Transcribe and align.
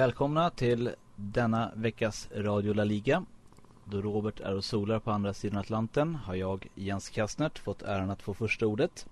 Välkomna 0.00 0.50
till 0.50 0.94
denna 1.16 1.72
veckas 1.74 2.28
Radio 2.34 2.72
La 2.74 2.84
Liga. 2.84 3.24
Då 3.84 4.00
Robert 4.00 4.40
är 4.40 4.54
och 4.54 4.64
solar 4.64 4.98
på 4.98 5.10
andra 5.10 5.34
sidan 5.34 5.58
Atlanten 5.58 6.14
har 6.14 6.34
jag, 6.34 6.66
Jens 6.74 7.08
Kastnert, 7.08 7.58
fått 7.58 7.82
äran 7.82 8.10
att 8.10 8.22
få 8.22 8.34
första 8.34 8.66
ordet. 8.66 9.06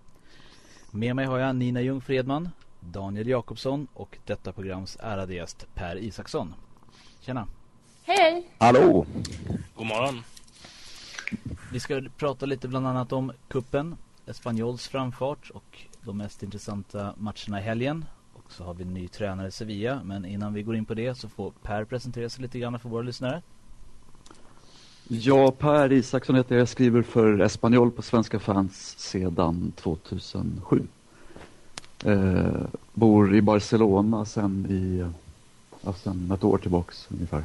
Med 0.90 1.16
mig 1.16 1.27
har 1.27 1.39
jag 1.39 1.57
Nina 1.57 1.80
Ljung 1.80 2.00
Fredman, 2.00 2.48
Daniel 2.81 3.29
Jakobsson 3.29 3.86
och 3.95 4.18
detta 4.26 4.53
programs 4.53 4.96
ärade 5.00 5.35
gäst 5.35 5.67
Per 5.75 5.96
Isaksson. 5.96 6.54
Tjena! 7.20 7.46
Hej! 8.03 8.48
Hallå! 8.59 9.07
God 9.75 9.86
morgon! 9.86 10.23
Vi 11.73 11.81
ska 11.81 12.03
prata 12.17 12.46
lite 12.46 12.68
bland 12.68 12.86
annat 12.86 13.12
om 13.12 13.32
kuppen, 13.48 13.96
Espanyols 14.26 14.89
framfart 14.89 15.50
och 15.50 15.82
de 16.03 16.17
mest 16.18 16.43
intressanta 16.43 17.14
matcherna 17.18 17.61
i 17.61 17.62
helgen. 17.62 18.04
Så 18.48 18.64
har 18.64 18.75
vi 18.75 18.82
en 18.82 18.94
ny 18.94 19.08
tränare 19.08 19.48
i 19.48 19.50
Sevilla. 19.50 20.00
Men 20.04 20.25
innan 20.25 20.54
vi 20.54 20.62
går 20.62 20.76
in 20.76 20.84
på 20.84 20.94
det 20.94 21.14
så 21.14 21.29
får 21.29 21.52
Per 21.62 21.84
presentera 21.84 22.29
sig 22.29 22.43
lite 22.43 22.58
grann 22.58 22.79
för 22.79 22.89
våra 22.89 23.02
lyssnare. 23.02 23.43
Ja, 25.08 25.50
Per 25.50 25.93
Isaksson 25.93 26.36
heter 26.36 26.54
jag. 26.54 26.61
Jag 26.61 26.68
skriver 26.68 27.03
för 27.03 27.40
Espanyol 27.40 27.90
på 27.90 28.03
Svenska 28.03 28.39
fans 28.39 28.94
sedan 28.98 29.72
2007. 29.76 30.82
Eh, 32.05 32.47
bor 32.94 33.34
i 33.34 33.42
Barcelona 33.42 34.25
sen 34.25 34.67
i, 34.70 35.06
ja, 35.84 35.92
sen 35.92 36.30
ett 36.34 36.45
år 36.45 36.58
tillbaks 36.58 37.06
ungefär. 37.11 37.45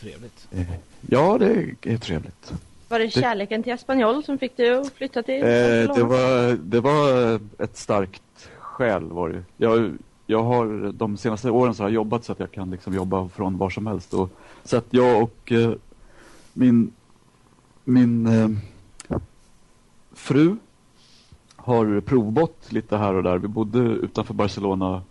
Trevligt. 0.00 0.48
Eh, 0.52 0.66
ja, 1.06 1.38
det 1.38 1.74
är 1.82 1.98
trevligt. 1.98 2.52
Var 2.88 2.98
det 2.98 3.10
kärleken 3.10 3.62
till 3.62 3.72
Espanyol 3.72 4.24
som 4.24 4.38
fick 4.38 4.56
dig 4.56 4.70
att 4.74 4.92
flytta 4.92 5.22
till 5.22 5.34
Eh, 5.34 5.86
Barcelona? 5.86 5.94
det, 5.94 6.02
var, 6.02 6.52
det 6.62 6.80
var 6.80 7.40
ett 7.64 7.76
starkt 7.76 8.22
skäl 8.78 9.12
var 9.12 9.28
det. 9.28 9.44
Jag, 9.56 9.92
jag 10.26 10.42
har 10.42 10.92
de 10.92 11.16
senaste 11.16 11.50
åren 11.50 11.74
så 11.74 11.82
har 11.82 11.88
jag 11.88 11.94
jobbat 11.94 12.24
så 12.24 12.32
att 12.32 12.40
jag 12.40 12.52
kan 12.52 12.70
liksom 12.70 12.94
jobba 12.94 13.28
från 13.28 13.58
var 13.58 13.70
som 13.70 13.86
helst. 13.86 14.14
Och, 14.14 14.30
så 14.64 14.76
att 14.76 14.86
jag 14.90 15.22
och 15.22 15.52
eh, 15.52 15.72
min, 16.52 16.92
min 17.84 18.26
eh, 18.26 19.18
fru 20.12 20.56
har 21.56 22.00
provbott 22.00 22.72
lite 22.72 22.96
här 22.96 23.14
och 23.14 23.22
där. 23.22 23.38
Vi 23.38 23.48
bodde 23.48 23.78
utanför 23.78 24.34
Barcelona 24.34 25.02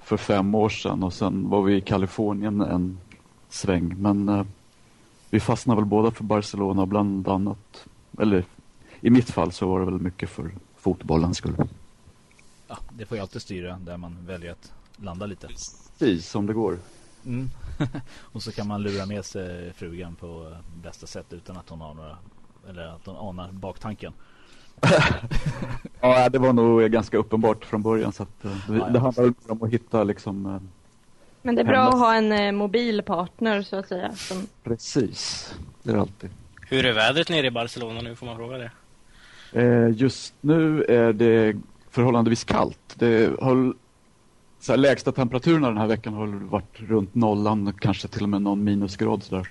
för 0.00 0.16
fem 0.16 0.54
år 0.54 0.68
sedan 0.68 1.02
och 1.02 1.12
sen 1.12 1.48
var 1.48 1.62
vi 1.62 1.76
i 1.76 1.80
Kalifornien 1.80 2.60
en 2.60 2.98
sväng. 3.48 3.94
Men 3.98 4.28
eh, 4.28 4.44
vi 5.30 5.40
fastnade 5.40 5.80
väl 5.80 5.88
båda 5.88 6.10
för 6.10 6.24
Barcelona 6.24 6.86
bland 6.86 7.28
annat. 7.28 7.84
Eller 8.18 8.44
i 9.00 9.10
mitt 9.10 9.30
fall 9.30 9.52
så 9.52 9.68
var 9.68 9.80
det 9.80 9.86
väl 9.86 10.00
mycket 10.00 10.30
för 10.30 10.50
fotbollens 10.76 11.36
skull. 11.36 11.56
Ja, 12.68 12.78
det 12.90 13.06
får 13.06 13.16
ju 13.16 13.22
alltid 13.22 13.42
styra 13.42 13.78
där 13.84 13.96
man 13.96 14.16
väljer 14.26 14.52
att 14.52 14.72
landa 14.96 15.26
lite. 15.26 15.46
Precis 15.46 16.28
som 16.28 16.46
det 16.46 16.52
går. 16.52 16.78
Mm. 17.26 17.50
och 18.32 18.42
så 18.42 18.52
kan 18.52 18.68
man 18.68 18.82
lura 18.82 19.06
med 19.06 19.24
sig 19.24 19.72
frugan 19.72 20.14
på 20.14 20.56
bästa 20.82 21.06
sätt 21.06 21.26
utan 21.30 21.56
att 21.56 21.68
hon 21.68 21.80
har 21.80 21.94
några 21.94 22.16
eller 22.68 22.82
att 22.86 23.06
hon 23.06 23.16
anar 23.16 23.52
baktanken. 23.52 24.12
ja, 26.00 26.28
det 26.28 26.38
var 26.38 26.52
nog 26.52 26.90
ganska 26.90 27.16
uppenbart 27.16 27.64
från 27.64 27.82
början 27.82 28.12
så 28.12 28.22
att 28.22 28.44
eh, 28.44 28.56
det, 28.68 28.76
Ja, 28.78 28.88
det 28.88 28.98
handlar 28.98 29.34
om 29.48 29.62
att 29.62 29.70
hitta 29.70 30.04
liksom 30.04 30.46
eh, 30.46 30.60
Men 31.42 31.54
det 31.54 31.60
är 31.62 31.64
bra 31.64 31.76
Hennes- 31.76 31.94
att 31.94 32.00
ha 32.00 32.14
en 32.14 32.32
eh, 32.32 32.52
mobil 32.52 33.02
partner 33.02 33.62
så 33.62 33.76
att 33.76 33.88
säga. 33.88 34.12
Som... 34.14 34.46
precis. 34.64 35.54
Det 35.82 35.90
är 35.90 35.94
det 35.94 36.00
alltid. 36.00 36.30
Hur 36.68 36.86
är 36.86 36.92
vädret 36.92 37.28
nere 37.28 37.46
i 37.46 37.50
Barcelona 37.50 38.00
nu, 38.00 38.16
får 38.16 38.26
man 38.26 38.36
fråga 38.36 38.58
det? 38.58 38.70
Eh, 39.52 39.90
just 39.96 40.34
nu 40.40 40.84
är 40.84 41.12
det 41.12 41.56
förhållandevis 41.98 42.44
kallt. 42.44 42.94
Det 42.94 43.40
har, 43.40 43.74
så 44.60 44.72
här, 44.72 44.76
lägsta 44.76 45.12
temperaturen 45.12 45.62
den 45.62 45.76
här 45.76 45.86
veckan 45.86 46.14
har 46.14 46.26
varit 46.26 46.80
runt 46.80 47.14
nollan, 47.14 47.72
kanske 47.80 48.08
till 48.08 48.22
och 48.22 48.28
med 48.28 48.42
någon 48.42 48.64
minusgrad. 48.64 49.22
Så 49.22 49.34
där. 49.34 49.48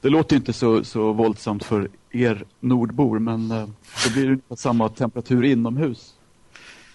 Det 0.00 0.08
låter 0.08 0.36
inte 0.36 0.52
så, 0.52 0.84
så 0.84 1.12
våldsamt 1.12 1.64
för 1.64 1.88
er 2.10 2.44
nordbor, 2.60 3.18
men 3.18 3.50
eh, 3.50 3.68
det 4.04 4.12
blir 4.12 4.26
ungefär 4.26 4.56
samma 4.56 4.88
temperatur 4.88 5.44
inomhus. 5.44 6.14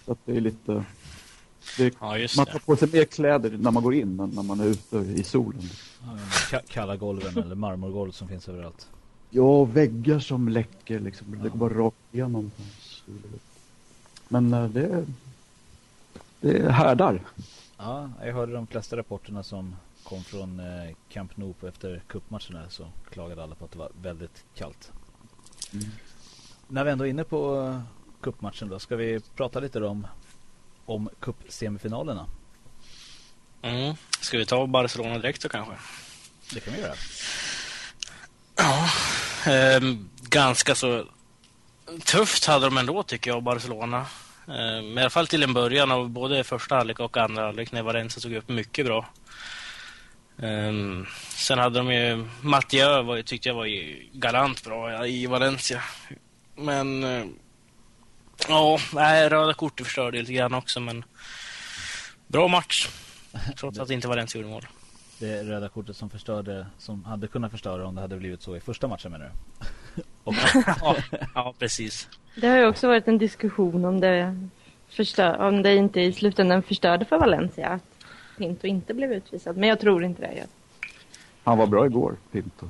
Så 0.06 0.12
att 0.12 0.20
det 0.26 0.38
är 0.38 0.42
lite... 0.42 0.84
Det, 1.78 1.94
Ja, 2.00 2.18
just 2.18 2.38
man 2.38 2.46
tar 2.46 2.60
på 2.60 2.76
sig 2.76 2.90
mer 2.94 3.06
kläder 3.06 3.58
när 3.58 3.72
man 3.72 3.84
går 3.84 3.94
in 3.94 4.20
än 4.20 4.30
när 4.30 4.44
man 4.44 4.60
är 4.60 4.66
ute 4.66 4.98
i 4.98 5.24
solen. 5.24 5.62
Ja, 6.52 6.60
Kalla 6.68 6.96
golven 6.96 7.44
eller 7.44 7.56
marmorgolv 7.56 8.12
som 8.12 8.28
finns 8.28 8.50
överallt. 8.50 8.88
Ja, 9.30 9.64
väggar 9.64 10.20
som 10.20 10.50
läcker 10.50 11.00
liksom. 11.00 11.28
Det 11.44 11.50
går 11.50 11.58
bara 11.58 11.74
rakt 11.74 11.98
igenom. 12.12 12.52
Men 14.28 14.54
eh, 14.54 14.70
det, 14.70 15.06
det 16.40 16.72
härdar. 16.72 17.22
Ja, 17.78 18.10
jag 18.24 18.34
hörde 18.34 18.54
de 18.54 18.68
flesta 18.68 18.98
rapporterna 18.98 19.44
som 19.44 19.76
kom 20.04 20.24
från 20.24 20.60
eh, 20.60 20.96
Camp 21.10 21.38
Nou 21.38 21.54
på 21.54 21.68
efter 21.68 22.02
cupmatcherna 22.08 22.70
så 22.70 22.88
klagade 23.12 23.44
alla 23.44 23.56
på 23.56 23.66
att 23.66 23.72
det 23.72 23.78
var 23.78 23.92
väldigt 24.02 24.44
kallt. 24.56 24.92
Mm. 25.74 25.86
När 26.68 26.84
vi 26.84 26.92
ändå 26.92 27.06
är 27.06 27.10
inne 27.10 27.24
på 27.24 27.62
eh, 27.62 27.82
cupmatchen 28.22 28.70
då 28.70 28.80
ska 28.80 28.96
vi 28.96 29.20
prata 29.36 29.60
lite 29.60 29.84
om, 29.84 30.08
om 30.86 31.10
cupsemifinalerna. 31.20 32.26
Mm. 33.62 33.96
Ska 34.20 34.38
vi 34.38 34.46
ta 34.46 34.68
Barcelona 34.68 35.18
direkt 35.18 35.42
då 35.42 35.50
kanske? 35.50 35.74
Det 36.54 36.60
kan 36.60 36.74
vi 36.74 36.80
göra. 36.80 36.94
Ja. 38.56 38.90
Ehm, 39.52 40.10
ganska 40.22 40.76
så 40.76 41.06
tufft 42.06 42.46
hade 42.46 42.66
de 42.66 42.78
ändå 42.78 43.04
tycker 43.04 43.32
jag, 43.32 43.44
Barcelona. 43.44 44.06
Eh, 44.48 44.82
men 44.84 44.98
I 44.98 45.02
alla 45.02 45.10
fall 45.10 45.28
till 45.28 45.44
en 45.44 45.54
början 45.54 45.92
av 45.92 46.10
både 46.10 46.44
första 46.44 46.76
halvlek 46.76 47.00
och 47.00 47.18
andra 47.18 47.44
halvlek 47.44 47.72
när 47.72 47.84
Valencia 47.84 48.22
såg 48.22 48.34
upp 48.34 48.50
mycket 48.50 48.86
bra. 48.86 49.06
Ehm, 50.42 51.06
sen 51.30 51.60
hade 51.60 51.80
de 51.80 51.94
ju, 51.94 52.28
Mathieu 52.42 53.04
var, 53.04 53.22
tyckte 53.22 53.50
jag 53.50 53.56
var 53.56 53.68
galant 54.18 54.64
bra 54.64 55.08
i 55.08 55.26
Valencia. 55.26 55.82
Men 56.56 57.04
eh, 57.04 57.26
ja, 58.48 58.80
nej, 58.94 59.30
röda 59.30 59.54
kortet 59.54 59.86
förstörde 59.86 60.20
lite 60.20 60.34
grann 60.34 60.54
också 60.54 60.80
men 60.80 61.04
bra 62.28 62.48
match. 62.48 62.90
Trots 63.58 63.80
att 63.80 63.90
inte 63.90 64.08
Valencia 64.08 64.42
gjorde 64.42 64.54
mål. 64.54 64.68
Det 65.20 65.44
röda 65.44 65.70
kortet 65.70 65.98
som 65.98 66.10
förstörde, 66.10 66.68
som 66.78 67.06
hade 67.06 67.28
kunnat 67.28 67.52
förstöra 67.52 67.88
om 67.88 67.96
det 67.96 68.02
hade 68.02 68.18
blivit 68.18 68.42
så 68.42 68.56
i 68.56 68.60
första 68.60 68.88
matchen 68.88 69.12
menar 69.12 69.26
du? 69.26 69.66
Och, 70.24 70.36
Ja, 70.82 70.96
ja 71.36 71.54
precis. 71.60 72.08
Det 72.36 72.48
har 72.48 72.58
ju 72.58 72.68
också 72.68 72.88
varit 72.88 73.08
en 73.08 73.18
diskussion 73.18 73.86
om 73.86 74.00
det, 74.00 74.48
förstör... 74.90 75.38
om 75.38 75.64
det 75.64 75.76
inte 75.76 76.02
i 76.02 76.14
slutändan 76.14 76.64
förstörde 76.64 77.06
för 77.06 77.18
Valencia 77.18 77.68
att 77.68 77.82
Pinto 78.38 78.68
inte 78.68 78.94
blev 78.94 79.14
utvisad. 79.14 79.58
Men 79.58 79.70
jag 79.70 79.80
tror 79.80 80.04
inte 80.04 80.22
det. 80.22 80.34
Jag... 80.34 80.48
Han 81.44 81.58
var 81.58 81.68
bra 81.68 81.86
igår, 81.86 82.16
Pinto. 82.32 82.70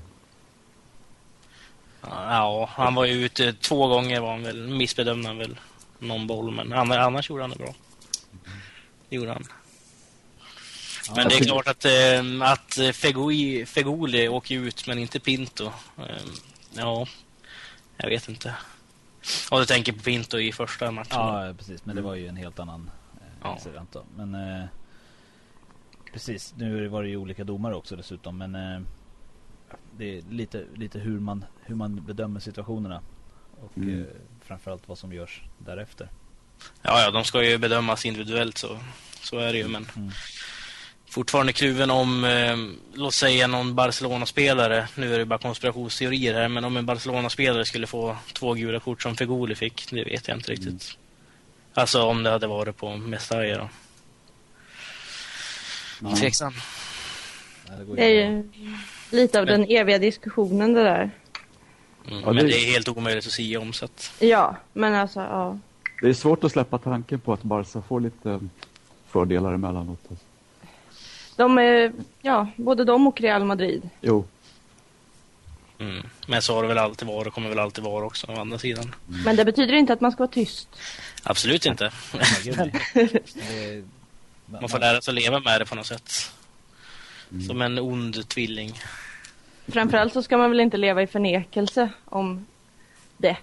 Ja, 2.02 2.70
han 2.72 2.96
var 2.96 3.06
ju 3.06 3.26
ute 3.26 3.54
två 3.54 3.88
gånger 3.88 4.20
var 4.20 4.32
han 4.32 4.44
väl, 4.44 4.68
missbedömde 4.68 5.28
han 5.28 5.38
väl 5.38 5.58
någon 6.00 6.28
boll, 6.28 6.52
men 6.52 6.74
annars, 6.74 6.98
annars 6.98 7.30
gjorde 7.30 7.44
han 7.44 7.50
det 7.50 7.58
bra. 7.58 7.74
Det 9.10 9.16
gjorde 9.16 9.32
han. 9.32 9.44
Men 11.16 11.28
det 11.28 11.36
är 11.36 11.44
klart 11.44 11.68
att, 11.68 11.86
eh, 11.86 12.52
att 12.52 12.96
Feguli 13.66 14.28
åker 14.28 14.56
ut, 14.56 14.88
men 14.88 15.00
inte 15.00 15.20
Pinto. 15.20 15.72
Ja, 16.78 17.08
jag 17.98 18.10
vet 18.10 18.30
inte. 18.30 18.56
Ja, 19.52 19.60
du 19.60 19.66
tänker 19.66 19.94
på 19.94 20.00
Pinto 20.00 20.40
i 20.40 20.52
första 20.52 20.92
matchen? 20.92 21.10
ja, 21.12 21.54
precis. 21.58 21.86
Men 21.86 21.96
det 21.96 22.02
var 22.02 22.16
ju 22.16 22.28
en 22.28 22.36
helt 22.38 22.60
annan 22.60 22.92
eh, 23.44 23.52
incident 23.52 23.92
då. 23.92 24.06
Men 24.16 24.36
eh, 24.36 24.66
precis, 26.14 26.54
nu 26.58 26.88
var 26.88 27.04
det 27.04 27.10
ju 27.10 27.18
olika 27.18 27.44
domare 27.44 27.76
också 27.76 27.96
dessutom. 27.96 28.38
Men 28.38 28.56
eh, 28.56 28.80
det 29.98 30.18
är 30.18 30.22
lite, 30.22 30.66
lite 30.76 31.00
hur, 31.00 31.20
man, 31.20 31.46
hur 31.62 31.76
man 31.76 32.06
bedömer 32.06 32.40
situationerna. 32.40 33.02
Och 33.62 33.78
Mm. 33.78 34.00
eh, 34.02 34.08
framförallt 34.42 34.88
vad 34.88 34.98
som 34.98 35.14
görs 35.14 35.42
därefter. 35.58 36.10
Ja, 36.82 37.02
ja, 37.02 37.12
de 37.12 37.24
ska 37.24 37.44
ju 37.44 37.58
bedömas 37.58 38.06
individuellt 38.06 38.58
så, 38.58 38.80
så 39.22 39.40
är 39.40 39.54
det 39.54 39.58
ju, 39.60 39.68
men 39.68 39.88
Mm. 39.96 40.12
Fortfarande 41.16 41.54
kluven 41.54 41.92
om, 41.92 42.24
eh, 42.26 42.58
låt 42.94 43.14
säga 43.14 43.48
någon 43.48 43.76
Barcelona-spelare, 43.76 44.88
nu 44.96 45.14
är 45.14 45.20
det 45.20 45.26
bara 45.26 45.40
konspirationsteorier 45.40 46.34
här, 46.34 46.48
men 46.48 46.64
om 46.66 46.78
en 46.78 46.86
Barcelona-spelare 46.86 47.66
skulle 47.66 47.88
få 47.88 48.18
två 48.34 48.54
gula 48.54 48.80
kort 48.80 49.02
som 49.02 49.16
Fegoli 49.16 49.56
fick, 49.56 49.88
det 49.92 50.04
vet 50.04 50.28
jag 50.28 50.38
inte 50.38 50.52
riktigt. 50.52 50.98
Alltså 51.74 52.02
om 52.04 52.24
det 52.24 52.30
hade 52.30 52.48
varit 52.48 52.78
på 52.78 52.98
Mestalla 52.98 53.58
då. 53.58 53.70
Ja. 56.02 56.16
Tveksam. 56.16 56.54
Det 57.96 58.04
är 58.06 58.10
ju 58.10 58.50
lite 59.12 59.40
av 59.40 59.46
den 59.46 59.66
eviga 59.70 59.98
diskussionen 60.00 60.74
det 60.74 60.84
där. 60.84 61.12
Mm, 62.08 62.20
Ja, 62.20 62.26
men 62.26 62.36
det- 62.36 62.44
det 62.44 62.58
är 62.58 62.72
helt 62.72 62.88
omöjligt 62.88 63.26
att 63.28 63.32
säga 63.32 63.60
om, 63.60 63.74
så 63.74 63.86
att, 63.86 64.12
Ja, 64.20 64.56
men 64.74 64.96
alltså 64.96 65.20
ja. 65.20 65.60
Det 66.02 66.10
är 66.10 66.14
svårt 66.14 66.44
att 66.44 66.52
släppa 66.52 66.78
tanken 66.78 67.20
på 67.20 67.34
att 67.34 67.44
Barca 67.44 67.82
får 67.88 68.00
lite 68.00 68.40
fördelar 69.10 69.54
emellanåt. 69.54 70.00
De 71.36 71.58
är, 71.58 71.94
ja, 72.22 72.48
både 72.56 72.84
de 72.86 73.08
och 73.08 73.22
Real 73.22 73.44
Madrid. 73.46 73.90
Jo, 74.02 74.26
mm. 75.80 76.06
Men 76.28 76.42
så 76.42 76.56
har 76.56 76.62
det 76.62 76.68
väl 76.68 76.78
alltid 76.78 77.08
varit 77.08 77.28
och 77.28 77.34
kommer 77.34 77.50
väl 77.50 77.60
alltid 77.60 77.84
vara 77.84 78.06
också, 78.06 78.28
å 78.32 78.40
andra 78.40 78.58
sidan. 78.58 78.96
Men 79.26 79.36
det 79.36 79.46
betyder 79.46 79.74
inte 79.74 79.94
att 79.94 80.02
man 80.02 80.12
ska 80.12 80.20
vara 80.24 80.32
tyst. 80.32 80.70
Absolut 81.24 81.66
inte. 81.66 81.92
Man 84.48 84.70
får 84.70 84.80
lära 84.80 85.02
sig 85.02 85.12
att 85.12 85.16
leva 85.16 85.40
med 85.40 85.62
det 85.62 85.66
på 85.66 85.76
något 85.76 85.86
sätt. 85.86 86.32
Mm. 87.32 87.44
Som 87.44 87.62
en 87.62 87.80
ond 87.80 88.30
tvilling. 88.30 88.80
Framförallt 89.68 90.14
så 90.14 90.24
ska 90.24 90.38
man 90.38 90.50
väl 90.50 90.60
inte 90.60 90.78
leva 90.78 91.02
i 91.02 91.08
förnekelse 91.08 91.90
om 92.06 92.46
det. 93.18 93.38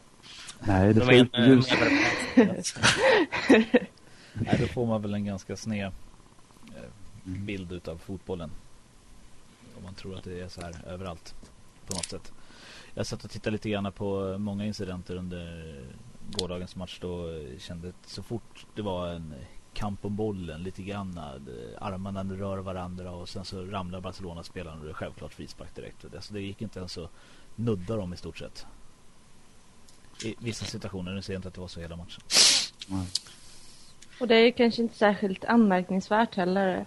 Nej, 0.61 0.94
det 0.94 1.17
ut 1.17 1.33
men- 1.33 1.49
ljus. 1.49 1.69
Nej, 4.33 4.56
då 4.61 4.67
får 4.67 4.87
man 4.87 5.03
väl 5.03 5.15
en 5.15 5.25
ganska 5.25 5.56
sned 5.56 5.87
Mm. 5.87 5.93
Bild 7.24 7.72
utav 7.72 7.98
fotbollen. 7.98 8.50
Om 9.76 9.82
man 9.82 9.94
tror 9.94 10.16
att 10.16 10.24
det 10.24 10.40
är 10.40 10.48
så 10.48 10.60
här 10.60 10.74
överallt 10.86 11.34
på 11.86 11.94
något 11.94 12.06
sätt. 12.06 12.32
Jag 12.94 13.06
satt 13.06 13.24
och 13.24 13.30
tittade 13.30 13.52
lite 13.52 13.70
grann 13.70 13.92
på 13.92 14.38
många 14.38 14.66
incidenter 14.66 15.16
under 15.16 15.74
gårdagens 16.30 16.76
match 16.76 16.98
då 17.00 17.42
kände 17.58 17.92
så 18.06 18.22
fort 18.22 18.66
det 18.74 18.82
var 18.82 19.08
en 19.08 19.34
kamp 19.74 20.04
om 20.04 20.16
bollen 20.16 20.62
lite 20.62 20.82
grann 20.82 21.19
eh, 21.19 21.86
armarna 21.86 22.24
rör 22.24 22.58
varandra 22.58 23.10
och 23.10 23.28
sen 23.28 23.44
så 23.44 23.64
ramlar 23.64 24.00
Barcelona-spelaren 24.00 24.78
och 24.78 24.84
det 24.84 24.90
är 24.90 24.94
självklart 24.94 25.34
frispark 25.34 25.74
direkt. 25.74 26.04
Alltså 26.14 26.34
det 26.34 26.40
gick 26.40 26.62
inte 26.62 26.78
ens 26.78 26.98
att 26.98 27.10
nudda 27.56 27.96
dem 27.96 28.12
i 28.12 28.16
stort 28.16 28.38
sett. 28.38 28.66
I 30.24 30.34
vissa 30.38 30.64
situationer, 30.64 31.12
nu 31.12 31.22
ser 31.22 31.32
jag 31.32 31.38
inte 31.38 31.48
att 31.48 31.54
det 31.54 31.60
var 31.60 31.69
så 31.69 31.80
hela 31.80 31.96
matchen. 31.96 32.22
Nej. 32.88 33.06
Och 34.20 34.28
det 34.28 34.34
är 34.34 34.44
ju 34.44 34.52
kanske 34.52 34.82
inte 34.82 34.96
särskilt 34.96 35.44
anmärkningsvärt 35.44 36.34
heller. 36.34 36.86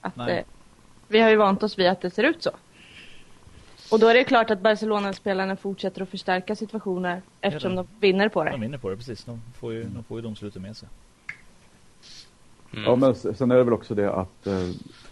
Att 0.00 0.16
det, 0.16 0.44
vi 1.08 1.20
har 1.20 1.30
ju 1.30 1.36
vant 1.36 1.62
oss 1.62 1.78
vid 1.78 1.86
att 1.88 2.00
det 2.00 2.10
ser 2.10 2.22
ut 2.24 2.42
så. 2.42 2.50
Och 3.90 3.98
då 4.00 4.08
är 4.08 4.14
det 4.14 4.24
klart 4.24 4.50
att 4.50 4.60
Barcelona-spelarna 4.60 5.56
fortsätter 5.56 6.02
att 6.02 6.08
förstärka 6.08 6.56
situationer 6.56 7.22
eftersom 7.40 7.72
Ja, 7.72 7.76
de 7.76 7.88
vinner 8.06 8.28
på 8.28 8.44
De 8.44 8.50
det. 8.50 8.58
vinner 8.60 8.78
på 8.78 8.90
det 8.90 8.96
precis. 8.96 9.24
De 9.24 9.42
får 9.58 9.72
ju, 9.72 9.84
de 9.84 10.04
får 10.04 10.18
ju 10.18 10.22
domslutet 10.22 10.62
med 10.62 10.76
sig. 10.76 10.88
Mm. 12.72 12.84
Ja, 12.84 12.96
men 12.96 13.14
sen 13.14 13.50
är 13.50 13.56
det 13.56 13.64
väl 13.64 13.72
också 13.74 13.94
det 13.94 14.12
att 14.12 14.46
eh, 14.46 14.68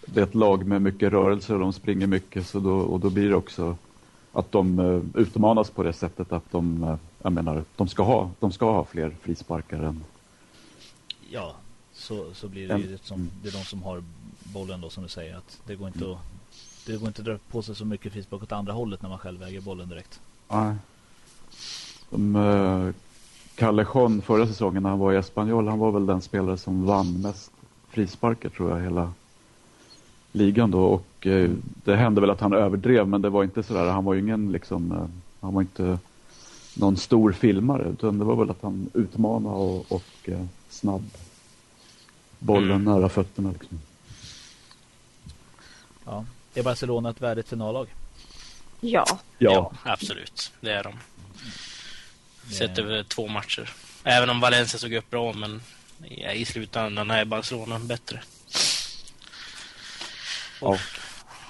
det 0.06 0.20
är 0.20 0.24
ett 0.24 0.34
lag 0.34 0.66
med 0.66 0.82
mycket 0.82 1.12
rörelse 1.12 1.54
och 1.54 1.60
de 1.60 1.72
springer 1.72 2.06
mycket 2.06 2.46
så 2.46 2.60
då, 2.60 2.78
och 2.78 3.00
då 3.00 3.10
blir 3.10 3.28
det 3.28 3.34
också 3.36 3.76
att 4.32 4.52
de 4.52 4.78
eh, 4.78 5.20
utmanas 5.20 5.70
på 5.70 5.82
det 5.82 5.92
sättet 5.92 6.32
att 6.32 6.50
de, 6.52 6.82
eh, 6.84 6.96
jag 7.22 7.32
menar, 7.32 7.64
de 7.76 7.88
ska 7.88 8.02
ha, 8.02 8.30
de 8.40 8.52
ska 8.52 8.70
ha 8.72 8.84
fler 8.84 9.10
frisparkar 9.22 9.82
än 9.82 10.04
Ja, 11.30 11.54
så, 11.92 12.34
så 12.34 12.48
blir 12.48 12.68
det 12.68 12.76
ju 12.78 12.86
det 12.92 13.04
som, 13.04 13.30
det 13.42 13.48
är 13.48 13.52
de 13.52 13.64
som 13.64 13.82
har 13.82 14.02
bollen 14.52 14.80
då 14.80 14.90
som 14.90 15.02
du 15.02 15.08
säger 15.08 15.36
att 15.36 15.60
det 15.66 15.74
går 15.76 15.88
inte 15.88 16.10
att 16.12 16.18
det 16.86 16.96
går 16.96 17.08
inte 17.08 17.20
att 17.20 17.26
dra 17.26 17.38
på 17.50 17.62
sig 17.62 17.74
så 17.74 17.84
mycket 17.84 18.12
frispark 18.12 18.42
åt 18.42 18.52
andra 18.52 18.72
hållet 18.72 19.02
när 19.02 19.08
man 19.08 19.18
själv 19.18 19.42
äger 19.42 19.60
bollen 19.60 19.88
direkt. 19.88 20.20
Nej. 20.48 20.74
De, 22.10 22.36
eh, 22.36 22.94
Callejon 23.54 24.22
förra 24.22 24.46
säsongen 24.46 24.82
när 24.82 24.90
han 24.90 24.98
var 24.98 25.12
i 25.12 25.16
Espanyol, 25.16 25.68
han 25.68 25.78
var 25.78 25.90
väl 25.92 26.06
den 26.06 26.22
spelare 26.22 26.56
som 26.58 26.84
vann 26.86 27.20
mest 27.20 27.50
frisparkar 27.88 28.48
tror 28.48 28.70
jag 28.70 28.84
hela 28.84 29.12
ligan 30.32 30.70
då 30.70 30.84
och 30.84 31.26
eh, 31.26 31.50
det 31.84 31.96
hände 31.96 32.20
väl 32.20 32.30
att 32.30 32.40
han 32.40 32.52
överdrev 32.52 33.08
men 33.08 33.22
det 33.22 33.28
var 33.28 33.44
inte 33.44 33.62
sådär, 33.62 33.86
han 33.86 34.04
var 34.04 34.14
ju 34.14 34.20
ingen 34.20 34.52
liksom, 34.52 34.92
eh, 34.92 35.06
han 35.40 35.54
var 35.54 35.60
inte 35.62 35.98
någon 36.74 36.96
stor 36.96 37.32
filmare 37.32 37.88
utan 37.88 38.18
det 38.18 38.24
var 38.24 38.36
väl 38.36 38.50
att 38.50 38.62
han 38.62 38.90
utmanade 38.94 39.54
och, 39.54 39.92
och 39.92 40.28
snabb. 40.68 41.10
Bollen 42.38 42.70
Mm. 42.70 42.84
nära 42.84 43.08
fötterna 43.08 43.50
liksom. 43.50 43.78
Ja. 46.06 46.24
Är 46.54 46.62
Barcelona 46.62 47.10
ett 47.10 47.20
värdigt 47.20 47.48
finallag? 47.48 47.88
Ja, 48.80 49.18
Ja, 49.38 49.72
absolut. 49.84 50.52
Det 50.60 50.72
är 50.72 50.82
de. 50.82 50.98
Sett 52.54 52.78
över 52.78 53.02
två 53.02 53.28
matcher. 53.28 53.70
Även 54.04 54.30
om 54.30 54.40
Valencia 54.40 54.78
såg 54.78 54.92
upp 54.92 55.10
bra, 55.10 55.32
men 55.32 55.62
ja, 56.08 56.30
i 56.32 56.44
slutändan 56.44 57.10
är 57.10 57.24
Barcelona 57.24 57.78
bättre. 57.78 58.22
ja. 60.60 60.78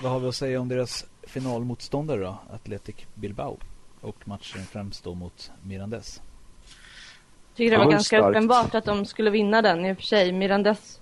Vad 0.02 0.12
har 0.12 0.20
vi 0.20 0.28
att 0.28 0.36
säga 0.36 0.60
om 0.60 0.68
deras 0.68 1.04
finalmotståndare 1.22 2.20
då? 2.20 2.38
Athletic 2.52 2.96
Bilbao. 3.14 3.58
Och 4.00 4.28
matchen 4.28 4.66
främst 4.72 5.04
då 5.04 5.14
mot 5.14 5.50
Mirandes. 5.62 6.20
tycker 7.56 7.70
det 7.70 7.74
Ja, 7.74 7.78
var 7.78 7.84
det 7.84 7.90
är 7.90 7.92
ganska 7.92 8.16
starkt. 8.18 8.30
uppenbart 8.30 8.74
att 8.74 8.84
de 8.84 9.06
skulle 9.06 9.30
vinna 9.30 9.62
den 9.62 9.86
i 9.86 9.92
och 9.92 9.96
för 9.96 10.04
sig. 10.04 10.32
Mirandes 10.32 11.00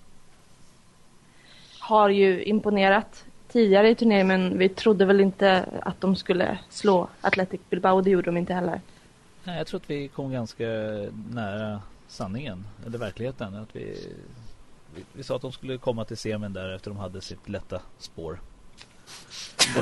har 1.78 2.08
ju 2.08 2.44
imponerat 2.44 3.24
tidigare 3.54 3.90
i 3.90 3.94
turneringen 3.94 4.26
men 4.26 4.58
vi 4.58 4.68
trodde 4.68 5.04
väl 5.04 5.20
inte 5.20 5.64
att 5.82 6.00
de 6.00 6.16
skulle 6.16 6.58
slå 6.68 7.08
Athletic 7.20 7.60
Bilbao. 7.70 7.96
och 7.96 8.04
Det 8.04 8.10
gjorde 8.10 8.26
de 8.26 8.36
inte 8.36 8.54
heller. 8.54 8.80
Nej, 9.44 9.58
jag 9.58 9.66
tror 9.66 9.80
att 9.80 9.90
vi 9.90 10.08
kom 10.08 10.32
ganska 10.32 10.64
nära 11.30 11.82
sanningen, 12.08 12.64
eller 12.86 12.98
verkligheten. 12.98 13.54
Att 13.54 13.76
vi, 13.76 14.10
vi, 14.94 15.04
vi 15.12 15.22
sa 15.22 15.36
att 15.36 15.42
de 15.42 15.52
skulle 15.52 15.78
komma 15.78 16.04
till 16.04 16.16
semin 16.16 16.52
där 16.52 16.74
efter 16.74 16.90
de 16.90 16.98
hade 16.98 17.20
sitt 17.20 17.48
lätta 17.48 17.80
spår. 17.98 18.38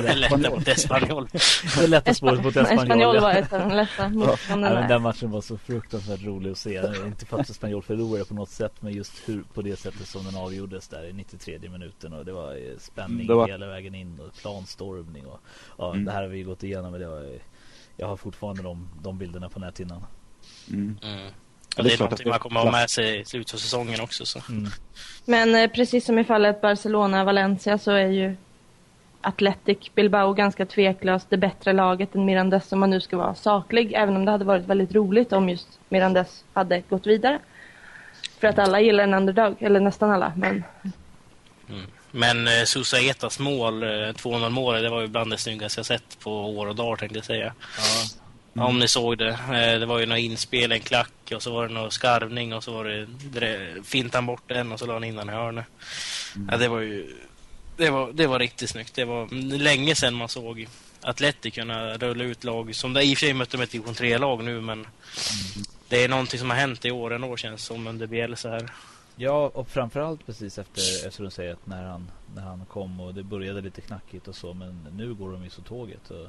Det 0.03 0.15
Lätta 0.15 0.37
mot 0.49 0.67
Espanyol. 0.67 1.27
Det 1.77 1.87
lätta 1.87 2.13
spåret 2.13 2.43
mot 2.43 2.55
Espanyol. 2.55 2.83
Espanyol 2.83 3.15
ja. 3.15 3.21
var 3.21 3.31
ett 3.33 3.53
av 3.53 3.59
de 3.59 3.75
lätta 3.75 4.03
Ja, 4.03 4.09
motståndarna. 4.09 4.79
men 4.79 4.89
den 4.89 5.01
matchen 5.01 5.31
var 5.31 5.41
så 5.41 5.57
fruktansvärt 5.57 6.21
rolig 6.23 6.51
att 6.51 6.57
se. 6.57 6.81
Inte 7.05 7.25
för 7.25 7.39
att 7.39 7.49
Espanyol 7.49 7.83
förlorade 7.83 8.25
på 8.25 8.33
något 8.33 8.49
sätt, 8.49 8.73
men 8.79 8.93
just 8.93 9.13
hur, 9.25 9.43
på 9.53 9.61
det 9.61 9.75
sättet 9.79 10.07
som 10.07 10.25
den 10.25 10.35
avgjordes 10.35 10.87
där 10.87 11.09
i 11.09 11.13
93 11.13 11.59
minuten. 11.69 12.13
Och 12.13 12.25
det 12.25 12.31
var 12.33 12.51
eh, 12.55 12.77
spänning 12.79 13.27
Det 13.27 13.33
var- 13.33 13.47
hela 13.47 13.67
vägen 13.67 13.95
in 13.95 14.19
och 14.19 14.33
planstormning. 14.41 15.25
Och, 15.25 15.39
ja, 15.77 15.91
Mm. 15.93 16.05
Det 16.05 16.11
här 16.11 16.21
har 16.21 16.29
vi 16.29 16.43
gått 16.43 16.63
igenom. 16.63 16.91
Men 16.91 17.01
det 17.01 17.07
var, 17.07 17.21
eh, 17.23 17.41
jag 17.97 18.07
har 18.07 18.17
fortfarande 18.17 18.61
de, 18.63 18.89
de 19.03 19.17
bilderna 19.17 19.49
på 19.49 19.59
näthinnan. 19.59 20.05
Mm. 20.69 20.97
Mm. 21.03 21.17
Ja, 21.19 21.29
Och 21.77 21.83
det 21.83 21.89
är 21.89 21.93
är 21.93 21.99
någonting 21.99 22.27
att 22.27 22.31
man 22.31 22.39
kommer 22.39 22.59
att 22.59 22.65
ha 22.65 22.71
med 22.71 22.89
sig 22.89 23.19
i 23.19 23.25
slutet 23.25 23.53
av 23.53 23.57
säsongen 23.57 24.01
också. 24.01 24.25
Så. 24.25 24.39
Mm. 24.49 24.69
Men 25.25 25.55
eh, 25.55 25.67
precis 25.71 26.05
som 26.05 26.19
i 26.19 26.23
fallet 26.23 26.61
Barcelona-Valencia 26.61 27.77
så 27.77 27.91
är 27.91 28.07
ju 28.07 28.35
Athletic 29.23 29.91
Bilbao 29.95 30.33
ganska 30.33 30.65
tveklöst 30.65 31.29
det 31.29 31.37
bättre 31.37 31.73
laget 31.73 32.15
än 32.15 32.25
Mirandes 32.25 32.71
om 32.71 32.79
man 32.79 32.89
nu 32.89 33.01
ska 33.01 33.17
vara 33.17 33.35
saklig. 33.35 33.93
Även 33.93 34.15
om 34.15 34.25
det 34.25 34.31
hade 34.31 34.45
varit 34.45 34.65
väldigt 34.65 34.95
roligt 34.95 35.33
om 35.33 35.49
just 35.49 35.79
Mirandes 35.89 36.43
hade 36.53 36.81
gått 36.89 37.07
vidare. 37.07 37.39
För 38.39 38.47
att 38.47 38.59
alla 38.59 38.79
gillar 38.81 39.03
en 39.03 39.13
underdog, 39.13 39.55
eller 39.59 39.79
nästan 39.79 40.11
alla. 40.11 40.33
Men 40.35 40.63
Men 42.11 42.47
eh, 42.47 42.63
Susa 42.65 42.99
Etas 42.99 43.39
mål, 43.39 43.83
eh, 43.83 43.87
2-0 43.87 44.49
målet, 44.49 44.83
det 44.83 44.89
var 44.89 45.01
ju 45.01 45.07
bland 45.07 45.31
det 45.31 45.37
snyggaste 45.37 45.79
jag 45.79 45.85
sett 45.85 46.19
på 46.19 46.31
år 46.31 46.67
och 46.67 46.75
dagar 46.75 46.95
tänkte 46.95 47.17
jag 47.17 47.25
säga. 47.25 47.53
Ja, 48.53 48.65
Om 48.65 48.79
ni 48.79 48.87
såg 48.87 49.17
det. 49.17 49.29
Eh, 49.29 49.79
det 49.79 49.85
var 49.85 49.99
ju 49.99 50.05
några 50.05 50.19
inspel, 50.19 50.71
en 50.71 50.79
klack 50.79 51.31
och 51.35 51.43
så 51.43 51.53
var 51.53 51.67
det 51.67 51.73
någon 51.73 51.91
skarvning 51.91 52.53
och 52.53 52.63
så 52.63 52.73
var 52.73 52.85
det, 52.85 53.05
det 53.39 53.69
fintade 53.85 54.17
han 54.17 54.25
bort 54.25 54.43
den 54.47 54.71
och 54.71 54.79
så 54.79 54.85
la 54.85 54.93
han 54.93 55.03
in 55.03 55.15
den 55.15 55.29
i 55.29 55.31
hörnet. 55.31 55.65
Ja, 56.51 56.57
det 56.57 56.67
var 56.67 56.79
ju 56.79 57.07
det 57.77 57.89
var, 57.89 58.11
det 58.13 58.27
var 58.27 58.39
riktigt 58.39 58.69
snyggt. 58.69 58.95
Det 58.95 59.05
var 59.05 59.27
länge 59.57 59.95
sedan 59.95 60.13
man 60.13 60.29
såg 60.29 60.67
Atletic 61.01 61.53
kunna 61.53 61.93
rulla 61.93 62.23
ut 62.23 62.43
lag 62.43 62.75
som 62.75 62.93
det 62.93 63.03
i 63.03 63.13
och 63.13 63.17
för 63.17 63.25
sig 63.25 63.33
mötte 63.33 63.57
med 63.57 63.63
ett 63.63 63.71
division 63.71 63.93
3-lag 63.93 64.43
nu 64.43 64.61
men 64.61 64.87
det 65.89 66.03
är 66.03 66.09
någonting 66.09 66.39
som 66.39 66.49
har 66.49 66.57
hänt 66.57 66.85
i 66.85 66.91
år 66.91 67.13
ändå 67.13 67.37
känns 67.37 67.65
som 67.65 67.87
under 67.87 68.07
Bielsa 68.07 68.49
här. 68.49 68.71
Ja, 69.15 69.51
och 69.53 69.67
framförallt 69.67 70.25
precis 70.25 70.57
efter, 70.57 71.07
efter 71.07 71.23
att 71.23 71.33
säga 71.33 71.53
att 71.53 71.67
när 71.67 71.83
han, 71.83 72.11
när 72.35 72.41
han 72.41 72.65
kom 72.65 72.99
och 72.99 73.13
det 73.13 73.23
började 73.23 73.61
lite 73.61 73.81
knackigt 73.81 74.27
och 74.27 74.35
så, 74.35 74.53
men 74.53 74.87
nu 74.91 75.13
går 75.13 75.31
de 75.31 75.43
ju 75.43 75.49
så 75.49 75.61
tåget. 75.61 76.11
Och, 76.11 76.27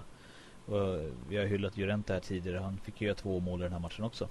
och 0.74 1.00
vi 1.28 1.36
har 1.36 1.44
hyllat 1.44 1.76
Llorente 1.76 2.12
här 2.12 2.20
tidigare, 2.20 2.58
han 2.58 2.80
fick 2.84 3.00
ju 3.00 3.06
göra 3.06 3.16
två 3.16 3.40
mål 3.40 3.60
i 3.60 3.62
den 3.62 3.72
här 3.72 3.80
matchen 3.80 4.04
också. 4.04 4.28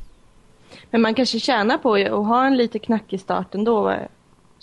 Men 0.90 1.02
man 1.02 1.16
kanske 1.16 1.40
tjänar 1.40 1.78
på 1.78 1.96
att 1.96 2.28
ha 2.28 2.46
en 2.48 2.58
lite 2.58 2.80
knackig 2.80 3.20
start 3.20 3.56
ändå. 3.56 3.98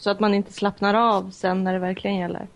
Så 0.01 0.11
att 0.11 0.21
man 0.21 0.35
inte 0.35 0.53
slappnar 0.53 0.95
av 0.95 1.31
sen 1.31 1.65
när 1.65 1.73
det 1.73 1.79
verkligen 1.79 2.17
gäller. 2.17 2.47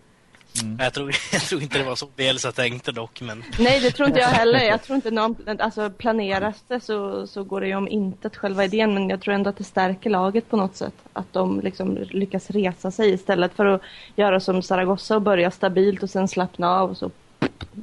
Mm. 0.61 0.77
Jag 0.79 0.93
tror, 0.93 1.15
jag 1.31 1.41
tror 1.41 1.61
inte 1.61 1.77
det 1.77 1.83
var 1.83 1.95
så 1.95 2.07
Bielsa 2.15 2.51
tänkte 2.51 2.91
dock 2.91 3.21
men 3.21 3.43
Nej, 3.59 3.79
det 3.79 3.91
tror 3.91 4.07
inte 4.07 4.19
jag 4.19 4.27
heller. 4.27 4.59
Jag 4.59 4.83
tror 4.83 4.95
inte 4.95 5.11
någon, 5.11 5.35
alltså 5.59 5.89
planeras 5.89 6.63
det 6.67 6.79
så, 6.79 7.27
så 7.27 7.43
går 7.43 7.61
det 7.61 7.67
ju 7.67 7.75
om 7.75 7.87
intet 7.87 8.35
själva 8.35 8.65
idén. 8.65 8.93
Men 8.93 9.09
jag 9.09 9.21
tror 9.21 9.33
ändå 9.33 9.49
att 9.49 9.57
det 9.57 9.63
stärker 9.63 10.09
laget 10.09 10.49
på 10.49 10.57
något 10.57 10.75
sätt. 10.75 10.93
Att 11.13 11.33
de 11.33 11.59
liksom 11.59 11.97
lyckas 12.09 12.49
resa 12.49 12.91
sig 12.91 13.13
istället 13.13 13.53
för 13.53 13.65
att 13.65 13.81
göra 14.15 14.39
som 14.39 14.61
Zaragoza 14.61 15.15
och 15.15 15.21
börja 15.21 15.51
stabilt 15.51 16.03
och 16.03 16.09
sen 16.09 16.27
slappna 16.27 16.69
av 16.69 16.89
och 16.89 16.97
så, 16.97 17.11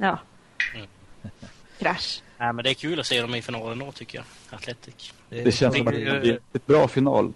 ja. 0.01 0.19
Mm. 0.75 0.87
Krasch. 1.79 2.21
Nej, 2.37 2.53
men 2.53 2.63
det 2.63 2.69
är 2.69 2.73
kul 2.73 2.99
att 2.99 3.05
se 3.05 3.21
dem 3.21 3.35
i 3.35 3.41
finalen 3.41 3.79
då 3.79 3.91
tycker 3.91 4.17
jag. 4.17 4.25
Atletic. 4.57 5.13
Det 5.29 5.51
känns 5.51 5.77
som 5.77 5.87
att 5.87 5.93
det 5.93 6.19
blir 6.21 6.39
ett 6.53 6.65
bra 6.65 6.87
final. 6.87 7.33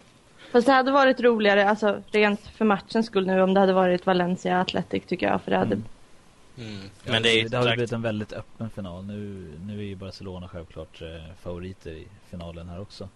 Fast 0.51 0.67
det 0.67 0.73
hade 0.73 0.91
varit 0.91 1.19
roligare, 1.19 1.69
alltså 1.69 2.01
rent 2.11 2.47
för 2.47 2.65
matchens 2.65 3.05
skull 3.05 3.27
nu 3.27 3.41
om 3.41 3.53
det 3.53 3.59
hade 3.59 3.73
varit 3.73 4.05
Valencia 4.05 4.61
Athletic 4.61 5.03
tycker 5.07 5.27
jag. 5.27 5.41
För 5.41 5.51
det 5.51 5.57
hade, 5.57 5.75
Mm. 5.75 6.69
Mm. 6.69 6.89
Men 7.05 7.23
det 7.23 7.29
är 7.29 7.49
det 7.49 7.57
har 7.57 7.63
sagt, 7.63 7.75
blivit 7.75 7.91
en 7.91 8.01
väldigt 8.01 8.33
öppen 8.33 8.69
final. 8.69 9.05
Nu, 9.05 9.51
nu 9.65 9.79
är 9.79 9.83
ju 9.83 9.95
Barcelona 9.95 10.47
självklart 10.47 11.01
eh, 11.01 11.07
favoriter 11.41 11.91
i 11.91 12.07
finalen 12.29 12.69
här 12.69 12.81
också. 12.81 13.09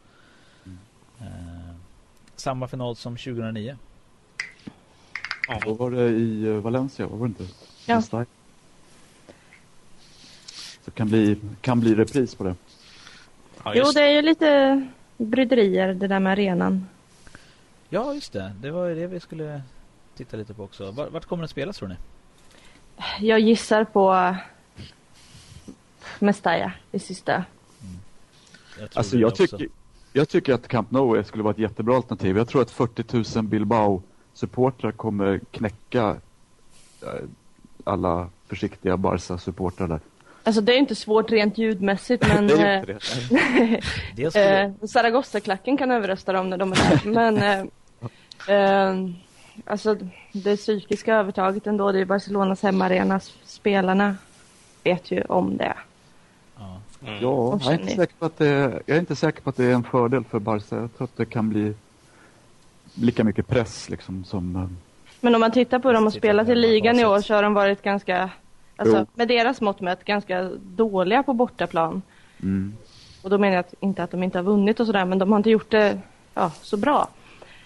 Mm. 0.66 0.78
Eh, 1.22 1.76
samma 2.36 2.68
final 2.68 2.96
som 2.96 3.18
2009. 3.18 3.78
Då 5.48 5.54
ja, 5.66 5.74
var 5.74 5.92
det 5.92 6.10
i 6.10 6.48
eh, 6.48 6.54
Valencia, 6.54 7.08
var 7.08 7.18
det 7.18 7.26
inte? 7.26 7.48
Ja. 7.86 8.02
Så 10.82 10.92
kan 10.94 11.08
bli, 11.08 11.38
kan 11.62 11.80
bli 11.80 11.96
repris 11.96 12.36
på 12.36 12.44
det. 12.44 12.56
ja, 13.64 13.74
jo, 13.76 13.86
det 13.94 14.02
är 14.02 14.12
ju 14.12 14.22
lite 14.22 14.88
bryderier 15.18 15.94
det 15.94 16.08
där 16.08 16.20
med 16.20 16.32
arenan. 16.32 16.88
Ja, 17.94 18.14
just 18.14 18.34
det. 18.34 18.54
Det 18.62 18.72
var 18.72 18.86
ju 18.88 18.96
det 18.96 19.08
vi 19.08 19.20
skulle 19.20 19.62
titta 20.16 20.38
lite 20.38 20.54
på 20.54 20.64
också. 20.64 20.92
Vart, 20.92 21.12
vart 21.12 21.26
kommer 21.26 21.42
den 21.42 21.48
spelas 21.48 21.78
tror 21.78 21.90
ni? 21.90 21.96
Jag 23.20 23.40
gissar 23.40 23.84
på 23.84 24.36
Mestalla 26.20 26.74
i 26.92 27.00
sista. 27.00 27.46
Jag 28.80 28.90
tror 28.92 29.00
Alltså 29.00 29.16
det 29.16 29.22
jag 29.22 29.36
tycker, 29.36 29.68
jag 30.14 30.30
tycker 30.30 30.54
att 30.54 30.68
Camp 30.68 30.92
Nou 30.92 31.24
skulle 31.24 31.44
vara 31.44 31.54
ett 31.54 31.60
jättebra 31.60 31.96
alternativ. 31.96 32.38
Jag 32.38 32.48
tror 32.48 32.62
att 32.62 32.72
40 32.72 33.38
000 33.38 33.46
Bilbao-supportrar 33.46 34.92
kommer 34.92 35.40
knäcka 35.52 36.18
eh, 37.02 37.10
alla 37.84 38.30
försiktiga 38.48 38.98
Barca-supportrar 38.98 39.88
där. 39.88 40.00
Alltså 40.44 40.62
det 40.62 40.74
är 40.74 40.78
inte 40.78 40.96
svårt 40.96 41.32
rent 41.32 41.58
ljudmässigt 41.58 42.28
men 42.28 42.48
det 42.48 42.54
är 42.54 42.74
eh, 42.74 42.80
inte 42.80 42.94
det. 42.94 43.82
Dels 44.16 44.34
skulle, 44.34 44.64
eh, 44.64 44.72
Zaragoza-klacken 44.88 45.78
kan 45.78 45.92
överrösta 45.92 46.34
dem 46.34 46.50
när 46.50 46.58
de 46.58 46.72
är 46.72 46.76
där. 46.76 47.12
Men 47.12 47.70
eh, 48.48 48.56
eh, 48.90 48.96
alltså 49.66 49.98
det 50.32 50.56
psykiska 50.58 51.16
övertaget 51.16 51.68
ändå, 51.68 51.92
det 51.92 52.00
är 52.00 52.06
Barcelonas 52.06 52.62
hemmaarena. 52.64 53.20
Spelarna 53.46 54.16
vet 54.84 55.12
ju 55.12 55.22
om 55.22 55.58
det. 55.58 55.74
ja. 56.60 56.78
Mm. 57.08 57.14
Ja, 57.22 57.60
jag 57.64 57.74
är, 57.74 57.80
inte 57.82 57.96
säker 57.96 58.14
på 58.20 58.26
att 58.26 58.38
det, 58.38 58.82
jag 58.86 58.96
är 58.96 59.00
inte 59.00 59.16
säker 59.16 59.42
på 59.42 59.50
att 59.50 59.56
det 59.58 59.66
är 59.66 59.74
en 59.74 59.84
fördel 59.84 60.24
för 60.24 60.40
Barca. 60.40 60.76
Jag 60.76 60.98
tror 60.98 61.06
att 61.06 61.18
det 61.18 61.26
kan 61.26 61.50
bli 61.50 61.74
lika 62.96 63.24
mycket 63.24 63.48
press 63.48 63.90
liksom 63.90 64.24
som... 64.24 64.56
eh, 64.56 64.68
Men 65.20 65.36
om 65.36 65.42
man 65.42 65.52
tittar 65.52 65.80
på 65.80 65.92
dem 65.92 66.08
och 66.08 66.14
Tittar 66.14 66.28
spelat 66.28 66.50
i 66.50 66.56
ligan 66.56 67.00
i 67.00 67.06
år 67.06 67.22
så 67.22 67.34
har 67.34 67.44
de 67.44 67.54
varit 67.54 67.82
ganska, 67.82 68.30
alltså 68.76 68.98
Jo. 68.98 69.06
med 69.14 69.28
deras 69.28 69.62
mått 69.62 69.82
mätt, 69.82 70.04
ganska 70.06 70.44
dåliga 70.62 71.24
på 71.24 71.34
bortaplan. 71.34 72.02
Mm, 72.44 72.74
Och 73.22 73.30
då 73.30 73.38
menar 73.38 73.54
jag 73.56 73.60
att, 73.60 73.74
inte 73.80 74.04
att 74.04 74.12
de 74.12 74.24
inte 74.24 74.38
har 74.38 74.44
vunnit 74.44 74.80
och 74.80 74.86
sådär, 74.86 75.06
men 75.06 75.20
de 75.20 75.32
har 75.32 75.38
inte 75.40 75.50
gjort 75.50 75.72
det 75.72 76.00
ja, 76.34 76.52
så 76.62 76.78
bra. 76.78 77.08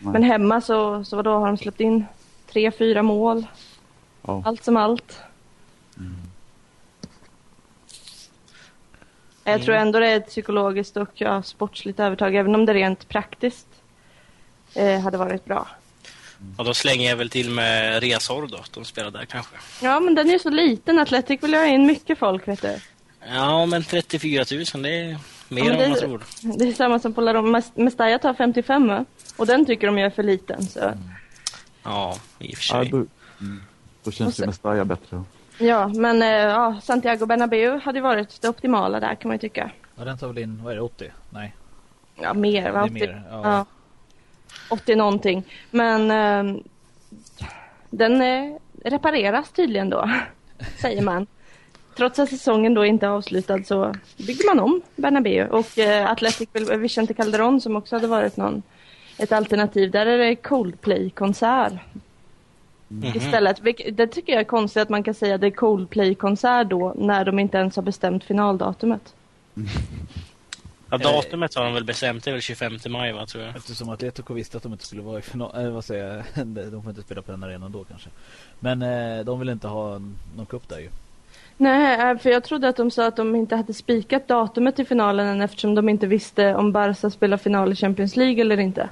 Nej. 0.06 0.14
Men 0.14 0.24
hemma 0.24 0.62
så, 0.62 1.04
så 1.04 1.22
då 1.22 1.40
har 1.40 1.48
de 1.48 1.58
släppt 1.58 1.80
in 1.80 2.06
tre, 2.52 2.72
fyra 2.72 3.04
mål, 3.04 3.46
ja. 4.22 4.44
allt 4.46 4.64
som 4.64 4.78
allt. 4.78 5.20
Jag 9.48 9.64
tror 9.64 9.76
ändå 9.76 10.00
det 10.00 10.08
är 10.08 10.18
ett 10.18 10.28
psykologiskt 10.28 10.98
och 10.98 11.10
ja, 11.14 11.44
sportsligt 11.44 12.00
övertag, 12.00 12.36
även 12.36 12.56
om 12.56 12.66
det 12.66 12.74
rent 12.74 13.08
praktiskt 13.08 13.68
eh, 14.74 15.00
hade 15.00 15.18
varit 15.18 15.46
bra. 15.46 15.68
Och 16.58 16.66
då 16.66 16.74
slänger 16.74 17.10
jag 17.10 17.18
väl 17.18 17.30
till 17.30 17.50
med 17.50 18.04
Resor 18.04 18.48
då, 18.48 18.58
de 18.74 18.86
spelar 18.86 19.12
där 19.12 19.26
kanske. 19.26 19.56
Ja, 19.82 20.00
men 20.00 20.16
den 20.16 20.28
är 20.28 20.34
ju 20.34 20.40
så 20.40 20.50
liten. 20.50 21.00
Atletic 21.00 21.44
vill 21.44 21.54
ha 21.54 21.66
in 21.66 21.86
mycket 21.86 22.20
folk, 22.20 22.48
vet 22.48 22.62
du. 22.62 22.80
Ja, 23.28 23.66
men 23.66 23.84
34 23.84 24.46
000, 24.74 24.84
det 24.84 24.90
är 24.90 25.18
mer 25.50 25.64
Ja, 25.64 25.72
än 25.74 25.80
det- 25.80 25.90
man 25.90 25.98
tror. 26.00 26.24
Det 26.58 26.68
är 26.68 26.74
samma 26.74 27.00
som 27.00 27.14
på 27.14 27.22
La 27.22 27.34
Roma. 27.34 27.50
Mest- 27.60 27.78
Mestalla 27.78 28.20
tar 28.20 28.34
55 28.34 28.88
va? 28.88 29.06
och 29.38 29.46
den 29.48 29.66
tycker 29.66 29.88
de 29.88 29.98
ju 29.98 30.06
är 30.06 30.10
för 30.10 30.24
liten. 30.24 30.64
Så. 30.66 30.92
Ja, 31.84 32.16
i 32.40 32.54
och 32.54 32.58
för 32.58 32.76
Ja, 32.78 32.82
sig. 32.84 32.92
då, 32.92 32.98
mm, 32.98 33.62
då 34.04 34.12
känns 34.12 34.36
sen- 34.36 34.46
Mestalla 34.48 34.86
bättre. 34.86 35.24
Ja, 35.58 35.88
men 35.88 36.22
eh, 36.22 36.28
ja, 36.30 36.80
Santiago 36.84 37.26
Bernabéu 37.26 37.80
hade 37.80 37.98
ju 37.98 38.04
varit 38.04 38.42
det 38.42 38.50
optimala 38.50 39.00
där 39.00 39.16
kan 39.16 39.30
man 39.30 39.36
ju 39.36 39.40
tycka. 39.40 39.72
ja, 39.96 40.06
den 40.06 40.18
tar 40.18 40.28
väl 40.28 40.38
in, 40.38 40.62
vad 40.64 40.72
är 40.74 40.76
det, 40.76 40.82
80? 40.82 41.12
Nej, 41.30 41.56
Ja, 42.22 42.34
mer 42.34 42.64
det 42.66 42.72
va? 42.72 42.80
är 42.80 42.84
80, 42.84 42.94
mer. 42.94 43.24
Ja. 43.32 43.42
ja. 43.44 43.66
80 44.70 44.96
någonting. 44.96 45.44
Men 45.72 46.12
eh, 46.12 46.62
den 47.90 48.22
eh, 48.22 48.58
repareras 48.86 49.52
tydligen 49.52 49.90
då, 49.90 50.10
säger 50.82 51.02
man. 51.02 51.28
Trots 51.98 52.20
att 52.20 52.30
säsongen 52.30 52.74
då 52.74 52.86
inte 52.86 53.06
är 53.06 53.10
avslutad 53.10 53.64
så 53.64 53.94
bygger 54.18 54.46
man 54.56 54.60
om 54.60 54.82
Bernabéu. 54.96 55.48
Och 55.48 55.78
eh, 55.80 56.12
Athletic 56.12 56.50
Vicente 56.78 57.14
Calderón 57.14 57.60
som 57.60 57.76
också 57.76 57.96
hade 57.96 58.08
varit 58.08 58.38
någon, 58.38 58.64
ett 59.18 59.32
alternativ. 59.32 59.92
Där 59.92 60.06
är 60.06 60.18
det 60.18 60.36
Coldplay-konsert 60.36 61.74
Mhm. 62.88 63.18
istället. 63.18 63.62
Vilk- 63.62 63.92
Det 63.92 64.08
tycker 64.08 64.34
jag 64.34 64.40
är 64.40 64.44
konstigt 64.46 64.82
att 64.82 64.90
man 64.90 65.04
kan 65.04 65.14
säga 65.14 65.36
att 65.36 65.42
det 65.42 65.48
är 65.48 65.52
Coldplay-konsert 65.52 66.70
då 66.70 66.94
när 66.98 67.26
de 67.26 67.40
inte 67.40 67.58
ens 67.58 67.76
har 67.76 67.84
bestämt 67.84 68.24
finaldatumet. 68.24 69.14
Ja, 70.90 70.98
datumet 70.98 71.56
har 71.56 71.64
de 71.66 71.74
väl 71.74 71.84
bestämt, 71.84 72.24
det 72.24 72.30
är 72.32 72.34
väl 72.34 72.42
25 72.42 72.74
maj 72.90 73.12
va, 73.14 73.26
tror 73.26 73.44
jag. 73.44 73.56
Eftersom 73.56 73.90
Atletico 73.90 74.34
visste 74.34 74.58
att 74.58 74.64
de 74.64 74.72
inte 74.72 74.86
skulle 74.86 75.02
vara 75.02 75.20
i 75.20 75.22
final, 75.22 75.66
äh, 75.66 75.72
vad 75.72 75.86
säger 75.86 76.24
jag, 76.36 76.46
de 76.72 76.84
får 76.84 76.90
inte 76.90 77.02
spela 77.02 77.22
på 77.22 77.32
den 77.32 77.44
arenan 77.44 77.72
då 77.72 77.84
kanske. 77.84 78.10
Men 78.60 78.82
eh, 78.82 79.26
de 79.26 79.40
vill 79.40 79.50
inte 79.50 79.68
ha 79.68 80.00
någon 80.38 80.46
cup 80.46 80.70
där 80.70 80.80
ju. 80.80 80.90
Nej, 81.58 82.12
eh, 82.12 82.18
för 82.18 82.30
jag 82.30 82.44
trodde 82.44 82.70
att 82.70 82.76
de 82.76 82.92
sa 82.92 83.06
att 83.08 83.16
de 83.16 83.36
inte 83.36 83.56
hade 83.56 83.74
spikat 83.74 84.28
datumet 84.28 84.76
till 84.76 84.88
finalen 84.88 85.28
än 85.28 85.42
eftersom 85.42 85.76
de 85.76 85.90
inte 85.90 86.08
visste 86.08 86.56
om 86.56 86.72
Barca 86.72 87.10
spelar 87.10 87.38
final 87.38 87.72
i 87.74 87.76
Champions 87.76 88.16
League 88.16 88.42
eller 88.42 88.60
inte. 88.60 88.90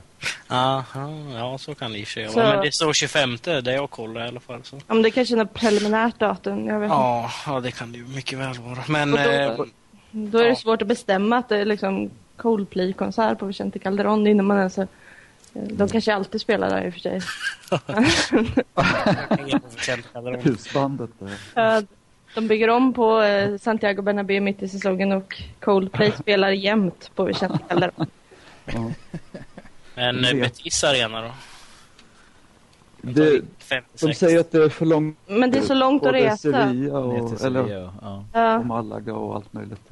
Aha, 0.48 1.10
ja, 1.36 1.58
så 1.58 1.76
kan 1.76 1.92
det 1.92 1.98
i 2.00 2.06
sig 2.06 2.28
Så- 2.30 2.40
vara. 2.40 2.54
Men 2.56 2.66
det 2.66 2.72
står 2.72 2.94
25, 2.94 3.38
det 3.44 3.74
jag 3.74 3.90
kollar 3.90 4.26
i 4.26 4.28
alla 4.28 4.40
fall. 4.40 4.60
Så. 4.64 4.80
Om 4.88 5.02
det 5.02 5.12
kanske 5.12 5.36
är 5.36 5.38
något 5.38 5.54
preliminärt 5.54 6.20
datum, 6.20 6.68
jag 6.68 6.80
vet 6.80 6.90
Ja, 6.90 7.32
ja, 7.46 7.60
det 7.60 7.72
kan 7.72 7.92
det 7.92 7.98
ju 7.98 8.08
mycket 8.08 8.40
väl 8.40 8.54
vara. 8.60 8.84
Men 8.88 9.12
då- 9.12 9.18
eh, 9.18 9.52
inte. 9.52 9.66
Då 10.12 10.38
är 10.38 10.44
det 10.44 10.50
Ja. 10.50 10.56
svårt 10.56 10.82
att 10.82 10.88
bestämma 10.88 11.38
att 11.38 11.50
det 11.50 11.58
är 11.58 11.66
liksom 11.66 12.10
Coldplay-konsert 12.38 13.40
på 13.40 13.46
Vicente 13.46 13.80
Calderón 13.80 14.28
innan 14.30 14.46
man 14.46 14.58
ens 14.58 14.80
de 15.54 15.90
kanske 15.90 16.14
alltid 16.16 16.42
spelar 16.42 16.70
där 16.70 16.86
i 16.86 16.90
och 16.90 16.94
för 16.94 17.00
sig. 17.00 17.22
Calderon. 20.14 20.42
Husbandet. 20.44 21.10
Eh, 21.56 21.80
De 22.36 22.48
bygger 22.48 22.70
om 22.70 22.94
på 22.94 23.22
eh, 23.22 23.58
Santiago 23.58 24.02
Bernabéu 24.02 24.40
mitt 24.40 24.64
i 24.64 24.68
säsongen 24.68 25.12
och 25.12 25.42
Coldplay 25.60 26.12
spelar 26.12 26.50
jämt 26.50 27.12
på 27.16 27.24
Vicente 27.24 27.60
Calderón. 27.70 28.08
ja. 28.66 28.92
Men 29.96 30.26
eh, 30.26 30.34
Betis 30.34 30.84
Arena 30.84 31.22
då? 31.22 31.32
det, 33.04 33.42
56. 33.60 34.02
de 34.02 34.14
säger 34.14 34.40
att 34.40 34.52
det 34.52 34.64
är 34.64 34.70
för 34.70 34.86
långt. 34.86 35.18
Men 35.28 35.52
det 35.52 35.58
är 35.58 35.62
så 35.62 35.74
långt 35.74 36.06
att 36.06 36.14
resa. 36.14 36.38
Sevilla 36.38 37.00
och, 37.00 37.46
eller. 37.46 37.90
Ja. 38.34 38.58
och 38.58 38.66
Malaga 38.66 39.14
och 39.14 39.36
allt 39.36 39.54
möjligt. 39.54 39.90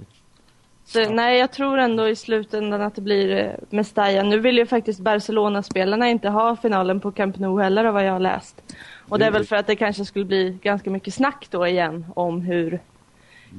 Så, 0.86 1.10
nej, 1.10 1.40
jag 1.40 1.52
tror 1.52 1.78
ändå 1.78 2.08
i 2.10 2.16
slutändan 2.16 2.82
att 2.82 2.96
det 2.96 3.02
blir 3.02 3.36
eh, 3.36 3.52
Mestalla. 3.70 4.24
Nu 4.24 4.40
vill 4.40 4.58
ju 4.58 4.66
faktiskt 4.66 5.00
Barcelona-spelarna 5.00 6.10
inte 6.10 6.30
ha 6.30 6.56
finalen 6.56 7.00
på 7.00 7.12
Camp 7.12 7.40
Nou 7.40 7.62
heller 7.62 7.86
av 7.86 7.94
vad 7.94 8.06
jag 8.06 8.14
har 8.14 8.20
läst. 8.20 8.76
Och 9.12 9.20
det 9.20 9.26
är 9.26 9.32
väl 9.32 9.46
för 9.46 9.56
att 9.56 9.68
det 9.68 9.76
kanske 9.76 10.06
skulle 10.06 10.26
bli 10.26 10.58
ganska 10.62 10.90
mycket 10.90 11.14
snack 11.14 11.48
då 11.50 11.68
igen 11.68 12.06
om 12.16 12.42
hur 12.42 12.80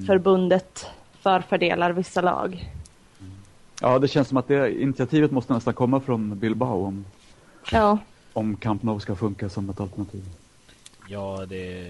förbundet 0.07 0.87
förfördelar 1.21 1.93
vissa 1.93 2.21
lag. 2.21 2.71
Ja, 3.81 3.99
det 3.99 4.09
känns 4.09 4.29
som 4.29 4.37
att 4.37 4.49
det 4.49 4.83
initiativet 4.83 5.31
måste 5.31 5.53
nästan 5.53 5.75
komma 5.75 6.01
från 6.01 6.39
Bilbao 6.39 6.87
om, 6.87 7.05
Ja, 7.73 7.99
om 8.33 8.57
Camp 8.57 8.83
Nou 8.83 9.01
ska 9.01 9.17
funka 9.17 9.49
som 9.49 9.71
ett 9.71 9.81
alternativ. 9.81 10.25
Ja, 11.09 11.47
det, 11.49 11.85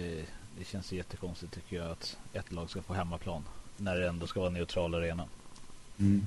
det 0.58 0.64
känns 0.64 0.92
jättekonstigt 0.92 1.54
tycker 1.54 1.76
jag 1.76 1.90
att 1.90 2.16
ett 2.32 2.52
lag 2.52 2.70
ska 2.70 2.82
få 2.82 2.94
hemmaplan. 2.94 3.44
När 3.76 3.96
det 3.96 4.08
ändå 4.08 4.26
ska 4.26 4.40
vara 4.40 4.48
en 4.48 4.54
neutral 4.54 4.94
arena. 4.94 5.24
Mm. 5.98 6.26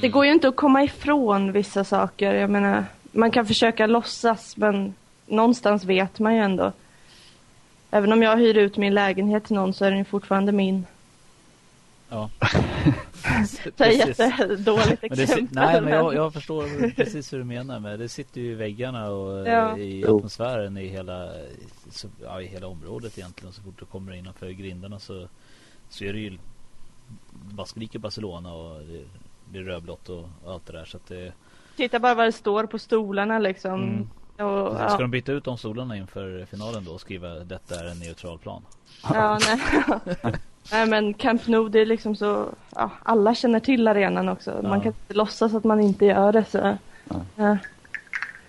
det 0.00 0.08
går 0.08 0.26
ju 0.26 0.32
inte 0.32 0.48
att 0.48 0.56
komma 0.56 0.82
ifrån 0.82 1.52
vissa 1.52 1.84
saker. 1.84 2.34
Jag 2.34 2.50
menar, 2.50 2.84
man 3.12 3.30
kan 3.30 3.46
försöka 3.46 3.86
låtsas 3.86 4.56
men 4.56 4.94
någonstans 5.28 5.84
vet 5.84 6.18
man 6.18 6.34
ju 6.34 6.40
ändå. 6.40 6.72
Även 7.90 8.12
om 8.12 8.22
jag 8.22 8.36
hyr 8.36 8.56
ut 8.56 8.76
min 8.76 8.94
lägenhet 8.94 9.44
till 9.44 9.56
någon 9.56 9.74
så 9.74 9.84
är 9.84 9.90
den 9.90 9.98
ju 9.98 10.04
fortfarande 10.04 10.52
min. 10.52 10.86
Ja. 12.08 12.30
Det 13.76 13.84
är 13.84 13.90
jättedåligt 14.08 15.02
Men 15.02 15.10
det, 15.16 15.22
exempel. 15.22 15.48
si- 15.48 15.54
nej, 15.54 15.80
men 15.80 15.92
jag, 15.92 16.14
jag 16.14 16.32
förstår 16.32 16.90
precis 16.90 17.32
hur 17.32 17.38
du 17.38 17.44
menar. 17.44 17.80
Men 17.80 17.98
det 17.98 18.08
sitter 18.08 18.40
ju 18.40 18.50
i 18.52 18.54
väggarna 18.54 19.10
och 19.10 19.46
eh, 19.46 19.52
Ja. 19.54 19.78
i 19.78 20.00
Jo. 20.00 20.16
atmosfären 20.16 20.76
i 20.76 20.86
hela, 20.88 21.30
så, 21.90 22.08
ja, 22.24 22.40
i 22.42 22.46
hela 22.46 22.66
området 22.66 23.18
egentligen. 23.18 23.52
Så 23.52 23.62
fort 23.62 23.78
du 23.78 23.84
kommer 23.84 24.12
innanför 24.14 24.50
grindarna 24.50 24.98
så, 24.98 25.28
så 25.88 26.04
är 26.04 26.12
det 26.12 26.18
ju 26.18 26.38
bara 27.30 27.66
skriker 27.66 27.98
Barcelona 27.98 28.52
och 28.54 28.80
det, 28.80 29.00
det 29.52 29.58
är 29.58 29.62
rödblått 29.62 30.08
och, 30.08 30.28
och 30.44 30.52
allt 30.52 30.66
det 30.66 30.72
där. 30.72 30.84
Så 30.84 30.96
att 30.96 31.06
det, 31.06 31.32
Titta 31.76 31.98
bara 31.98 32.14
vad 32.14 32.26
det 32.26 32.32
står 32.32 32.66
på 32.66 32.78
stolarna 32.78 33.38
liksom. 33.38 33.74
Mm. 33.82 34.08
Och, 34.44 34.74
Ska 34.74 34.82
ja, 34.84 34.96
de 34.98 35.10
byta 35.10 35.32
ut 35.32 35.44
de 35.44 35.58
stolarna 35.58 35.96
inför 35.96 36.44
finalen 36.50 36.84
då 36.84 36.92
och 36.92 37.00
skriva 37.00 37.28
detta 37.28 37.80
är 37.80 37.84
en 37.90 37.98
neutral 37.98 38.38
plan? 38.38 38.62
ja, 39.02 39.38
nej. 39.46 39.60
nej 40.72 40.86
men 40.86 41.14
Camp 41.14 41.46
Nou 41.46 41.68
det 41.68 41.80
är 41.80 41.86
liksom 41.86 42.16
så, 42.16 42.48
ja, 42.74 42.90
alla 43.02 43.34
känner 43.34 43.60
till 43.60 43.88
arenan 43.88 44.28
också. 44.28 44.50
Man 44.50 44.64
Ja. 44.64 44.70
kan 44.80 44.86
inte 44.86 45.14
låtsas 45.14 45.54
att 45.54 45.64
man 45.64 45.80
inte 45.80 46.04
gör 46.04 46.32
det. 46.32 46.44
Så, 46.44 46.58
Ja. 47.08 47.20
ja. 47.36 47.56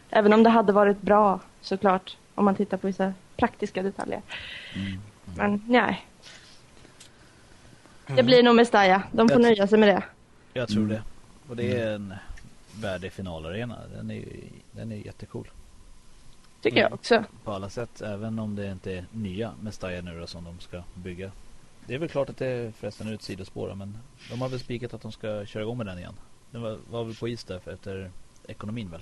Även 0.09 0.33
om 0.33 0.43
det 0.43 0.49
hade 0.49 0.73
varit 0.73 1.01
bra 1.01 1.39
såklart. 1.61 2.17
Om 2.35 2.45
man 2.45 2.55
tittar 2.55 2.77
på 2.77 2.87
vissa 2.87 3.13
praktiska 3.37 3.83
detaljer. 3.83 4.21
Mm. 4.75 4.99
Men 5.37 5.63
nej. 5.67 6.05
Det 8.07 8.23
blir 8.23 8.43
nog 8.43 8.55
Mestalla. 8.55 9.03
De 9.11 9.29
får 9.29 9.41
Jag- 9.41 9.41
nöja 9.41 9.67
sig 9.67 9.79
med 9.79 9.89
det. 9.89 10.03
Jag 10.53 10.67
tror 10.69 10.83
Mm. 10.83 10.89
det. 10.89 11.01
Och 11.49 11.55
det 11.55 11.79
är 11.81 11.91
en 11.95 12.13
värdig 12.81 13.11
finalarena. 13.11 13.75
Den 13.95 14.11
är 14.11 14.15
ju 14.15 14.27
den 14.71 14.91
är 14.91 14.95
jättecool 14.95 15.47
Tycker 16.61 16.77
Mm. 16.77 16.89
jag 16.89 16.93
också. 16.93 17.23
på 17.43 17.51
alla 17.51 17.69
sätt. 17.69 18.01
Även 18.01 18.39
om 18.39 18.55
det 18.55 18.71
inte 18.71 18.91
är 18.93 19.05
nya 19.11 19.51
Mestalla 19.61 20.01
nu 20.01 20.19
då 20.19 20.27
som 20.27 20.43
de 20.43 20.59
ska 20.59 20.83
bygga. 20.93 21.31
Det 21.87 21.95
är 21.95 21.99
väl 21.99 22.09
klart 22.09 22.29
att 22.29 22.37
det 22.37 22.47
är 22.47 22.71
förresten 22.71 23.07
ut 23.07 23.21
sidospår 23.21 23.75
men 23.75 23.97
de 24.31 24.41
har 24.41 24.49
väl 24.49 24.59
spikat 24.59 24.93
att 24.93 25.01
de 25.01 25.11
ska 25.11 25.45
köra 25.45 25.63
igång 25.63 25.77
med 25.77 25.85
den 25.85 25.97
igen. 25.99 26.13
Den 26.51 26.61
var, 26.61 26.77
var 26.89 27.03
väl 27.03 27.15
på 27.15 27.27
is 27.27 27.43
där 27.43 27.59
för 27.59 27.71
efter 27.71 28.11
ekonomin 28.47 28.89
väl? 28.91 29.01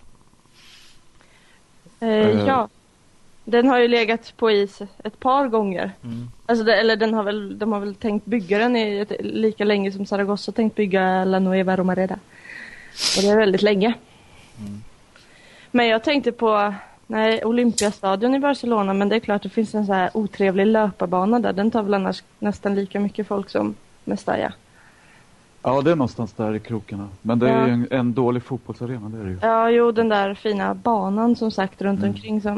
Eh, 2.00 2.08
Eh, 2.10 2.46
ja. 2.48 2.70
Den 3.46 3.68
har 3.68 3.80
ju 3.80 3.88
legat 3.88 4.34
på 4.38 4.52
is 4.52 4.82
ett 5.04 5.20
par 5.20 5.48
gånger. 5.48 5.92
Mm. 6.04 6.28
Alltså 6.46 6.64
det, 6.66 6.76
eller 6.76 6.96
den 6.96 7.14
har 7.14 7.24
väl, 7.24 7.60
de 7.60 7.72
har 7.72 7.80
väl 7.80 7.96
tänkt 7.96 8.26
bygga 8.26 8.58
den 8.58 8.76
i 8.76 8.98
ett, 8.98 9.12
lika 9.20 9.64
länge 9.66 9.92
som 9.92 10.06
Zaragoza 10.06 10.52
tänkt 10.52 10.76
bygga 10.76 11.26
La 11.26 11.40
Nueva 11.40 11.76
Romareda. 11.78 12.20
Och 13.18 13.22
det 13.24 13.28
är 13.30 13.38
väldigt 13.38 13.62
länge. 13.62 13.94
Mm. 14.60 14.84
Men 15.72 15.88
jag 15.88 16.04
tänkte 16.04 16.32
på 16.32 16.74
nej, 17.08 17.46
Olympiastadion 17.46 18.36
i 18.36 18.40
Barcelona 18.40 18.94
men 18.94 19.10
det 19.10 19.16
är 19.16 19.20
klart 19.20 19.44
det 19.44 19.50
finns 19.50 19.76
en 19.76 19.86
så 19.86 19.94
här 19.94 20.10
otrevlig 20.14 20.66
löparbana 20.68 21.40
där. 21.40 21.54
Den 21.54 21.72
tar 21.72 21.84
väl 21.84 21.94
annars 21.94 22.24
nästan 22.40 22.76
lika 22.76 23.00
mycket 23.00 23.28
folk 23.28 23.50
som 23.50 23.76
Mestalla. 24.04 24.54
Ja, 25.64 25.82
det 25.82 25.92
är 25.92 25.96
någonstans 25.96 26.34
där 26.34 26.56
i 26.56 26.60
krokarna. 26.60 27.08
Men 27.22 27.40
det 27.40 27.50
är 27.50 27.60
Ja. 27.62 27.68
ju 27.68 27.74
en, 27.74 27.88
en 27.92 28.14
dålig 28.14 28.44
fotbollsarena, 28.44 29.10
det 29.10 29.18
är 29.20 29.24
det 29.24 29.30
ju. 29.32 29.40
Ja, 29.42 29.70
jo 29.70 29.92
den 29.92 30.10
där 30.10 30.34
fina 30.34 30.74
banan 30.76 31.36
som 31.36 31.52
sagt 31.52 31.82
runt 31.82 32.00
Mm. 32.00 32.10
omkring 32.12 32.42
som 32.42 32.52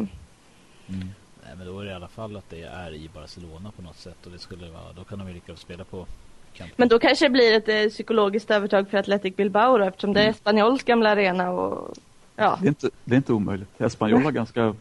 Mm. 0.90 1.10
Nej 1.46 1.54
men 1.58 1.68
då 1.68 1.80
är 1.80 1.86
det 1.86 1.92
i 1.92 1.94
alla 1.94 2.08
fall 2.08 2.38
att 2.38 2.50
det 2.50 2.62
är 2.64 2.94
i 2.94 3.10
Barcelona 3.14 3.72
på 3.76 3.82
något 3.82 3.98
sätt 3.98 4.26
och 4.26 4.32
det 4.32 4.40
skulle 4.40 4.70
vara, 4.70 4.94
då 4.96 5.04
kan 5.04 5.20
de 5.20 5.28
ju 5.28 5.34
lika 5.34 5.52
väl 5.52 5.58
spela 5.58 5.84
på 5.84 6.06
Camp. 6.54 6.72
Men 6.78 6.88
då 6.88 7.00
kanske 7.00 7.26
det 7.26 7.30
blir 7.30 7.54
ett 7.54 7.70
eh, 7.70 7.90
psykologiskt 7.90 8.52
övertag 8.52 8.90
för 8.90 8.98
Athletic 8.98 9.36
Bilbao 9.36 9.78
då, 9.78 9.84
eftersom 9.84 10.14
det 10.14 10.22
är 10.22 10.34
Spanyols 10.34 10.84
gamla 10.84 11.10
arena 11.10 11.50
och 11.52 11.94
ja. 12.40 12.58
Det 12.62 12.68
är 12.68 12.70
inte, 12.70 12.90
det 13.06 13.16
är 13.16 13.18
inte 13.18 13.34
omöjligt. 13.34 13.82
Espanyol 13.82 14.22
har 14.24 14.32
ganska... 14.32 14.76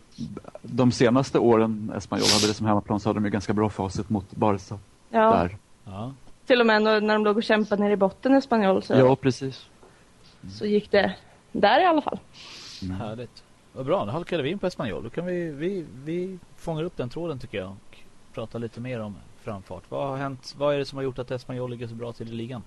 De 0.62 0.92
senaste 0.92 1.38
åren 1.38 1.92
Espanyol 1.96 2.28
hade 2.28 2.46
det 2.46 2.54
som 2.54 2.66
hemmaplan 2.66 3.00
så 3.00 3.08
hade 3.08 3.20
de 3.20 3.24
ju 3.24 3.30
ganska 3.30 3.52
bra 3.52 3.68
facit 3.68 4.10
mot 4.10 4.30
Barca 4.30 4.78
ja. 5.10 5.30
där. 5.30 5.56
Ja, 5.84 6.14
Till 6.46 6.60
och 6.60 6.66
med 6.66 6.82
när 6.82 7.00
de 7.00 7.24
låg 7.24 7.36
och 7.36 7.42
kämpade 7.42 7.82
nere 7.82 7.92
i 7.92 7.96
botten 7.96 8.36
i 8.36 8.42
Spanjol 8.42 8.82
så, 8.82 8.94
Ja, 8.94 9.16
precis. 9.16 9.66
så 10.50 10.66
gick 10.66 10.90
det 10.90 11.14
där 11.52 11.80
i 11.80 11.84
alla 11.84 12.02
fall. 12.02 12.18
Mm. 12.82 12.96
härligt. 12.96 13.42
Vad 13.72 13.86
bra, 13.86 14.04
då 14.04 14.10
halkade 14.12 14.42
vi 14.42 14.50
in 14.50 14.58
på 14.58 14.66
Espanyol. 14.66 15.02
Då 15.02 15.10
kan 15.10 15.26
vi, 15.26 15.50
vi, 15.50 15.84
vi 16.04 16.38
fångar 16.56 16.82
upp 16.82 16.96
den 16.96 17.08
tråden 17.08 17.38
tycker 17.38 17.58
jag 17.58 17.68
och 17.68 17.98
pratar 18.34 18.58
lite 18.58 18.80
mer 18.80 19.00
om 19.00 19.14
framfart. 19.42 19.82
Vad 19.88 20.08
har 20.08 20.16
hänt? 20.16 20.54
Vad 20.58 20.74
är 20.74 20.78
det 20.78 20.84
som 20.84 20.96
har 20.96 21.02
gjort 21.02 21.18
att 21.18 21.30
Espanyol 21.30 21.70
ligger 21.70 21.88
så 21.88 21.94
bra 21.94 22.12
till 22.12 22.28
i 22.28 22.32
ligan? 22.32 22.62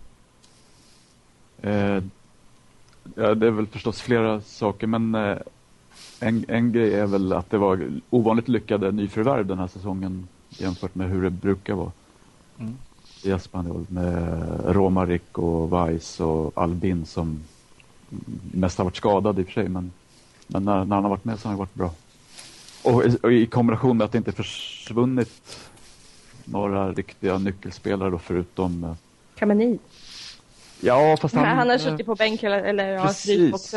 Eh, 1.62 2.04
ja, 3.16 3.36
det 3.36 3.48
är 3.48 3.52
väl 3.52 3.68
förstås 3.68 4.02
flera 4.02 4.42
saker, 4.42 4.88
men 4.88 5.16
eh, 5.16 5.38
en, 6.20 6.46
en 6.48 6.72
grej 6.72 6.94
är 6.94 7.06
väl 7.06 7.34
att 7.34 7.50
det 7.50 7.58
var 7.58 7.90
ovanligt 8.10 8.48
lyckade 8.48 8.92
nyförvärv 8.92 9.46
den 9.46 9.60
här 9.60 9.68
säsongen 9.68 10.28
jämfört 10.50 10.96
med 10.96 11.10
hur 11.10 11.24
det 11.24 11.30
brukar 11.30 11.74
vara 11.74 11.92
Mm. 12.60 12.74
i 13.24 13.32
Espanyol 13.32 13.86
med 13.90 14.40
Romarik 14.66 15.38
och 15.38 15.74
Weiss 15.74 16.20
och 16.20 16.52
Albin 16.56 17.06
som 17.06 17.40
mest 18.52 18.78
har 18.78 18.86
varit 18.86 18.96
skadad 18.96 19.40
i 19.40 19.42
och 19.42 19.46
för 19.46 19.54
sig, 19.54 19.70
men, 19.70 19.92
men 20.48 20.66
när, 20.66 20.86
när 20.86 20.96
han 20.96 21.04
har 21.04 21.10
varit 21.10 21.26
med 21.26 21.40
så 21.40 21.48
har 21.48 21.52
han 21.52 21.60
varit 21.60 21.74
bra. 21.74 21.92
Och, 22.84 23.06
i- 23.06 23.18
och 23.24 23.32
i 23.34 23.46
kombination 23.46 23.98
med 23.98 24.06
att 24.06 24.12
det 24.12 24.18
inte 24.18 24.32
försvunnit 24.32 25.60
några 26.46 26.92
riktiga 26.92 27.38
nyckelspelare 27.38 28.10
då 28.10 28.18
förutom 28.20 28.84
eh, 28.84 28.94
Kameni. 29.36 29.80
Ja, 30.82 31.18
fast 31.22 31.36
han... 31.36 31.46
Han, 31.46 31.58
han 31.58 31.70
har 31.70 31.78
suttit 31.78 32.06
på 32.06 32.16
bänk 32.16 32.44
eller, 32.44 32.64
eller 32.64 32.88
ja. 32.88 33.12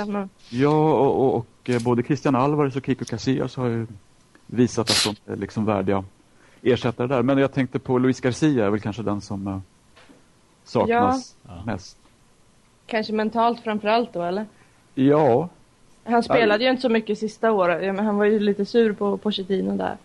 Men, 0.07 0.29
Ja, 0.51 0.69
och, 0.99 1.21
och, 1.25 1.35
och 1.37 1.71
eh, 1.71 1.83
både 1.83 2.03
Christian 2.03 2.35
Alvarez 2.35 2.77
och 2.77 2.87
Kiko 2.87 3.05
Casillas 3.05 3.57
har 3.57 3.67
ju 3.67 3.87
visat 4.47 4.91
att 4.91 5.17
de 5.27 5.33
är 5.33 5.37
liksom 5.37 5.65
värdiga 5.65 6.05
ersättare 6.63 7.07
där. 7.07 7.23
Men 7.23 7.39
jag 7.39 7.53
tänkte 7.53 7.79
på 7.79 7.99
Luis 7.99 8.21
Garcia 8.21 8.67
är 8.67 8.71
väl 8.71 8.81
kanske 8.81 9.03
den 9.03 9.21
som 9.21 9.47
eh, 9.49 9.59
saknas 10.65 11.35
Ja. 11.43 11.63
mest. 11.67 11.97
kanske 12.87 13.13
mentalt 13.13 13.61
framförallt 13.61 14.13
då 14.13 14.23
eller? 14.23 14.47
Ja, 14.95 15.49
Han 16.05 16.23
spelade 16.23 16.65
ju 16.65 16.71
inte 16.71 16.83
så 16.83 16.89
mycket 16.89 17.19
sista 17.19 17.53
året, 17.53 17.95
men 17.95 18.07
han 18.07 18.17
var 18.17 18.25
ju 18.25 18.39
lite 18.41 18.65
sur 18.67 18.93
på 18.93 19.17
Pochettino 19.17 19.77
där. 19.77 19.97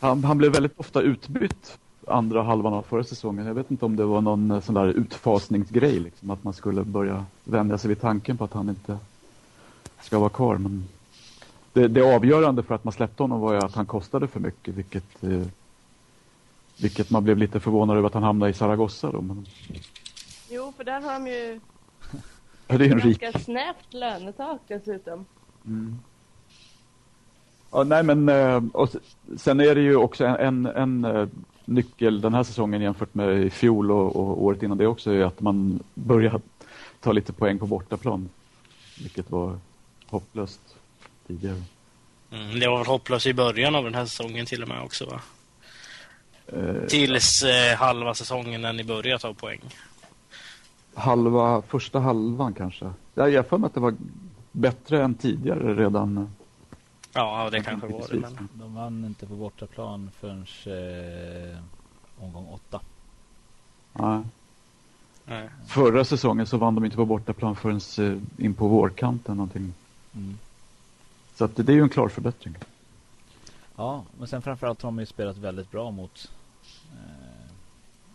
han, 0.00 0.24
han 0.24 0.38
blev 0.38 0.52
väldigt 0.52 0.80
ofta 0.80 1.00
utbytt 1.00 1.78
andra 2.06 2.42
halvan 2.42 2.74
av 2.74 2.82
förra 2.82 3.04
säsongen. 3.04 3.46
Jag 3.46 3.54
vet 3.54 3.70
inte 3.70 3.84
om 3.84 3.96
det 3.96 4.04
var 4.04 4.20
någon 4.20 4.50
eh, 4.50 4.60
sån 4.60 4.74
där 4.74 4.86
utfasningsgrej, 4.86 6.00
liksom, 6.00 6.30
att 6.30 6.44
man 6.44 6.54
skulle 6.54 6.84
börja 6.84 7.24
vänja 7.44 7.78
sig 7.78 7.88
vid 7.88 8.00
tanken 8.00 8.36
på 8.36 8.44
att 8.44 8.52
han 8.52 8.68
inte 8.68 8.98
ska 10.00 10.18
vara 10.18 10.30
kvar. 10.30 10.58
Men 10.58 10.84
det, 11.72 11.88
det 11.88 12.14
avgörande 12.16 12.62
för 12.62 12.74
att 12.74 12.84
man 12.84 12.92
släppte 12.92 13.22
honom 13.22 13.40
var 13.40 13.52
ju 13.52 13.58
att 13.58 13.74
han 13.74 13.86
kostade 13.86 14.28
för 14.28 14.40
mycket, 14.40 14.74
vilket, 14.74 15.24
eh, 15.24 15.42
vilket 16.80 17.10
man 17.10 17.24
blev 17.24 17.38
lite 17.38 17.60
förvånad 17.60 17.96
över 17.96 18.06
att 18.06 18.14
han 18.14 18.22
hamnade 18.22 18.50
i 18.50 18.54
Zaragoza. 18.54 19.12
Då. 19.12 19.20
Men, 19.20 19.46
Jo, 20.50 20.72
för 20.76 20.84
där 20.84 21.00
har 21.00 21.12
de 21.12 21.26
ju 21.26 21.60
det 22.66 22.74
är 22.74 22.92
en 22.92 23.00
rik 23.00 23.20
ganska 23.20 23.40
snävt 23.40 23.94
lönetak 23.94 24.60
dessutom. 24.66 25.24
Mm. 25.66 25.98
Ja, 27.70 27.84
nej 27.84 28.02
men 28.02 28.28
eh, 28.28 28.62
och 28.72 28.88
sen 29.36 29.60
är 29.60 29.74
det 29.74 29.80
ju 29.80 29.96
också 29.96 30.24
en, 30.24 30.36
en, 30.36 30.66
en 30.66 31.04
eh, 31.04 31.28
nyckel 31.66 32.20
den 32.20 32.34
här 32.34 32.42
säsongen 32.42 32.82
jämfört 32.82 33.14
med 33.14 33.42
i 33.42 33.50
fjol 33.50 33.90
och, 33.90 34.16
och 34.16 34.42
året 34.44 34.62
innan 34.62 34.78
det 34.78 34.86
också 34.86 35.10
är 35.10 35.24
att 35.24 35.40
man 35.40 35.82
börjar 35.94 36.40
ta 37.00 37.12
lite 37.12 37.32
poäng 37.32 37.58
på 37.58 37.66
bortaplan. 37.66 38.28
Vilket 39.02 39.30
var 39.30 39.58
hopplöst 40.06 40.60
tidigare. 41.26 41.62
Mm, 42.32 42.60
det 42.60 42.68
var 42.68 42.78
väl 42.78 42.86
hopplöst 42.86 43.26
i 43.26 43.34
början 43.34 43.74
av 43.74 43.84
den 43.84 43.94
här 43.94 44.04
säsongen 44.06 44.46
till 44.46 44.62
och 44.62 44.68
med 44.68 44.82
också 44.82 45.06
va? 45.06 45.20
Eh, 46.46 46.86
Tills 46.88 47.42
eh, 47.42 47.76
halva 47.76 48.14
säsongen 48.14 48.60
när 48.62 48.72
ni 48.72 48.84
började 48.84 49.18
ta 49.22 49.34
poäng. 49.34 49.60
halva, 50.94 51.62
första 51.62 51.98
halvan 52.00 52.54
kanske. 52.54 52.90
Ja, 53.14 53.28
jag 53.28 53.38
har 53.42 53.48
för 53.48 53.58
mig 53.58 53.66
att 53.66 53.74
det 53.74 53.80
var 53.80 53.94
bättre 54.52 55.02
än 55.04 55.14
tidigare 55.14 55.74
redan. 55.74 56.30
Ja, 57.16 57.48
det 57.50 57.62
kanske 57.62 57.86
var 57.86 58.08
det. 58.10 58.20
Men... 58.20 58.48
De 58.52 58.74
vann 58.74 59.04
inte 59.04 59.26
på 59.26 59.34
bortaplan 59.34 60.10
förrän 60.20 60.46
eh, 60.66 61.58
omgång 62.18 62.46
åtta. 62.46 62.80
Ja. 63.92 64.22
Nej. 65.24 65.48
Förra 65.66 66.04
säsongen 66.04 66.46
så 66.46 66.56
vann 66.56 66.74
de 66.74 66.84
inte 66.84 66.96
på 66.96 67.04
bortaplan 67.04 67.56
förrän 67.56 67.80
eh, 67.98 68.44
in 68.44 68.54
på 68.54 68.68
vårkanten 68.68 69.36
någonting. 69.36 69.74
Mm. 70.14 70.38
Så 71.34 71.44
att 71.44 71.56
det, 71.56 71.62
det 71.62 71.72
är 71.72 71.76
ju 71.76 71.82
en 71.82 71.88
klar 71.88 72.08
förbättring. 72.08 72.54
Ja, 73.76 74.04
men 74.18 74.28
sen 74.28 74.42
framförallt 74.42 74.82
har 74.82 74.88
de 74.88 74.98
ju 74.98 75.06
spelat 75.06 75.36
väldigt 75.36 75.70
bra 75.70 75.90
mot 75.90 76.30
eh, 76.92 77.52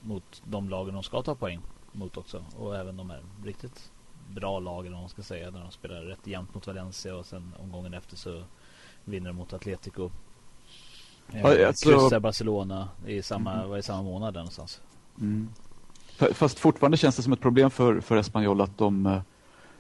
mot 0.01 0.41
de 0.45 0.69
lagen 0.69 0.93
de 0.93 1.03
ska 1.03 1.21
ta 1.21 1.35
poäng 1.35 1.59
mot 1.91 2.17
också. 2.17 2.43
Och 2.57 2.77
även 2.77 2.97
de 2.97 3.09
här 3.09 3.21
riktigt 3.45 3.91
bra 4.29 4.59
lagen 4.59 4.93
om 4.93 4.99
man 4.99 5.09
ska 5.09 5.23
säga. 5.23 5.51
Där 5.51 5.59
de 5.59 5.71
spelar 5.71 6.01
rätt 6.01 6.27
jämnt 6.27 6.53
mot 6.53 6.67
Valencia 6.67 7.15
och 7.15 7.25
sen 7.25 7.53
omgången 7.63 7.93
efter 7.93 8.17
så 8.17 8.43
vinner 9.05 9.31
mot 9.31 9.53
Atletico. 9.53 10.09
Eh, 11.33 11.41
Ja, 11.41 11.67
alltså- 11.67 11.89
Kryssar 11.89 12.19
Barcelona 12.19 12.89
i 13.07 13.21
samma, 13.21 13.65
var 13.67 13.77
i 13.77 13.83
samma 13.83 14.01
månad 14.01 14.33
där 14.33 14.39
någonstans. 14.39 14.81
Mm. 15.19 15.49
Fast 16.33 16.59
fortfarande 16.59 16.97
känns 16.97 17.15
det 17.15 17.23
som 17.23 17.33
ett 17.33 17.41
problem 17.41 17.69
för, 17.71 17.99
för 18.01 18.17
Espanyol 18.17 18.61
att 18.61 18.77
de, 18.77 19.05
eh, 19.05 19.21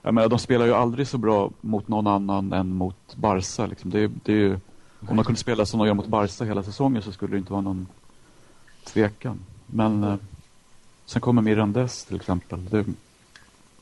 jag 0.01 0.13
menar, 0.13 0.29
de 0.29 0.39
spelar 0.39 0.65
ju 0.65 0.73
aldrig 0.73 1.07
så 1.07 1.17
bra 1.17 1.51
mot 1.61 1.87
någon 1.87 2.07
annan 2.07 2.53
än 2.53 2.73
mot 2.75 3.15
Barca. 3.15 3.65
Liksom. 3.65 3.89
Det, 3.89 4.07
det 4.23 4.31
är 4.31 4.37
ju, 4.37 4.59
om 5.07 5.15
de 5.17 5.25
kunde 5.25 5.39
spela 5.39 5.65
som 5.65 5.79
de 5.79 5.87
gör 5.87 5.93
mot 5.93 6.07
Barca 6.07 6.43
hela 6.45 6.63
säsongen 6.63 7.01
så 7.01 7.11
skulle 7.11 7.31
det 7.31 7.37
inte 7.37 7.51
vara 7.51 7.61
någon 7.61 7.87
tvekan. 8.83 9.39
Men 9.65 10.03
eh, 10.03 10.15
sen 11.05 11.21
kommer 11.21 11.41
Mirandes 11.41 12.05
till 12.05 12.15
exempel. 12.15 12.65
Det, 12.69 12.85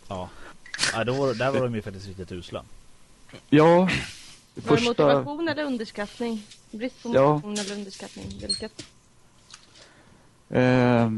Ja. 0.07 0.29
ja 0.93 1.03
då 1.03 1.33
där 1.33 1.51
var 1.51 1.59
de 1.61 1.75
ju 1.75 1.81
faktiskt 1.81 2.07
riktigt 2.07 2.31
usla. 2.31 2.63
ja, 3.49 3.89
Var 4.55 4.61
det 4.61 4.61
första... 4.61 4.89
motivation 4.89 5.47
eller 5.49 5.63
underskattning? 5.63 6.43
Brist 6.71 7.03
på 7.03 7.09
Ja. 7.13 7.33
motivation 7.33 7.53
eller 7.65 7.75
underskattning? 7.75 8.25
Vilket? 8.41 8.85
Eh, 10.49 11.11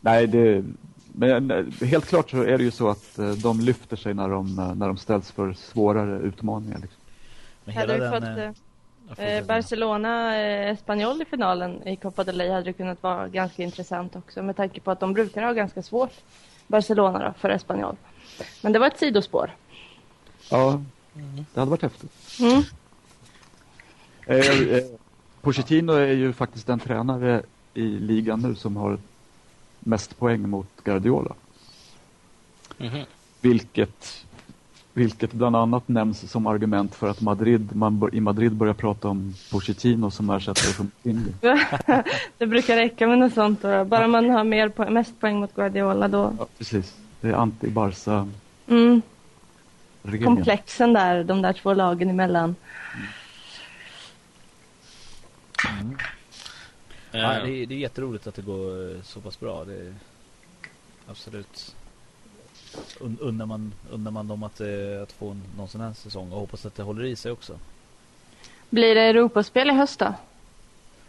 nej, 0.00 0.26
det, 0.26 0.64
men 1.12 1.50
eh, 1.50 1.86
helt 1.88 2.06
klart 2.06 2.30
så 2.30 2.42
är 2.42 2.58
det 2.58 2.64
ju 2.64 2.70
så 2.70 2.88
att 2.88 3.18
eh, 3.18 3.30
de 3.30 3.60
lyfter 3.60 3.96
sig 3.96 4.14
när 4.14 4.28
de, 4.28 4.58
eh, 4.58 4.74
när 4.74 4.86
de 4.86 4.96
ställs 4.96 5.30
för 5.30 5.52
svårare 5.52 6.18
utmaningar. 6.20 6.78
Liksom. 6.78 7.00
Men 7.64 7.74
Hade 7.76 7.98
den... 7.98 8.12
fått 8.12 9.18
eh, 9.18 9.24
ja. 9.26 9.42
Barcelona 9.42 10.36
eh, 10.40 10.70
Espanyol 10.70 11.22
i 11.22 11.24
finalen 11.24 11.88
i 11.88 11.96
Copa 11.96 12.24
del 12.24 12.40
Rey 12.40 12.50
hade 12.50 12.64
det 12.64 12.72
kunnat 12.72 13.02
vara 13.02 13.28
ganska 13.28 13.62
intressant 13.62 14.16
också 14.16 14.42
med 14.42 14.56
tanke 14.56 14.80
på 14.80 14.90
att 14.90 15.00
de 15.00 15.12
brukar 15.12 15.42
ha 15.42 15.52
ganska 15.52 15.82
svårt 15.82 16.12
Barcelona 16.66 17.18
då, 17.18 17.34
för 17.38 17.50
Espanyol. 17.50 17.96
Men 18.62 18.72
det 18.72 18.78
var 18.78 18.86
ett 18.86 18.98
sidospår. 18.98 19.50
Ja, 20.50 20.82
det 21.54 21.60
hade 21.60 21.70
varit 21.70 21.82
häftigt. 21.82 22.10
Mm. 22.40 22.62
Eh, 24.26 24.60
eh, 24.76 24.84
Pochettino 25.42 25.92
är 25.92 26.12
ju 26.12 26.32
faktiskt 26.32 26.66
den 26.66 26.78
tränare 26.78 27.42
i 27.74 27.82
ligan 27.82 28.40
nu 28.40 28.54
som 28.54 28.76
har 28.76 28.98
mest 29.80 30.18
poäng 30.18 30.48
mot 30.48 30.68
Guardiola. 30.84 31.34
Mhm. 32.78 33.04
Vilket, 33.40 34.24
vilket 34.92 35.32
bland 35.32 35.56
annat 35.56 35.88
nämns 35.88 36.30
som 36.30 36.46
argument 36.46 36.94
för 36.94 37.08
att 37.08 37.20
Madrid, 37.20 37.76
man 37.76 37.98
bör, 37.98 38.14
i 38.14 38.20
Madrid 38.20 38.52
börjar 38.52 38.74
prata 38.74 39.08
om 39.08 39.34
Pochettino 39.50 40.10
som 40.10 40.30
ersättare 40.30 40.72
för 40.72 40.86
Mourinho. 41.02 41.32
det 42.38 42.46
brukar 42.46 42.76
räcka 42.76 43.06
med 43.06 43.18
något 43.18 43.34
sånt. 43.34 43.62
Då. 43.62 43.84
Bara 43.84 44.06
man 44.08 44.30
har 44.30 44.44
mer 44.44 44.68
po- 44.68 44.90
mest 44.90 45.20
poäng 45.20 45.40
mot 45.40 45.54
Guardiola 45.54 46.08
då. 46.08 46.34
Ja, 46.38 46.46
precis. 46.58 46.96
Det 47.20 47.28
är 47.28 47.32
anti-Barca-regeln. 47.34 48.32
Mm. 48.68 49.02
Komplexen 50.24 50.92
där, 50.92 51.24
de 51.24 51.42
där 51.42 51.52
två 51.52 51.74
lagen 51.74 52.10
emellan. 52.10 52.56
Mm. 55.80 55.96
Eh, 57.12 57.20
Ja, 57.20 57.28
det, 57.44 57.50
är, 57.62 57.66
det 57.66 57.74
är 57.74 57.78
jätteroligt 57.78 58.26
att 58.26 58.34
det 58.34 58.42
går 58.42 58.94
eh, 58.96 59.02
så 59.02 59.20
pass 59.20 59.40
bra. 59.40 59.64
Det 59.64 59.72
är 59.74 59.94
absolut 61.08 61.74
un, 63.00 63.16
undrar, 63.20 63.46
man, 63.46 63.72
undrar 63.90 64.12
man 64.12 64.28
dem 64.28 64.42
att, 64.42 64.60
eh, 64.60 65.02
att 65.02 65.12
få 65.12 65.30
en, 65.30 65.42
någon 65.56 65.68
sån 65.68 65.80
här 65.80 65.92
säsong 65.92 66.32
och 66.32 66.40
hoppas 66.40 66.66
att 66.66 66.74
det 66.74 66.82
håller 66.82 67.04
i 67.04 67.16
sig 67.16 67.32
också. 67.32 67.58
Blir 68.70 68.94
det 68.94 69.00
Europaspel 69.00 69.70
i 69.70 69.72
höst 69.72 69.98
då? 69.98 70.14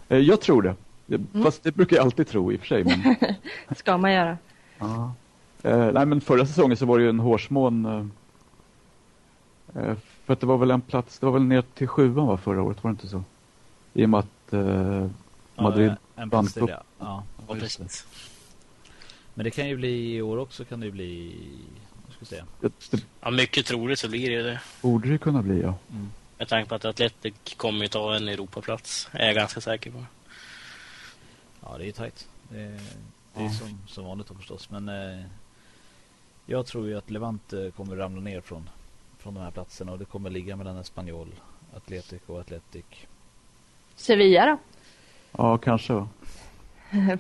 Eh, 0.10 0.18
Jag 0.20 0.42
tror 0.42 0.62
det. 0.62 0.76
Det- 1.06 1.44
Fast 1.44 1.64
det 1.64 1.72
brukar 1.72 1.96
jag 1.96 2.04
alltid 2.06 2.28
tro 2.28 2.52
i 2.54 2.56
och 2.56 2.60
för 2.60 2.68
sig. 2.68 2.84
Men, 2.84 3.16
Ska 3.78 3.98
man 3.98 4.14
göra. 4.14 4.38
ja. 4.80 5.14
eh, 5.64 5.92
nej, 5.92 6.06
men 6.06 6.22
förra 6.22 6.46
säsongen 6.46 6.78
så 6.78 6.86
var 6.86 6.98
det 6.98 7.04
ju 7.04 7.10
en 7.10 7.20
hårsmån. 7.20 8.12
Eh, 9.76 9.96
för 10.26 10.34
att 10.34 10.40
det 10.40 10.46
var 10.46 10.58
väl 10.58 10.72
en 10.72 10.82
plats, 10.82 11.20
det 11.20 11.26
var 11.26 11.34
väl 11.34 11.44
ner 11.44 11.62
till 11.74 11.88
sjuan 11.88 12.28
va, 12.28 12.38
förra 12.38 12.62
året, 12.64 12.84
var 12.84 12.92
det 12.92 12.94
inte 12.94 13.08
så? 13.08 13.24
I 13.94 14.06
och 14.06 14.10
med 14.10 14.20
att 14.20 14.54
eh, 14.54 15.08
Madrid 15.56 15.90
Ja, 16.16 16.22
en 16.22 16.30
plats 16.30 16.54
till, 16.54 16.66
ja. 16.70 16.84
ja. 17.00 17.24
ja, 17.48 17.56
precis. 17.56 18.08
Men 19.34 19.44
det 19.44 19.52
kan 19.52 19.68
ju 19.70 19.76
bli 19.76 20.16
i 20.16 20.22
år 20.22 20.38
också 20.38 20.66
kan 20.66 20.80
det 20.80 20.86
ju 20.86 20.92
bli, 20.92 21.36
vad 22.06 22.16
ska 22.16 22.26
säga. 22.26 22.46
det, 22.60 23.04
Ja, 23.22 23.32
mycket 23.32 23.66
troligt 23.66 24.00
så 24.00 24.10
blir 24.10 24.30
det 24.38 24.44
det. 24.44 24.60
borde 24.82 25.10
det 25.10 25.18
kunna 25.18 25.42
bli 25.42 25.62
ja. 25.62 25.76
Mm. 25.92 26.10
Med 26.38 26.48
tanke 26.48 26.70
på 26.70 26.76
att 26.76 26.86
Atletic 26.86 27.34
kommer 27.58 27.82
ju 27.82 27.88
ta 27.88 28.16
en 28.16 28.28
Europaplats. 28.28 29.10
Är 29.12 29.26
jag 29.26 29.36
ganska 29.36 29.62
säker 29.62 29.92
på. 29.92 30.06
Ja, 31.62 31.78
det 31.78 31.84
är 31.84 31.86
ju 31.86 31.92
tajt. 31.92 32.28
Det, 32.50 32.60
är- 32.60 32.70
det 33.34 33.40
är 33.40 33.44
Ja. 33.44 33.50
som, 33.50 33.78
som 33.88 34.06
vanligt 34.06 34.28
då 34.28 34.34
förstås. 34.34 34.70
Men 34.70 34.90
eh, 34.90 35.26
jag 36.46 36.66
tror 36.66 36.88
ju 36.88 36.98
att 36.98 37.10
Levante 37.10 37.72
kommer 37.76 37.96
ramla 37.96 38.22
ner 38.22 38.42
från, 38.42 38.70
från 39.22 39.34
de 39.34 39.40
här 39.44 39.52
platserna 39.52 39.92
och 39.92 40.00
det 40.00 40.06
kommer 40.06 40.30
ligga 40.30 40.56
mellan 40.56 40.78
Espanyol, 40.78 41.36
Atletic 41.76 42.22
och 42.26 42.40
Atletic. 42.40 42.86
Sevilla 43.96 44.46
då? 44.46 44.58
Ja, 45.32 45.58
kanske. 45.58 45.94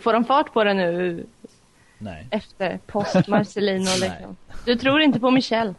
Får 0.01 0.13
de 0.13 0.25
fart 0.25 0.53
på 0.53 0.63
det 0.63 0.73
nu 0.73 1.25
Nej. 1.97 2.27
efter 2.31 2.79
post 2.87 3.27
Marcelino 3.27 3.85
liksom? 4.01 4.35
Du 4.65 4.75
tror 4.75 5.01
inte 5.01 5.19
på 5.19 5.31
Michel? 5.31 5.73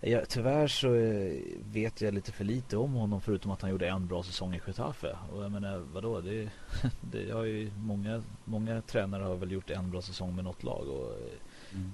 Ja, 0.00 0.20
tyvärr 0.28 0.66
så 0.66 0.94
eh, 0.94 1.32
vet 1.72 2.00
jag 2.00 2.14
lite 2.14 2.32
för 2.32 2.44
lite 2.44 2.76
om 2.76 2.92
honom 2.92 3.20
förutom 3.20 3.50
att 3.50 3.62
han 3.62 3.70
gjorde 3.70 3.88
en 3.88 4.06
bra 4.06 4.22
säsong 4.22 4.54
i 4.54 4.60
Getafe. 4.66 5.16
Och 5.32 5.44
jag 5.44 5.52
menar, 5.52 5.78
vadå? 5.92 6.20
Det, 6.20 6.48
det 7.00 7.30
har 7.30 7.44
ju 7.44 7.70
många, 7.76 8.22
många 8.44 8.80
tränare 8.80 9.22
har 9.22 9.36
väl 9.36 9.52
gjort 9.52 9.70
en 9.70 9.90
bra 9.90 10.02
säsong 10.02 10.34
med 10.36 10.44
något 10.44 10.62
lag. 10.62 10.88
Och, 10.88 11.10
eh, 11.12 11.38
Mm. 11.74 11.92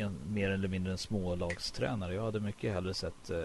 En, 0.00 0.18
mer 0.32 0.50
eller 0.50 0.68
mindre 0.68 0.92
en 0.92 0.98
smålagstränare. 0.98 2.14
Jag 2.14 2.24
hade 2.24 2.40
mycket 2.40 2.74
hellre 2.74 2.94
sett 2.94 3.30
eh, 3.30 3.38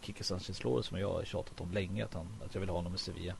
Kike 0.00 0.24
Sanchez 0.24 0.58
Flores 0.58 0.86
som 0.86 0.98
jag 0.98 1.12
har 1.12 1.24
tjatat 1.24 1.60
om 1.60 1.72
länge 1.72 2.04
att, 2.04 2.14
han, 2.14 2.26
att 2.46 2.54
jag 2.54 2.60
vill 2.60 2.68
ha 2.68 2.76
honom 2.76 2.94
i 2.94 2.98
Sevilla. 2.98 3.34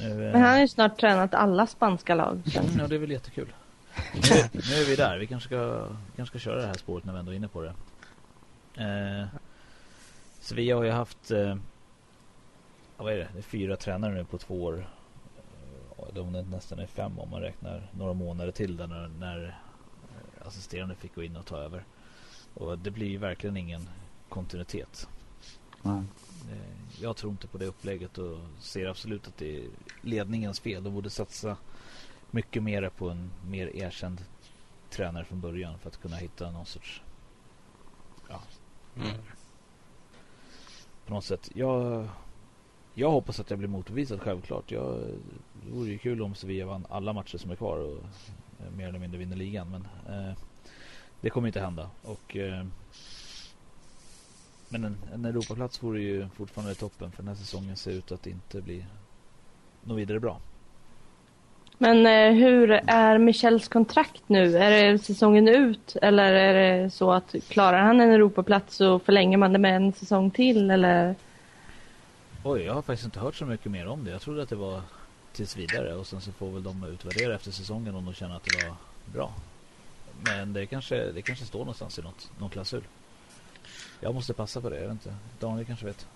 Nu, 0.00 0.10
eh, 0.10 0.32
Men 0.32 0.42
han 0.42 0.52
har 0.52 0.60
ju 0.60 0.68
snart 0.68 1.00
tränat 1.00 1.34
alla 1.34 1.66
spanska 1.66 2.14
lag. 2.14 2.42
Mm, 2.56 2.78
ja, 2.78 2.86
det 2.86 2.94
är 2.94 2.98
väl 2.98 3.10
jättekul. 3.10 3.52
Nu, 4.14 4.20
nu 4.52 4.74
är 4.74 4.86
vi 4.86 4.96
där. 4.96 5.18
Vi 5.18 5.26
kanske 5.26 5.48
ska, 5.48 5.88
kanske 6.16 6.38
ska 6.38 6.50
köra 6.50 6.60
det 6.60 6.66
här 6.66 6.74
spåret 6.74 7.04
när 7.04 7.12
vi 7.12 7.18
ändå 7.18 7.32
är 7.32 7.36
inne 7.36 7.48
på 7.48 7.62
det. 7.62 7.74
Eh, 8.82 9.26
Sevilla 10.40 10.76
har 10.76 10.84
ju 10.84 10.90
haft 10.90 11.30
eh, 11.30 11.56
vad 12.96 13.12
är 13.12 13.16
det? 13.16 13.28
det 13.32 13.38
är 13.38 13.42
fyra 13.42 13.76
tränare 13.76 14.14
nu 14.14 14.24
på 14.24 14.38
två 14.38 14.64
år. 14.64 14.86
Eh, 15.96 16.14
De 16.14 16.34
är 16.34 16.42
nästan 16.42 16.78
är 16.78 16.86
fem 16.86 17.18
om 17.18 17.30
man 17.30 17.40
räknar 17.40 17.90
några 17.92 18.12
månader 18.12 18.52
till 18.52 18.76
där 18.76 18.86
när, 18.86 19.08
när 19.08 19.58
assisterande 20.46 20.94
fick 20.94 21.14
gå 21.14 21.22
in 21.22 21.36
och 21.36 21.46
ta 21.46 21.56
över. 21.56 21.84
Och 22.54 22.78
det 22.78 22.90
blir 22.90 23.06
ju 23.08 23.18
verkligen 23.18 23.56
ingen 23.56 23.88
kontinuitet. 24.28 25.08
Nej. 25.82 26.02
Eh, 26.52 27.02
Jag 27.02 27.16
tror 27.16 27.32
inte 27.32 27.46
på 27.46 27.58
det 27.58 27.66
upplägget 27.66 28.18
och 28.18 28.38
ser 28.60 28.86
absolut 28.86 29.28
att 29.28 29.36
det 29.36 29.56
är 29.56 29.68
ledningens 30.00 30.60
fel. 30.60 30.84
De 30.84 30.94
borde 30.94 31.10
satsa 31.10 31.56
mycket 32.30 32.62
mer 32.62 32.88
på 32.88 33.10
en 33.10 33.30
mer 33.48 33.76
erkänd 33.76 34.24
tränare 34.90 35.24
från 35.24 35.40
början 35.40 35.78
för 35.78 35.88
att 35.88 36.00
kunna 36.02 36.16
hitta 36.16 36.50
någon 36.50 36.66
sorts 36.66 37.02
Mm. 38.96 39.08
på 41.06 41.14
något 41.14 41.24
sätt. 41.24 41.50
Jag, 41.54 42.08
jag 42.94 43.10
hoppas 43.10 43.40
att 43.40 43.50
jag 43.50 43.58
blir 43.58 43.68
motbevisad 43.68 44.20
självklart. 44.20 44.70
Jag, 44.70 45.00
det 45.66 45.70
vore 45.72 45.90
ju 45.90 45.98
kul 45.98 46.22
om 46.22 46.34
Sevilla 46.34 46.66
vann 46.66 46.86
alla 46.90 47.12
matcher 47.12 47.38
som 47.38 47.50
är 47.50 47.56
kvar 47.56 47.76
och 47.78 47.98
mer 48.76 48.88
eller 48.88 48.98
mindre 48.98 49.18
vinner 49.18 49.36
ligan. 49.36 49.70
Men 49.70 50.14
eh, 50.14 50.36
det 51.20 51.30
kommer 51.30 51.48
inte 51.48 51.60
hända. 51.60 51.90
Och, 52.02 52.36
eh, 52.36 52.64
men 54.68 54.84
en, 54.84 54.96
en 55.14 55.24
Europaplats 55.24 55.82
vore 55.82 56.00
ju 56.00 56.28
fortfarande 56.28 56.74
toppen 56.74 57.10
för 57.10 57.22
den 57.22 57.28
här 57.28 57.34
säsongen 57.34 57.76
ser 57.76 57.90
ut 57.90 58.12
att 58.12 58.26
inte 58.26 58.60
bli 58.60 58.84
något 59.84 59.98
vidare 59.98 60.20
bra. 60.20 60.40
Men 61.78 62.06
eh, 62.06 62.44
hur 62.44 62.70
är 62.70 63.18
Michels 63.18 63.68
kontrakt 63.68 64.22
nu? 64.26 64.56
Är 64.56 64.92
det 64.92 64.98
säsongen 64.98 65.48
ut 65.48 65.96
eller 66.02 66.32
är 66.32 66.82
det 66.82 66.90
så 66.90 67.12
att 67.12 67.34
klarar 67.48 67.82
han 67.82 68.00
en 68.00 68.10
Europaplats 68.10 68.76
så 68.76 68.98
förlänger 68.98 69.38
man 69.38 69.52
det 69.52 69.58
med 69.58 69.76
en 69.76 69.92
säsong 69.92 70.30
till 70.30 70.70
eller? 70.70 71.14
Oj, 72.44 72.62
jag 72.62 72.74
har 72.74 72.82
faktiskt 72.82 73.04
inte 73.04 73.20
hört 73.20 73.34
så 73.34 73.46
mycket 73.46 73.72
mer 73.72 73.86
om 73.86 74.04
det. 74.04 74.10
Jag 74.10 74.20
trodde 74.20 74.42
att 74.42 74.48
det 74.48 74.56
var 74.56 74.80
tills 75.34 75.56
vidare 75.56 75.94
och 75.94 76.06
sen 76.06 76.20
så 76.20 76.32
får 76.32 76.50
väl 76.50 76.62
de 76.62 76.84
utvärdera 76.84 77.34
efter 77.34 77.50
säsongen 77.50 77.94
om 77.94 78.04
de 78.04 78.14
känner 78.14 78.36
att 78.36 78.44
det 78.44 78.66
var 78.66 78.76
bra. 79.12 79.34
Men 80.22 80.52
det 80.52 80.66
kanske, 80.66 81.12
det 81.12 81.22
kanske 81.22 81.44
står 81.44 81.58
någonstans 81.58 81.98
i 81.98 82.02
något, 82.02 82.30
någon 82.38 82.50
klausul. 82.50 82.82
Jag 84.00 84.14
måste 84.14 84.32
passa 84.32 84.60
på 84.60 84.70
det, 84.70 84.76
jag 84.76 84.82
vet 84.82 84.92
inte. 84.92 85.14
Daniel 85.40 85.66
kanske 85.66 85.86
vet. 85.86 86.06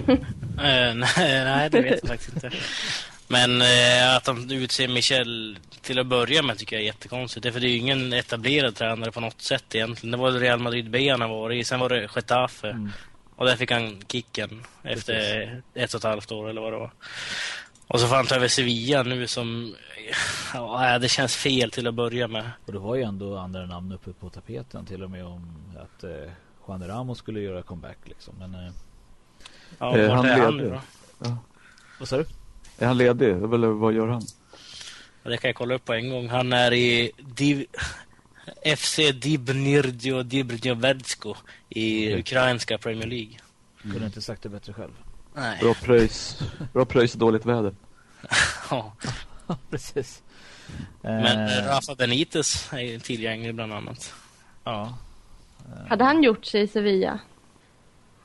Eh, 0.58 0.94
nej, 0.94 1.44
nej, 1.44 1.70
det 1.70 1.80
vet 1.80 1.98
jag 2.02 2.08
faktiskt 2.08 2.32
inte. 2.32 2.50
Men 3.28 3.62
eh, 3.62 4.16
att 4.16 4.24
de 4.24 4.50
utser 4.50 4.88
Michel 4.88 5.58
till 5.80 5.98
att 5.98 6.06
börja 6.06 6.42
med 6.42 6.58
tycker 6.58 6.76
jag 6.76 6.82
är 6.82 6.86
jättekonstigt. 6.86 7.52
För 7.52 7.60
det 7.60 7.66
är 7.66 7.70
ju 7.70 7.76
ingen 7.76 8.12
etablerad 8.12 8.76
tränare 8.76 9.12
på 9.12 9.20
något 9.20 9.42
sätt 9.42 9.74
egentligen. 9.74 10.10
Det 10.10 10.16
var 10.16 10.32
Real 10.32 10.58
Madrid 10.58 10.90
B 10.90 11.10
han 11.10 11.30
varit 11.30 11.60
i. 11.60 11.64
Sen 11.64 11.80
var 11.80 11.88
det 11.88 12.08
Getafe. 12.16 12.70
Mm. 12.70 12.92
Och 13.36 13.46
där 13.46 13.56
fick 13.56 13.70
han 13.70 14.02
kicken 14.08 14.64
efter 14.82 15.62
ett 15.74 15.94
och 15.94 15.98
ett 15.98 16.04
halvt 16.04 16.32
år 16.32 16.50
eller 16.50 16.60
vad 16.60 16.72
det 16.72 16.78
var. 16.78 16.90
Och 17.88 18.00
så 18.00 18.06
får 18.06 18.16
han 18.16 18.26
ta 18.26 18.34
över 18.34 18.48
Sevilla 18.48 19.02
nu 19.02 19.26
som... 19.26 19.74
Ja, 20.54 20.98
det 20.98 21.08
känns 21.08 21.36
fel 21.36 21.70
till 21.70 21.86
att 21.86 21.94
börja 21.94 22.28
med. 22.28 22.50
Och 22.66 22.72
det 22.72 22.78
var 22.78 22.94
ju 22.96 23.02
ändå 23.02 23.36
andra 23.38 23.66
namn 23.66 23.92
uppe 23.92 24.12
på 24.12 24.30
tapeten 24.30 24.86
till 24.86 25.02
och 25.02 25.10
med 25.10 25.24
om 25.24 25.56
att 25.78 26.04
eh, 26.04 26.10
Juan 26.68 26.88
Ramos 26.88 27.18
skulle 27.18 27.40
göra 27.40 27.62
comeback 27.62 27.98
liksom. 28.04 28.34
Men 28.38 28.54
eh, 28.54 28.72
Ja, 29.78 29.96
Eh, 29.98 30.12
han 30.14 30.26
är 30.26 30.38
han 30.38 30.56
nu 30.56 30.70
då? 31.20 31.36
vad 31.98 32.08
sa 32.08 32.16
du? 32.16 32.26
Är 32.78 32.86
han 32.86 32.98
ledig? 32.98 33.28
Eller 33.28 33.68
vad 33.68 33.92
gör 33.92 34.06
han? 34.08 34.22
Ja, 35.22 35.30
Det 35.30 35.36
kan 35.36 35.48
jag 35.48 35.56
kolla 35.56 35.74
upp 35.74 35.84
på 35.84 35.92
en 35.92 36.10
gång. 36.10 36.28
Han 36.28 36.52
är 36.52 36.72
i 36.72 37.12
Div... 37.18 37.66
FC 38.76 38.96
Dibnirdio 39.14 40.22
Dibnjovedsko 40.22 41.34
i 41.68 42.06
Okej. 42.08 42.20
ukrainska 42.20 42.78
Premier 42.78 43.06
League. 43.06 43.36
Kunde 43.82 44.06
inte 44.06 44.22
sagt 44.22 44.42
det 44.42 44.48
bättre 44.48 44.72
själv. 44.72 44.92
Nej. 45.38 45.58
Bra 45.60 45.74
pröjs, 45.74 46.38
bra 46.72 46.84
pröjs 46.84 47.12
och 47.12 47.18
dåligt 47.18 47.46
väder. 47.46 47.74
Ja. 48.70 48.92
Precis. 49.70 50.22
Men 51.02 51.48
Eh, 51.48 51.66
Rafa 51.66 51.94
Benitez 51.94 52.72
är 52.72 52.98
tillgänglig 52.98 53.54
bland 53.54 53.72
annat. 53.72 54.14
Ja. 54.64 54.98
Hade 55.88 56.04
han 56.04 56.22
gjort 56.22 56.44
sig 56.44 56.62
i 56.62 56.68
Sevilla? 56.68 57.18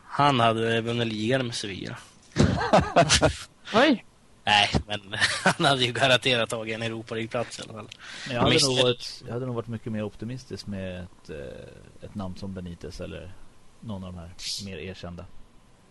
Han 0.05 0.39
hade 0.39 0.81
vunnit 0.81 1.07
ligan 1.07 1.45
med 1.45 1.55
Sevilla. 1.55 1.97
Oj! 3.73 4.05
Nej, 4.45 4.69
men 4.87 5.01
han 5.43 5.65
hade 5.65 5.83
ju 5.83 5.91
garanterat 5.91 6.49
tagit 6.49 6.75
en 6.75 6.81
Europa 6.81 7.15
League-plats 7.15 7.59
i 7.59 7.61
alla 7.61 7.73
fall. 7.73 7.89
Men 8.27 8.35
jag, 8.35 8.41
hade 8.43 8.65
nog 8.65 8.81
varit, 8.81 9.23
jag 9.25 9.33
hade 9.33 9.45
nog 9.45 9.55
varit 9.55 9.67
mycket 9.67 9.91
mer 9.91 10.03
optimistisk 10.03 10.67
med 10.67 11.03
ett, 11.03 11.29
eh, 11.29 12.05
ett 12.05 12.15
namn 12.15 12.35
som 12.35 12.53
Benitez 12.53 13.01
eller 13.01 13.33
någon 13.79 14.03
av 14.03 14.13
de 14.13 14.19
här 14.19 14.31
mer 14.65 14.77
erkända. 14.77 15.25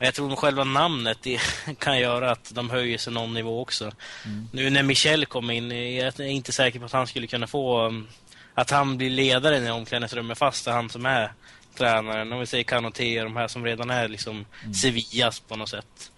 Men 0.02 0.06
jag 0.06 0.14
tror 0.14 0.28
nog 0.28 0.38
själva 0.38 0.64
namnet 0.64 1.18
det 1.22 1.40
kan 1.78 1.98
göra 1.98 2.30
att 2.30 2.52
de 2.54 2.70
höjer 2.70 2.98
sig 2.98 3.12
någon 3.12 3.34
nivå 3.34 3.60
också. 3.60 3.84
Mm. 3.84 4.48
Nu 4.52 4.70
när 4.70 4.82
Michel 4.82 5.26
kom 5.26 5.50
in, 5.50 5.70
jag 5.96 6.20
är 6.20 6.22
inte 6.22 6.52
säker 6.52 6.78
på 6.78 6.84
att 6.84 6.92
han 6.92 7.06
skulle 7.06 7.26
kunna 7.26 7.46
få... 7.46 7.86
um, 7.86 8.06
Att 8.54 8.70
han 8.70 8.96
blir 8.96 9.10
ledare 9.10 9.58
i 9.58 9.70
omklädningsrummet 9.70 10.38
fast 10.38 10.64
det 10.64 10.70
är 10.70 10.74
han 10.74 10.88
som 10.88 11.06
är 11.06 11.32
tränaren. 11.76 12.32
Om 12.32 12.40
vi 12.40 12.46
säger 12.46 12.64
Kanoté 12.64 13.18
och 13.20 13.24
de 13.24 13.36
här 13.36 13.48
som 13.48 13.64
redan 13.64 13.90
är 13.90 14.08
liksom 14.08 14.44
Mm. 14.62 14.74
Sevillas 14.74 15.40
på 15.40 15.56
något 15.56 15.68
sätt. 15.68 16.12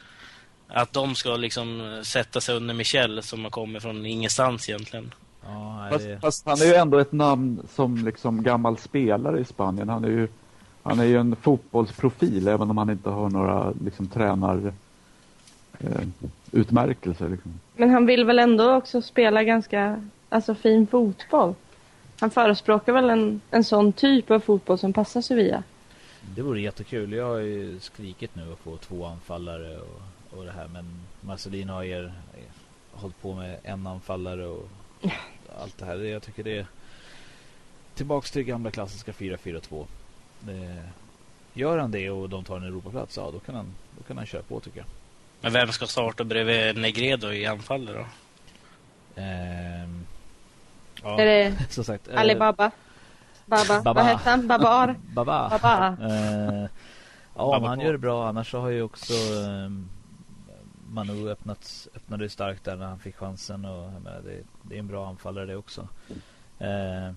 Att 0.69 0.93
de 0.93 1.15
ska 1.15 1.37
liksom 1.37 2.01
sätta 2.05 2.41
sig 2.41 2.55
under 2.57 2.75
Michel 2.75 3.23
som 3.23 3.45
har 3.45 3.51
kommit 3.51 3.83
från 3.83 4.07
ingenstans 4.07 4.69
egentligen. 4.69 5.15
Ja, 5.45 5.79
nej, 5.81 5.91
Fast, 5.93 6.05
det, 6.05 6.21
fast 6.21 6.47
han 6.47 6.61
är 6.61 6.67
ju 6.67 6.75
ändå 6.75 6.99
ett 6.99 7.13
namn 7.13 7.69
som 7.75 8.05
liksom 8.05 8.43
gammal 8.43 8.79
spelare 8.79 9.41
i 9.41 9.45
Spanien. 9.45 9.89
Han 9.89 10.05
är 10.05 10.09
ju, 10.09 10.29
han 10.85 11.01
är 11.01 11.05
ju 11.05 11.17
en 11.17 11.37
fotbollsprofil 11.37 12.49
även 12.49 12.71
om 12.71 12.79
han 12.79 12.91
inte 12.91 13.11
har 13.11 13.31
några 13.31 13.73
liksom 13.85 14.07
tränar 14.07 14.73
eh, 15.79 16.07
utmärkelser. 16.53 17.29
Liksom. 17.29 17.61
Men 17.77 17.91
han 17.91 18.07
vill 18.07 18.25
väl 18.25 18.39
ändå 18.39 18.75
också 18.75 19.03
spela 19.03 19.45
ganska 19.45 20.09
alltså, 20.29 20.55
fin 20.55 20.87
fotboll? 20.87 21.55
Han 22.21 22.31
förespråkar 22.31 22.93
väl 22.93 23.11
en, 23.11 23.41
en 23.51 23.65
sån 23.65 23.93
typ 23.93 24.31
av 24.31 24.41
fotboll 24.41 24.79
som 24.79 24.93
passar 24.93 25.21
Sevilla? 25.21 25.63
det 26.35 26.43
vore 26.43 26.61
jättekul. 26.61 27.13
Jag 27.13 27.27
har 27.27 27.39
ju 27.39 27.81
skrikit 27.81 28.35
nu 28.35 28.53
att 28.53 28.59
få 28.59 28.77
två 28.77 29.07
anfallare 29.07 29.79
och, 29.79 30.03
och 30.39 30.45
det 30.45 30.53
här. 30.53 30.69
Men 30.69 30.85
Marcelino 31.21 31.73
har 31.73 31.85
er, 31.85 32.03
er 32.03 32.13
hållit 32.93 33.23
på 33.23 33.35
med 33.35 33.59
en 33.63 33.87
anfallare 33.87 34.47
och 34.47 34.69
allt 35.61 35.79
det 35.79 35.85
här. 35.85 35.97
Jag 35.97 36.23
tycker 36.23 36.45
det 36.45 36.59
är 36.59 36.67
tillbaks 37.95 38.31
till 38.31 38.43
gamla 38.43 38.71
klassiska 38.71 39.13
4-4-2. 39.13 39.87
Gör 41.53 41.79
han 41.79 41.91
det 41.91 42.11
och 42.11 42.29
de 42.29 42.45
tar 42.45 42.57
en 42.57 42.63
Europaplats, 42.63 43.17
ja 43.17 43.31
då 43.33 43.39
kan 43.39 43.55
han, 43.55 43.67
då 43.99 44.03
kan 44.05 44.17
han 44.17 44.27
köra 44.27 44.43
på 44.43 44.61
tycker 44.61 44.79
jag. 44.79 44.87
Men 45.41 45.53
vem 45.53 45.69
ska 45.73 45.87
starta 45.87 46.25
bredvid 46.25 46.77
Negredo 46.83 47.33
i 47.33 47.47
anfallet 47.47 47.95
då? 47.95 48.07
Ehm, 49.23 50.07
ja, 51.03 51.21
Är 51.21 51.27
det 51.27 51.55
som 51.71 51.85
sagt. 51.85 52.09
eh, 52.09 52.21
Alibaba? 52.21 52.71
Baba. 53.47 53.83
Baba. 53.83 53.93
Vad 53.93 54.05
hette 54.05 54.31
han? 54.31 54.49
Babar? 54.49 54.95
Baba. 55.15 55.49
Baba. 55.49 55.97
Eh, 56.01 56.63
ja, 57.37 57.51
Baba 57.51 57.69
han 57.69 57.81
gör 57.81 57.93
det 57.93 57.99
bra. 57.99 58.29
Annars 58.29 58.51
så 58.51 58.61
har 58.61 58.69
ju 58.69 58.83
också 58.83 59.13
eh, 59.13 59.71
Manu 60.89 61.29
öppnat, 61.31 61.89
öppnade 61.97 62.29
starkt 62.29 62.65
där 62.65 62.77
när 62.77 62.87
han 62.87 62.99
fick 62.99 63.17
chansen. 63.17 63.65
Och, 63.65 63.93
menar, 63.93 64.21
det, 64.25 64.43
det 64.63 64.75
är 64.75 64.79
en 64.79 64.87
bra 64.87 65.09
anfallare 65.09 65.47
det 65.47 65.57
också. 65.57 65.89
Eh, 66.59 67.11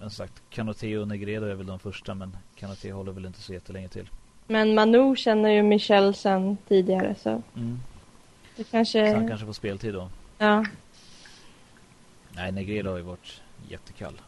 men 0.00 0.10
sagt, 0.10 0.32
Canoté 0.50 0.98
och 0.98 1.08
Negredo 1.08 1.46
är 1.46 1.54
väl 1.54 1.66
de 1.66 1.78
första. 1.78 2.14
Men 2.14 2.36
Canoté 2.56 2.92
håller 2.92 3.12
väl 3.12 3.26
inte 3.26 3.40
så 3.40 3.52
jättelänge 3.52 3.88
till. 3.88 4.08
Men 4.46 4.74
Manu 4.74 5.16
känner 5.16 5.50
ju 5.50 5.62
Michel 5.62 6.14
sen 6.14 6.56
tidigare 6.68 7.14
så 7.22 7.42
Mm. 7.56 7.80
det 8.56 8.64
Så 8.64 8.70
kanske... 8.70 9.14
han 9.14 9.28
kanske 9.28 9.46
får 9.46 9.52
speltid 9.52 9.94
då. 9.94 10.10
Ja. 10.38 10.64
Nej, 12.30 12.52
Negredo 12.52 12.90
har 12.90 12.96
ju 12.96 13.02
varit 13.02 13.40
jättekall. 13.68 14.20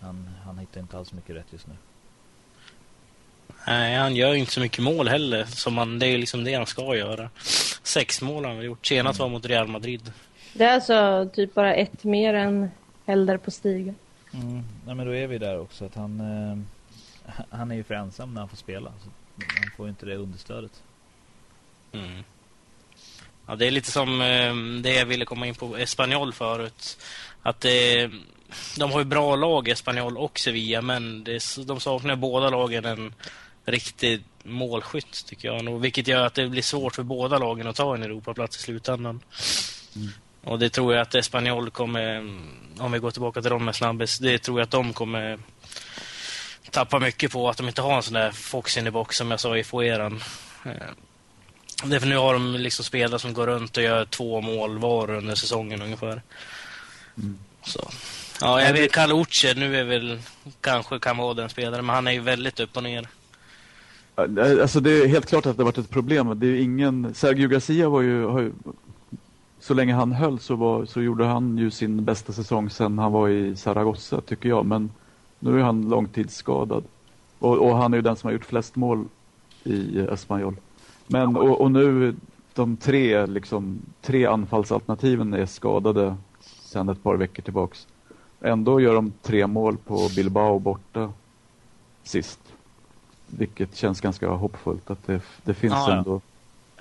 Han, 0.00 0.30
han 0.44 0.58
hittar 0.58 0.80
inte 0.80 0.98
alls 0.98 1.12
mycket 1.12 1.36
rätt 1.36 1.46
just 1.52 1.66
nu. 1.66 1.74
Nej, 3.66 3.96
han 3.96 4.16
gör 4.16 4.32
ju 4.32 4.38
inte 4.38 4.52
så 4.52 4.60
mycket 4.60 4.84
mål 4.84 5.08
heller. 5.08 5.44
Som 5.44 5.78
han, 5.78 5.98
det 5.98 6.06
är 6.06 6.18
liksom 6.18 6.44
det 6.44 6.54
han 6.54 6.66
ska 6.66 6.96
göra. 6.96 7.30
Sex 7.82 8.22
mål 8.22 8.44
har 8.44 8.48
han 8.50 8.56
väl 8.56 8.66
gjort. 8.66 8.86
Senast 8.86 9.20
var 9.20 9.28
mot 9.28 9.46
Real 9.46 9.68
Madrid. 9.68 10.12
Det 10.54 10.64
är 10.64 10.74
alltså 10.74 11.30
typ 11.34 11.54
bara 11.54 11.74
ett 11.74 12.04
mer 12.04 12.34
än 12.34 12.70
Helder 13.06 13.36
på 13.36 13.50
stigen. 13.50 13.94
Mm. 14.32 14.62
Nej, 14.86 14.94
men 14.94 15.06
då 15.06 15.14
är 15.14 15.26
vi 15.26 15.38
där 15.38 15.58
också. 15.60 15.84
Att 15.84 15.94
han, 15.94 16.20
eh, 16.20 16.58
han 17.50 17.70
är 17.70 17.74
ju 17.74 17.84
för 17.84 17.94
ensam 17.94 18.34
när 18.34 18.40
han 18.40 18.48
får 18.48 18.56
spela. 18.56 18.92
Så 19.02 19.08
han 19.36 19.70
får 19.76 19.86
ju 19.86 19.90
inte 19.90 20.06
det 20.06 20.16
understödet. 20.16 20.82
Mm. 21.92 22.22
Ja, 23.46 23.56
det 23.56 23.66
är 23.66 23.70
lite 23.70 23.90
som 23.90 24.20
eh, 24.20 24.54
det 24.82 24.94
jag 24.94 25.06
ville 25.06 25.24
komma 25.24 25.46
in 25.46 25.54
på 25.54 25.76
Espanyol 25.76 26.32
förut. 26.32 26.98
Att 27.42 27.60
det, 27.60 28.10
de 28.78 28.92
har 28.92 28.98
ju 28.98 29.04
bra 29.04 29.36
lag, 29.36 29.68
Espanyol 29.68 30.16
och 30.16 30.38
Sevilla, 30.38 30.82
men 30.82 31.24
det, 31.24 31.32
är- 31.34 31.64
de 31.64 31.80
saknar 31.80 32.16
båda 32.16 32.50
lagen 32.50 32.84
en 32.84 33.14
riktig 33.64 34.22
målskytt, 34.42 35.26
tycker 35.26 35.48
jag. 35.48 35.78
Vilket 35.78 36.08
gör 36.08 36.26
att 36.26 36.34
det 36.34 36.48
blir 36.48 36.62
svårt 36.62 36.94
för 36.94 37.02
båda 37.02 37.38
lagen 37.38 37.66
att 37.66 37.76
ta 37.76 37.94
en 37.94 38.02
Europaplats 38.02 38.56
i 38.56 38.60
slutändan. 38.60 39.20
Och 40.44 40.58
det 40.58 40.70
tror 40.70 40.94
jag 40.94 41.02
att 41.02 41.14
Espanyol 41.14 41.70
kommer, 41.70 42.18
om 42.78 42.92
vi 42.92 42.98
går 42.98 43.10
tillbaka 43.10 43.42
till 43.42 43.50
dem 43.50 43.64
med 43.64 43.76
snabbis, 43.76 44.18
det 44.18 44.38
tror 44.38 44.58
jag 44.58 44.64
att 44.64 44.70
de 44.70 44.92
kommer 44.92 45.38
tappa 46.70 46.98
mycket 46.98 47.32
på 47.32 47.48
att 47.48 47.56
de 47.56 47.68
inte 47.68 47.82
har 47.82 47.96
en 47.96 48.02
sån 48.02 48.14
där 48.14 48.30
fox 48.30 48.76
in 48.76 48.84
the 48.84 48.90
box 48.90 49.16
som 49.16 49.30
jag 49.30 49.40
sa 49.40 49.56
i 49.56 49.64
Foeran. 49.64 50.22
Eh, 50.64 50.72
det 51.84 51.96
är 51.96 52.00
för 52.00 52.06
nu 52.06 52.16
har 52.16 52.32
de 52.32 52.54
liksom 52.54 52.84
spelare 52.84 53.18
som 53.18 53.34
går 53.34 53.46
runt 53.46 53.76
och 53.76 53.82
gör 53.82 54.04
två 54.04 54.40
mål 54.40 54.78
var 54.78 55.10
under 55.10 55.34
säsongen 55.34 55.82
ungefär. 55.82 56.22
Mm. 57.16 57.38
Så. 57.62 57.90
Ja, 58.40 58.62
jag 58.62 58.72
vet 58.72 58.92
Kalle 58.92 59.14
Uche, 59.14 59.54
nu 59.56 59.76
är 59.76 59.84
väl 59.84 60.18
kanske 60.60 60.98
kan 60.98 61.16
vara 61.16 61.34
den 61.34 61.48
spelare, 61.48 61.82
men 61.82 61.94
han 61.94 62.06
är 62.06 62.12
ju 62.12 62.20
väldigt 62.20 62.60
upp 62.60 62.76
och 62.76 62.82
ner. 62.82 63.08
Alltså 64.60 64.80
det 64.80 64.90
är 64.90 65.08
helt 65.08 65.26
klart 65.26 65.46
att 65.46 65.56
det 65.56 65.62
har 65.62 65.72
varit 65.72 65.78
ett 65.78 65.90
problem. 65.90 66.40
Det 66.40 66.46
är 66.46 66.60
ingen... 66.60 67.14
Sergio 67.14 67.48
Garcia 67.48 67.88
var 67.88 68.00
ju, 68.00 68.24
har 68.24 68.40
ju... 68.40 68.52
Så 69.60 69.74
länge 69.74 69.94
han 69.94 70.12
höll 70.12 70.38
så, 70.38 70.54
var, 70.54 70.84
så 70.84 71.02
gjorde 71.02 71.24
han 71.24 71.58
ju 71.58 71.70
sin 71.70 72.04
bästa 72.04 72.32
säsong 72.32 72.70
sen 72.70 72.98
han 72.98 73.12
var 73.12 73.28
i 73.28 73.56
Zaragoza 73.56 74.20
tycker 74.20 74.48
jag. 74.48 74.66
Men 74.66 74.90
nu 75.38 75.58
är 75.58 75.62
han 75.62 75.88
långtidsskadad. 75.88 76.84
Och, 77.38 77.58
och 77.58 77.76
han 77.76 77.92
är 77.92 77.98
ju 77.98 78.02
den 78.02 78.16
som 78.16 78.28
har 78.28 78.32
gjort 78.32 78.44
flest 78.44 78.76
mål 78.76 79.04
i 79.64 79.98
Espanyol. 79.98 80.56
Men 81.06 81.36
och, 81.36 81.60
och 81.60 81.70
nu 81.70 82.14
de 82.54 82.76
tre, 82.76 83.26
liksom, 83.26 83.78
tre 84.02 84.26
anfallsalternativen 84.26 85.34
är 85.34 85.46
skadade 85.46 86.16
sedan 86.40 86.88
ett 86.88 87.02
par 87.02 87.16
veckor 87.16 87.42
tillbaks. 87.42 87.86
Ändå 88.40 88.80
gör 88.80 88.94
de 88.94 89.12
tre 89.22 89.46
mål 89.46 89.76
på 89.76 90.08
Bilbao 90.16 90.58
borta 90.58 91.12
sist. 92.02 92.40
Vilket 93.26 93.76
känns 93.76 94.00
ganska 94.00 94.28
hoppfullt 94.28 94.90
att 94.90 95.06
det, 95.06 95.22
det 95.44 95.54
finns 95.54 95.74
Ja, 95.74 95.90
ja. 95.90 95.96
ändå. 95.96 96.20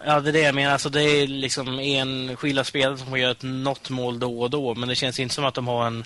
Ja, 0.05 0.19
det 0.19 0.29
är 0.29 0.33
det 0.33 0.39
jag 0.41 0.55
menar. 0.55 0.73
Alltså, 0.73 0.89
det 0.89 1.01
är 1.03 1.27
liksom 1.27 1.79
enskilda 1.79 2.63
spelare 2.63 2.97
som 2.97 3.07
får 3.07 3.17
göra 3.17 3.31
ett 3.31 3.43
något 3.43 3.89
mål 3.89 4.19
då 4.19 4.41
och 4.41 4.49
då, 4.49 4.75
men 4.75 4.89
det 4.89 4.95
känns 4.95 5.19
inte 5.19 5.35
som 5.35 5.45
att 5.45 5.53
de 5.53 5.67
har 5.67 5.87
en 5.87 6.03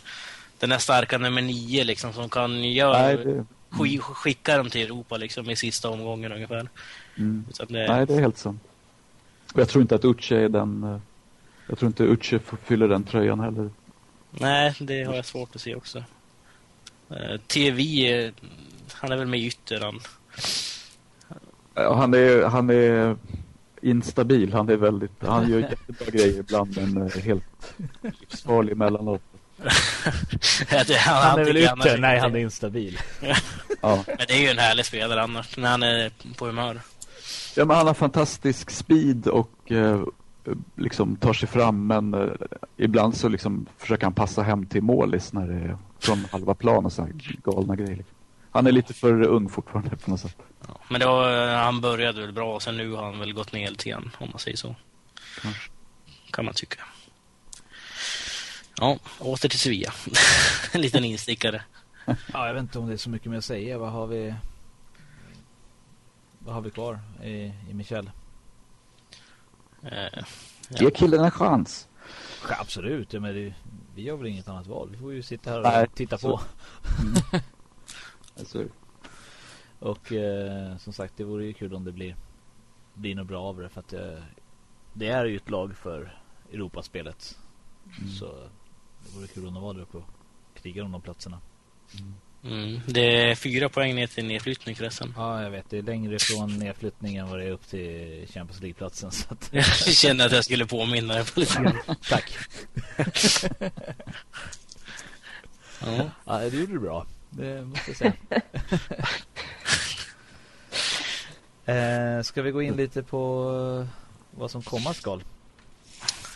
den 0.60 0.72
här 0.72 0.80
starka 0.80 1.18
nummer 1.18 1.42
nio 1.42 1.84
liksom, 1.84 2.14
som 2.14 2.30
kan 2.30 2.64
göra, 2.74 3.02
Nej, 3.02 3.18
det, 3.18 3.46
sk- 3.72 4.00
skicka 4.00 4.58
dem 4.58 4.70
till 4.70 4.82
Europa 4.82 5.18
liksom, 5.18 5.50
i 5.50 5.56
sista 5.56 5.90
omgången 5.90 6.32
ungefär. 6.32 6.70
mm. 7.18 7.46
Det, 7.68 7.88
Nej, 7.88 8.06
det 8.06 8.14
är 8.16 8.20
helt 8.22 8.38
sant. 8.38 8.62
Och 9.54 9.60
jag 9.60 9.70
tror 9.70 9.82
inte 9.82 9.96
att 9.96 10.06
Uche 10.06 10.36
är 10.36 10.50
den... 10.50 10.84
eh, 10.84 10.98
Jag 11.68 11.78
tror 11.78 11.88
inte 11.88 12.04
Uche 12.04 12.40
fyller 12.64 12.88
den 12.88 13.04
tröjan 13.04 13.40
heller. 13.40 13.70
Nej, 14.32 14.74
det 14.80 15.04
har 15.04 15.14
jag 15.16 15.26
svårt 15.26 15.56
att 15.56 15.62
se 15.62 15.76
också. 15.76 16.04
Uh, 17.12 17.38
TV, 17.48 18.12
eh, 18.26 18.32
han 18.94 19.12
är 19.12 19.16
väl 19.18 19.28
med 19.28 19.40
i 19.40 19.46
ytter 19.48 19.80
han. 19.82 20.00
Han 21.76 22.14
är, 22.14 22.44
han 22.46 22.70
är 22.70 23.16
instabil. 23.84 24.54
Han 24.54 24.70
är 24.70 24.76
väldigt... 24.76 25.12
Han 25.20 25.50
gör 25.50 25.60
jättebra 25.70 26.06
grejer 26.12 26.40
ibland 26.40 26.78
men 26.78 27.02
eh, 27.02 27.24
helt 27.24 27.76
livsfarlig 28.02 28.72
emellanåt. 28.72 29.22
Han, 30.70 30.86
Han 31.06 31.40
är 31.40 31.46
väl 31.46 31.58
ute? 31.58 31.98
Nej, 31.98 32.20
han 32.20 32.36
är 32.36 32.40
instabil. 32.40 33.00
Ja. 33.82 34.04
Men 34.08 34.26
det 34.28 34.34
är 34.34 34.42
ju 34.42 34.48
en 34.48 34.58
härlig 34.58 34.86
spelare 34.86 35.22
annars, 35.22 35.58
när 35.58 35.70
han 35.70 35.84
är 35.84 36.12
på 36.38 36.46
humör. 36.46 36.82
ja, 37.56 37.66
men 37.66 37.78
han 37.78 37.88
har 37.88 37.94
fantastisk 37.94 38.70
speed 38.70 39.28
och 39.28 39.72
eh, 39.72 40.04
liksom 40.76 41.16
tar 41.16 41.34
sig 41.34 41.50
fram 41.50 41.88
men 41.88 42.14
eh, 42.14 42.30
ibland 42.78 43.18
så 43.18 43.30
liksom 43.30 43.66
försöker 43.78 44.04
han 44.04 44.14
passa 44.14 44.42
hem 44.44 44.66
till 44.66 44.82
målis 44.84 45.34
när 45.34 45.48
det 45.48 45.54
är 45.54 45.78
från 46.00 46.26
halva 46.32 46.54
plan 46.54 46.86
och 46.86 46.94
så 46.94 47.02
här 47.02 47.12
galna 47.44 47.76
grejer. 47.76 47.96
Liksom. 47.96 48.16
Han 48.54 48.68
är 48.68 48.72
lite 48.72 48.94
för 48.94 49.22
ung 49.24 49.50
fortfarande 49.50 49.98
på 49.98 50.10
något 50.12 50.20
sätt. 50.20 50.38
Ja, 50.68 50.80
men 50.90 51.00
det 51.00 51.06
var, 51.06 51.48
han 51.56 51.82
började 51.82 52.22
väl 52.22 52.32
bra, 52.32 52.56
och 52.56 52.62
sen 52.64 52.78
nu 52.78 52.92
har 52.92 53.04
han 53.04 53.20
väl 53.20 53.34
gått 53.34 53.52
ner 53.54 53.72
lite 53.72 53.90
grann, 53.90 54.12
om 54.20 54.30
man 54.30 54.40
säger 54.40 54.58
så. 54.58 54.76
Kanske. 55.42 55.72
Kan 56.32 56.46
man 56.46 56.54
tycka. 56.54 56.80
Ja, 58.80 58.98
åter 59.20 59.50
till 59.50 59.60
Sevilla. 59.60 59.94
en 60.72 60.82
liten 60.82 61.04
instickare. 61.06 61.62
Ja, 62.06 62.48
jag 62.48 62.54
vet 62.54 62.62
inte 62.62 62.80
om 62.80 62.88
det 62.88 62.94
är 62.94 62.98
så 62.98 63.10
mycket 63.10 63.32
mer 63.32 63.38
att 63.38 63.46
säga. 63.46 63.78
Vad 63.78 63.92
har 63.92 64.08
vi? 64.08 64.36
Vad 66.40 66.54
har 66.56 66.62
vi 66.62 66.72
kvar 66.72 67.00
i, 67.24 67.32
i 67.70 67.74
Michel? 67.74 68.12
Eh, 69.84 70.24
Ge 70.70 70.92
killen 70.92 71.24
en 71.26 71.32
chans. 71.32 71.88
Ja, 72.50 72.56
absolut, 72.60 73.14
ja, 73.14 73.20
men 73.20 73.36
det, 73.36 73.54
vi 73.96 74.10
har 74.10 74.18
väl 74.18 74.28
inget 74.28 74.48
annat 74.48 74.68
val. 74.68 74.90
Vi 74.92 74.98
får 74.98 75.14
ju 75.14 75.24
sitta 75.24 75.50
här 75.50 75.58
och 75.58 75.64
Nej, 75.64 75.88
titta 75.96 76.18
så- 76.18 76.38
på. 76.38 76.44
Alltså, 78.40 78.66
Och 79.80 80.12
eh, 80.12 80.78
som 80.78 80.94
sagt, 80.94 81.14
det 81.18 81.24
vore 81.24 81.46
ju 81.46 81.54
kul 81.54 81.74
om 81.74 81.84
det 81.86 81.92
blir, 81.92 82.16
blir 82.94 83.16
något 83.16 83.28
bra 83.28 83.42
av 83.44 83.58
det. 83.60 83.70
För 83.70 83.80
att 83.80 83.94
eh, 83.94 84.24
det 84.94 85.08
är 85.08 85.26
ju 85.26 85.36
ett 85.36 85.50
lag 85.50 85.76
för 85.78 86.20
Europaspelet. 86.54 87.38
Mm. 88.00 88.12
Så 88.12 88.26
det 89.06 89.18
vore 89.18 89.28
kul 89.28 89.48
om 89.48 89.54
de 89.54 89.64
var 89.64 89.74
där 89.74 89.82
uppe 89.82 89.98
och 89.98 90.04
krigade 90.62 90.86
om 90.86 90.92
de 90.92 91.02
platserna. 91.02 91.40
mm, 92.44 92.80
det 92.88 93.30
är 93.32 93.36
fyra 93.36 93.70
poäng 93.70 93.96
ner 93.96 94.08
till 94.08 94.26
nedflyttning 94.26 94.76
förresten. 94.76 95.14
Ja, 95.18 95.44
jag 95.44 95.52
vet. 95.52 95.70
Det 95.70 95.78
är 95.78 95.82
längre 95.82 96.20
från 96.20 96.58
nedflyttning 96.60 97.16
än 97.16 97.30
vad 97.30 97.40
det 97.40 97.46
är 97.46 97.52
upp 97.52 97.68
till 97.68 98.28
Champions 98.28 98.62
League-platsen. 98.62 99.12
Så 99.12 99.34
att, 99.34 99.50
Jag 99.54 99.66
kände 99.66 100.26
att 100.26 100.32
jag 100.32 100.44
skulle 100.46 100.66
påminna 100.66 101.14
dig 101.14 101.26
på 101.26 101.40
lite 101.40 101.62
grann. 101.62 101.78
tack. 102.10 102.38
Ja. 105.86 106.10
Ja, 106.26 106.38
det 106.40 106.58
gjorde 106.58 106.74
du 106.74 106.80
bra. 106.80 107.06
Det 107.38 107.66
måste 107.66 107.92
jag 107.92 107.98
säga. 107.98 108.14
eh, 112.18 112.22
ska 112.24 112.42
vi 112.42 112.52
gå 112.52 112.62
in 112.62 112.76
lite 112.76 113.04
på 113.04 113.88
vad 114.32 114.52
som 114.52 114.62
komma 114.62 114.94
skall? 114.94 115.24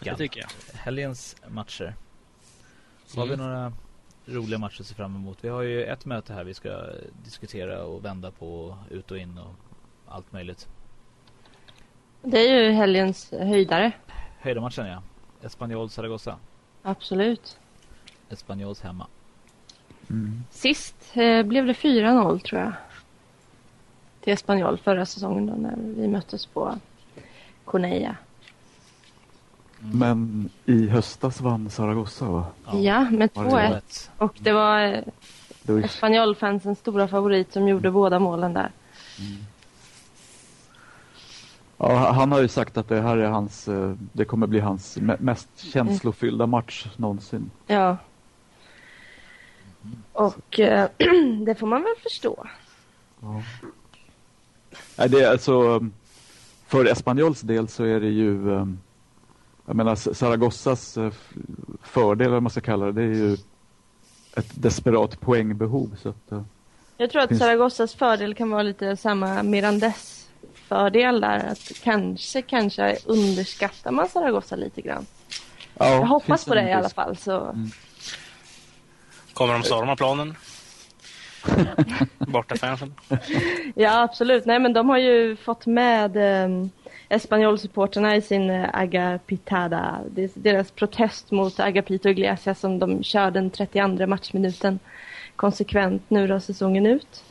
Det 0.03 0.15
tycker 0.15 0.39
jag. 0.39 0.49
Helgens 0.79 1.35
matcher. 1.47 1.95
Så 3.05 3.19
har 3.19 3.27
vi 3.27 3.33
Mm. 3.33 3.45
några 3.47 3.73
roliga 4.25 4.59
matcher 4.59 4.81
att 4.81 4.87
se 4.87 4.95
fram 4.95 5.15
emot. 5.15 5.37
Vi 5.41 5.49
har 5.49 5.61
ju 5.61 5.83
ett 5.83 6.05
möte 6.05 6.33
här 6.33 6.43
vi 6.43 6.53
ska 6.53 6.83
diskutera 7.23 7.83
och 7.83 8.05
vända 8.05 8.31
på 8.31 8.77
ut 8.89 9.11
och 9.11 9.17
in 9.17 9.37
och 9.37 9.55
allt 10.07 10.31
möjligt. 10.31 10.67
Det 12.21 12.37
är 12.37 12.63
ju 12.63 12.71
helgens 12.71 13.31
höjdare. 13.31 13.91
Höjdarmatchen 14.39 14.85
ja. 14.87 15.01
Espanyol 15.43 15.89
Zaragoza. 15.89 16.37
Absolut. 16.83 17.59
Espanyols 18.29 18.81
hemma. 18.81 19.07
Mm. 20.09 20.43
Sist 20.51 20.95
eh, 21.13 21.43
blev 21.43 21.65
det 21.65 21.73
4-0 21.73 22.39
tror 22.39 22.61
jag. 22.61 22.73
till 24.21 24.33
Espanyol 24.33 24.77
förra 24.77 25.05
säsongen 25.05 25.45
då, 25.47 25.53
när 25.53 25.75
vi 26.01 26.07
möttes 26.07 26.45
på 26.45 26.75
Corneja. 27.65 28.15
Mm. 29.83 29.97
Men 29.99 30.49
i 30.65 30.87
höstas 30.87 31.41
vann 31.41 31.69
Zaragoza 31.69 32.25
va? 32.25 32.45
Ja, 32.73 33.09
med 33.09 33.29
Var 33.33 33.43
det 33.43 33.49
2-1. 33.51 33.73
rätt. 33.73 34.11
Och 34.17 34.35
det 34.39 34.51
var 34.51 34.81
eh, 34.81 34.99
var 35.65 35.79
Espanyol-fansens 35.81 36.79
stora 36.79 37.07
favorit 37.07 37.53
som 37.53 37.67
gjorde 37.67 37.91
båda 37.91 38.19
målen 38.19 38.53
där. 38.53 38.71
Ja, 41.77 42.11
han 42.11 42.31
har 42.31 42.41
ju 42.41 42.47
sagt 42.47 42.77
att 42.77 42.89
det 42.89 43.01
här 43.01 43.17
är 43.17 43.27
hans, 43.29 43.67
eh, 43.67 43.93
det 44.13 44.25
kommer 44.25 44.47
bli 44.47 44.59
hans 44.59 44.97
me- 44.97 45.17
mest 45.21 45.49
känslofyllda 45.57 46.47
match 46.47 46.87
någonsin. 46.95 47.51
Ja. 47.67 47.97
Och 50.13 50.59
eh, 50.59 50.89
det 51.45 51.55
får 51.55 51.67
man 51.67 51.81
väl 51.83 51.93
förstå. 52.03 52.47
Ja. 53.21 53.41
Nej, 54.95 55.09
det 55.09 55.21
är 55.23 55.31
alltså, 55.31 55.85
för 56.67 56.85
Espanyols 56.85 57.41
del 57.41 57.67
så 57.67 57.83
är 57.83 57.99
det 57.99 58.09
ju, 58.09 58.53
eh, 58.55 58.67
jag 59.65 59.75
menar 59.75 59.95
Zaragozzas 59.95 60.97
eh, 60.97 61.11
fördel, 61.83 62.25
eller 62.25 62.33
vad 62.33 62.43
man 62.43 62.49
ska 62.49 62.61
kalla 62.61 62.85
det, 62.85 62.91
det 62.91 63.01
är 63.01 63.13
ju 63.13 63.33
ett 64.35 64.51
desperat 64.61 65.19
poängbehov. 65.19 65.95
Så 66.01 66.09
att, 66.09 66.31
eh, 66.31 66.41
Jag 66.97 67.09
tror 67.11 67.21
att 67.21 67.29
Finns- 67.29 67.39
Zaragozzas 67.41 67.93
fördel 67.95 68.35
kan 68.35 68.49
vara 68.49 68.63
lite 68.63 68.97
samma 68.97 69.43
Mirandes 69.43 70.29
fördel 70.53 71.21
där. 71.21 71.51
Att 71.51 71.71
kanske, 71.83 72.41
kanske 72.41 72.97
underskattar 73.05 73.91
man 73.91 74.07
Zaragoza 74.09 74.55
lite 74.55 74.81
grann. 74.81 75.05
ja, 75.77 75.89
Jag 75.91 76.05
hoppas 76.05 76.45
på 76.45 76.55
det 76.55 76.69
i 76.69 76.73
alla 76.73 76.89
fall. 76.89 77.17
Så. 77.17 77.55
Kommer 79.37 79.53
de 79.53 79.63
storma 79.63 79.95
planen? 79.95 80.35
Bortafansen. 82.17 82.93
Ja, 83.75 84.01
absolut. 84.01 84.45
Nej, 84.45 84.59
men 84.59 84.73
de 84.73 84.89
har 84.89 84.97
ju 84.97 85.35
fått 85.35 85.65
med 85.65 86.17
eh, 86.17 86.49
Espanyol-supporterna 87.09 88.15
i 88.15 88.21
sin 88.21 88.49
eh, 88.49 88.69
Agapitada. 88.73 89.99
Det 90.09 90.23
är 90.23 90.29
deras 90.33 90.71
protest 90.71 91.31
mot 91.31 91.59
Agapito 91.59 92.09
Iglesias 92.09 92.59
som 92.59 92.79
de 92.79 93.03
kör 93.03 93.31
den 93.31 93.49
32 93.49 94.07
matchminuten 94.07 94.79
konsekvent 95.35 96.09
nu 96.09 96.27
då 96.27 96.39
säsongen 96.39 96.85
ut. 96.85 97.23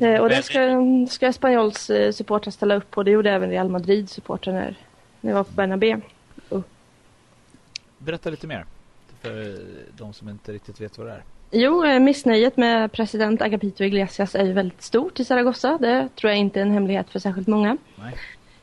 Eh, 0.00 0.20
och 0.20 0.28
det 0.28 0.42
ska, 0.42 0.82
ska 1.10 1.26
Espanyols 1.26 1.90
eh, 1.90 2.12
supportrar 2.12 2.50
ställa 2.50 2.74
upp 2.74 2.90
på. 2.90 3.02
Det 3.02 3.10
gjorde 3.10 3.30
även 3.30 3.50
Real 3.50 3.68
Madrid 3.68 4.10
supportrar 4.10 4.52
när, 4.52 4.76
när 5.20 5.30
jag 5.30 5.36
var 5.36 5.44
på 5.44 5.52
Bernabé. 5.52 5.96
Berätta 7.98 8.30
lite 8.30 8.46
mer. 8.46 8.66
För 9.22 9.58
de 9.96 10.12
som 10.12 10.28
inte 10.28 10.52
riktigt 10.52 10.80
vet 10.80 10.98
vad 10.98 11.06
det 11.06 11.12
är. 11.12 11.22
Jo, 11.50 11.84
eh, 11.84 12.00
missnöjet 12.00 12.56
med 12.56 12.92
president 12.92 13.42
Agapito 13.42 13.84
Iglesias 13.84 14.34
är 14.34 14.44
ju 14.44 14.52
väldigt 14.52 14.82
stort 14.82 15.20
i 15.20 15.24
Zaragoza. 15.24 15.78
Det 15.80 16.08
tror 16.14 16.30
jag 16.30 16.38
inte 16.38 16.60
är 16.60 16.62
en 16.62 16.70
hemlighet 16.70 17.10
för 17.10 17.18
särskilt 17.18 17.48
många. 17.48 17.76
Nej. 17.96 18.14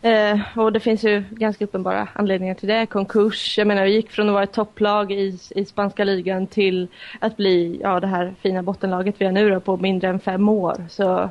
Eh, 0.04 0.40
och 0.58 0.74
det 0.74 0.80
finns 0.80 1.04
ju 1.04 1.24
ganska 1.32 1.64
uppenbara 1.64 2.08
anledningar 2.14 2.56
till 2.56 2.68
det. 2.68 2.86
Konkurs, 2.86 3.58
jag 3.58 3.68
menar 3.68 3.86
vi 3.86 3.94
gick 3.94 4.12
från 4.12 4.30
att 4.30 4.34
vara 4.34 4.44
ett 4.44 4.54
topplag 4.54 5.12
i, 5.12 5.40
i 5.50 5.66
spanska 5.66 6.04
ligan 6.04 6.48
till 6.48 6.88
att 7.20 7.38
bli 7.38 7.80
ja, 7.82 8.00
det 8.00 8.08
här 8.08 8.36
fina 8.42 8.64
bottenlaget 8.64 9.16
vi 9.18 9.26
är 9.26 9.32
nu 9.32 9.50
då, 9.50 9.60
på 9.60 9.78
mindre 9.78 10.10
än 10.10 10.20
fem 10.20 10.50
år. 10.50 10.86
Så, 10.90 11.30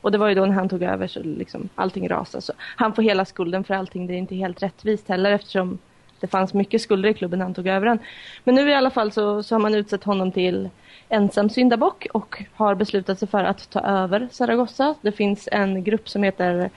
och 0.00 0.12
det 0.12 0.18
var 0.18 0.28
ju 0.28 0.34
då 0.34 0.46
när 0.46 0.54
han 0.54 0.68
tog 0.68 0.82
över 0.82 1.06
så 1.06 1.20
liksom 1.22 1.68
allting 1.74 2.08
rasade. 2.08 2.42
Så 2.42 2.52
han 2.58 2.92
får 2.92 3.02
hela 3.02 3.24
skulden 3.24 3.64
för 3.64 3.74
allting. 3.74 4.06
Det 4.06 4.14
är 4.14 4.18
inte 4.18 4.34
helt 4.34 4.62
rättvist 4.62 5.08
heller 5.08 5.30
eftersom 5.32 5.78
det 6.22 6.28
fanns 6.28 6.54
mycket 6.54 6.82
skulder 6.82 7.08
i 7.08 7.14
klubben 7.14 7.38
när 7.38 7.46
han 7.46 7.54
tog 7.54 7.66
över 7.66 7.86
den. 7.86 7.98
Men 8.44 8.54
nu 8.54 8.70
i 8.70 8.74
alla 8.74 8.90
fall 8.90 9.12
så, 9.12 9.42
så 9.42 9.54
har 9.54 9.60
man 9.60 9.74
utsett 9.74 10.04
honom 10.04 10.32
till 10.32 10.70
ensam 11.08 11.50
syndabock 11.50 12.06
och 12.12 12.42
har 12.54 12.74
beslutat 12.74 13.18
sig 13.18 13.28
för 13.28 13.44
att 13.44 13.70
ta 13.70 13.80
över 13.80 14.28
Zaragoza. 14.32 14.94
Det 15.00 15.12
finns 15.12 15.48
en 15.52 15.84
grupp 15.84 16.08
som 16.08 16.22
heter 16.22 16.70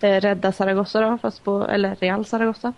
eh, 0.00 0.20
Rädda 0.20 0.52
Zaragoza 0.52 1.00
då, 1.00 1.18
fast 1.18 1.44
på, 1.44 1.66
eller 1.68 1.94
Real 1.94 2.24
Zaragoza. 2.24 2.72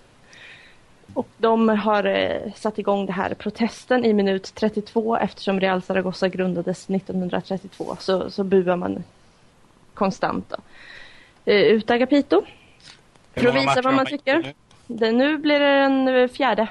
Och 1.15 1.29
de 1.39 1.69
har 1.69 2.05
eh, 2.05 2.53
satt 2.55 2.79
igång 2.79 3.07
det 3.07 3.13
här 3.13 3.35
protesten 3.35 4.05
i 4.05 4.13
minut 4.13 4.55
32 4.55 5.17
eftersom 5.17 5.61
Real 5.61 5.83
Zaragoza 5.83 6.29
grundades 6.29 6.91
1932 6.91 7.97
så, 8.01 8.31
så 8.31 8.45
buar 8.45 8.77
man 8.77 9.05
konstant 9.95 10.49
då. 10.49 10.57
Eh, 11.53 11.63
ut 11.63 11.91
Agapito. 11.91 12.43
Hur 13.35 13.43
För 13.43 13.49
att 13.49 13.55
visa 13.55 13.83
vad 13.83 13.95
man 13.95 14.07
tycker. 14.07 14.55
Det, 14.87 15.13
nu 15.13 15.39
blir 15.39 15.61
det 15.61 15.81
den 15.81 16.09
eh, 16.09 16.29
fjärde. 16.29 16.69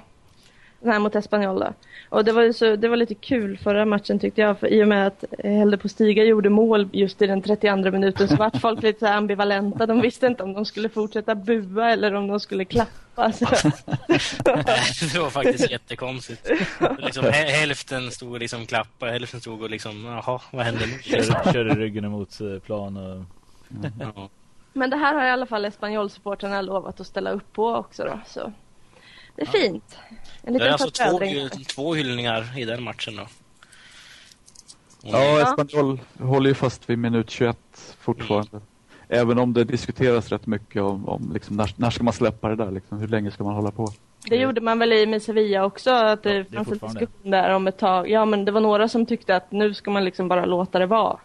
Den 0.80 0.92
här 0.92 1.00
mot 1.00 1.16
Espanyol 1.16 1.60
då. 1.60 1.74
Och 2.10 2.26
det 2.26 2.32
var, 2.32 2.42
ju 2.42 2.54
så, 2.54 2.76
det 2.76 2.88
var 2.88 2.98
lite 2.98 3.16
kul 3.16 3.58
förra 3.58 3.86
matchen 3.86 4.20
tyckte 4.20 4.42
jag. 4.42 4.60
För 4.60 4.68
I 4.68 4.84
och 4.84 4.88
med 4.88 5.08
att 5.08 5.24
Helde 5.44 5.78
på 5.78 5.90
Stiga 5.90 6.24
gjorde 6.24 6.50
mål 6.50 6.90
just 6.94 7.22
i 7.22 7.28
den 7.28 7.42
32 7.42 7.92
minuten 7.92 8.28
så 8.28 8.36
vart 8.36 8.58
folk 8.58 8.84
lite 8.84 9.00
så 9.00 9.06
här 9.06 9.18
ambivalenta. 9.18 9.86
De 9.86 10.02
visste 10.02 10.28
inte 10.28 10.44
om 10.44 10.54
de 10.54 10.66
skulle 10.66 10.90
fortsätta 10.90 11.36
bua 11.36 11.92
eller 11.92 12.14
om 12.14 12.28
de 12.28 12.40
skulle 12.40 12.66
klappa. 12.66 13.32
Så. 13.32 13.46
det 15.14 15.20
var 15.20 15.30
faktiskt 15.30 15.72
jättekonstigt. 15.72 16.50
Liksom, 16.98 17.26
hä- 17.26 17.52
hälften 17.52 18.12
stod 18.12 18.34
och 18.34 18.40
liksom 18.40 18.66
klappa, 18.66 19.06
hälften 19.06 19.42
stod 19.42 19.62
och 19.62 19.70
liksom, 19.70 20.06
jaha, 20.06 20.42
vad 20.52 20.66
händer 20.66 20.86
nu? 20.88 21.00
Kör, 21.04 21.54
kör 21.54 21.66
ryggen 21.66 22.06
emot 22.06 22.42
eh, 22.42 22.60
plan 22.60 22.98
och... 22.98 23.24
Ja. 24.00 24.30
Men 24.74 24.90
det 24.90 24.98
här 24.98 25.14
har 25.14 25.26
i 25.26 25.30
alla 25.30 25.46
fall 25.46 25.66
Espanyol-supportrarna 25.66 26.62
lovat 26.62 27.00
att 27.00 27.08
ställa 27.08 27.32
upp 27.32 27.54
på 27.54 27.68
också 27.68 28.04
då. 28.04 28.20
Så. 28.26 28.52
Det 29.36 29.42
är 29.42 29.46
fint. 29.46 29.98
En 30.42 30.54
Det 30.54 30.60
är 30.60 30.74
liten 30.74 30.74
alltså 30.74 30.90
två, 30.90 31.64
två 31.76 31.94
hyllningar 31.94 32.60
i 32.60 32.66
den 32.66 32.84
matchen 32.84 33.16
då. 33.16 33.28
Ja, 35.02 35.42
Espanyol 35.42 36.00
håller 36.20 36.50
ju 36.50 36.54
fast 36.54 36.90
vid 36.90 36.98
minut 36.98 37.30
21 37.30 37.58
fortfarande. 38.00 38.62
Även 39.08 39.40
om 39.40 39.54
det 39.54 39.64
diskuteras 39.64 40.30
rätt 40.30 40.46
mycket 40.48 40.82
om, 40.82 41.10
om 41.10 41.32
liksom, 41.34 41.56
när, 41.56 41.74
när 41.76 41.90
ska 41.90 42.04
man 42.04 42.14
släppa 42.14 42.50
det 42.50 42.56
där? 42.56 42.72
Liksom, 42.72 43.00
hur 43.00 43.08
länge 43.08 43.32
ska 43.32 43.44
man 43.44 43.54
hålla 43.54 43.72
på? 43.72 43.88
Det 44.30 44.36
gjorde 44.36 44.62
man 44.62 44.80
väl 44.80 44.94
i 44.94 45.06
med 45.06 45.24
Sevilla 45.24 45.66
också, 45.66 45.92
att 45.92 46.24
det 46.24 46.34
Ja, 46.34 46.44
det 46.50 46.56
fanns 46.56 46.68
en 46.68 46.88
diskussion 46.88 47.32
där 47.32 47.50
om 47.50 47.68
ett 47.68 47.78
tag. 47.78 48.10
Ja, 48.10 48.26
men 48.26 48.46
det 48.46 48.52
var 48.52 48.62
några 48.62 48.88
som 48.88 49.06
tyckte 49.06 49.36
att 49.36 49.52
nu 49.52 49.74
ska 49.74 49.92
man 49.92 50.06
liksom 50.06 50.28
bara 50.28 50.46
låta 50.46 50.80
det 50.80 50.86
vara. 50.86 51.20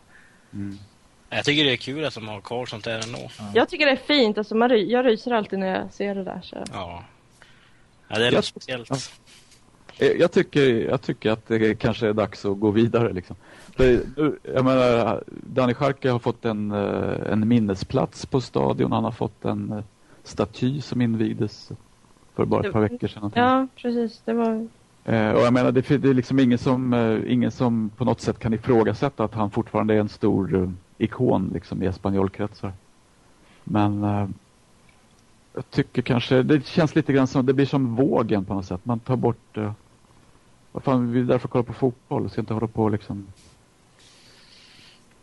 Jag 1.30 1.44
tycker 1.44 1.64
det 1.64 1.72
är 1.72 1.76
kul 1.76 2.04
att 2.04 2.14
de 2.14 2.28
har 2.28 2.40
kvar 2.40 2.66
sånt 2.66 2.84
där 2.84 3.00
ändå. 3.06 3.30
Jag 3.54 3.68
tycker 3.68 3.86
det 3.86 3.92
är 3.92 3.96
fint, 3.96 4.38
alltså 4.38 4.54
man, 4.54 4.70
ry- 4.70 4.90
jag 4.92 5.06
ryser 5.06 5.30
alltid 5.30 5.58
när 5.58 5.78
jag 5.80 5.92
ser 5.92 6.14
det 6.14 6.24
där. 6.24 6.40
Så. 6.42 6.56
Ja. 6.72 7.04
Ja, 8.08 8.18
det 8.18 8.22
är 8.22 8.24
Jag- 8.24 8.34
något 8.34 8.44
speciellt. 8.44 8.90
ja. 8.90 8.96
Eh, 10.06 10.12
Jag 10.12 10.32
tycker, 10.32 10.62
jag 10.88 11.02
tycker 11.02 11.30
att 11.30 11.46
det 11.48 11.74
kanske 11.78 12.08
är 12.08 12.12
dags 12.12 12.44
att 12.44 12.60
gå 12.60 12.70
vidare. 12.70 13.12
Liksom. 13.12 13.36
För, 13.76 14.00
jag 14.54 14.64
menar, 14.64 15.22
Danny 15.26 15.74
Scharke 15.74 16.10
har 16.10 16.18
fått 16.18 16.44
en, 16.44 16.70
eh, 16.72 17.32
en 17.32 17.48
minnesplats 17.48 18.26
på 18.26 18.40
stadion. 18.40 18.92
Han 18.92 19.04
har 19.04 19.12
fått 19.12 19.44
en 19.44 19.72
eh, 19.72 19.82
staty 20.24 20.80
som 20.80 21.00
invigdes 21.02 21.70
för 22.34 22.44
bara 22.44 22.66
ett 22.66 22.72
par 22.72 22.80
veckor 22.80 23.08
sedan. 23.08 23.32
Ja, 23.34 23.66
precis. 23.76 24.22
Det 24.24 24.32
var... 24.32 24.68
Och 25.04 25.42
jag 25.42 25.52
menar, 25.52 25.72
det, 25.72 25.96
det 25.98 26.08
är 26.08 26.14
liksom 26.14 26.38
ingen 26.38 26.58
som, 26.58 26.94
ingen 27.26 27.50
som 27.50 27.90
på 27.96 28.04
något 28.04 28.20
sätt 28.20 28.38
kan 28.38 28.54
ifrågasätta 28.54 29.24
att 29.24 29.34
han 29.34 29.50
fortfarande 29.50 29.94
är 29.94 30.00
en 30.00 30.08
stor 30.08 30.72
ikon 30.98 31.50
liksom, 31.54 31.82
i 31.82 31.86
espanjolkretsar. 31.86 32.72
Men 33.64 34.04
eh, 34.04 34.28
jag 35.54 35.70
tycker 35.70 36.02
kanske, 36.02 36.42
det 36.42 36.66
känns 36.66 36.94
lite 36.94 37.12
grann 37.12 37.26
som, 37.26 37.46
det 37.46 37.52
blir 37.52 37.66
som 37.66 37.96
vågen 37.96 38.44
på 38.44 38.54
något 38.54 38.66
sätt. 38.66 38.80
Man 38.82 38.98
tar 38.98 39.16
bort, 39.16 39.56
eh, 39.56 39.72
vad 40.72 40.82
fan, 40.82 41.12
vi 41.12 41.20
är 41.20 41.24
där 41.24 41.38
för 41.38 41.48
att 41.48 41.52
kolla 41.52 41.64
på 41.64 41.72
fotboll, 41.72 42.30
ska 42.30 42.40
inte 42.40 42.54
hålla 42.54 42.66
på 42.66 42.88
liksom 42.88 43.26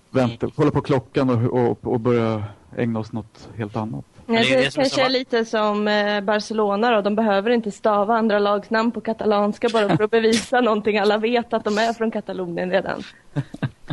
vänta, 0.09 0.49
kolla 0.55 0.71
på 0.71 0.81
klockan 0.81 1.29
och, 1.29 1.69
och, 1.69 1.93
och 1.93 1.99
börja 1.99 2.43
ägna 2.77 2.99
oss 2.99 3.11
något 3.11 3.49
helt 3.55 3.75
annat. 3.75 4.05
Ja, 4.27 4.33
det 4.33 4.53
är 4.53 4.57
det, 4.57 4.75
kanske 4.75 5.05
är 5.05 5.09
lite 5.09 5.45
som 5.45 5.87
eh, 5.87 6.21
Barcelona 6.21 6.91
då. 6.91 7.01
De 7.01 7.15
behöver 7.15 7.49
inte 7.49 7.71
stava 7.71 8.17
andra 8.17 8.39
lags 8.39 8.69
namn 8.69 8.91
på 8.91 9.01
katalanska 9.01 9.69
bara 9.73 9.97
för 9.97 10.03
att 10.03 10.11
bevisa 10.11 10.61
någonting. 10.61 10.97
Alla 10.97 11.17
vet 11.17 11.53
att 11.53 11.63
de 11.63 11.77
är 11.77 11.93
från 11.93 12.11
Katalonien 12.11 12.71
redan. 12.71 13.03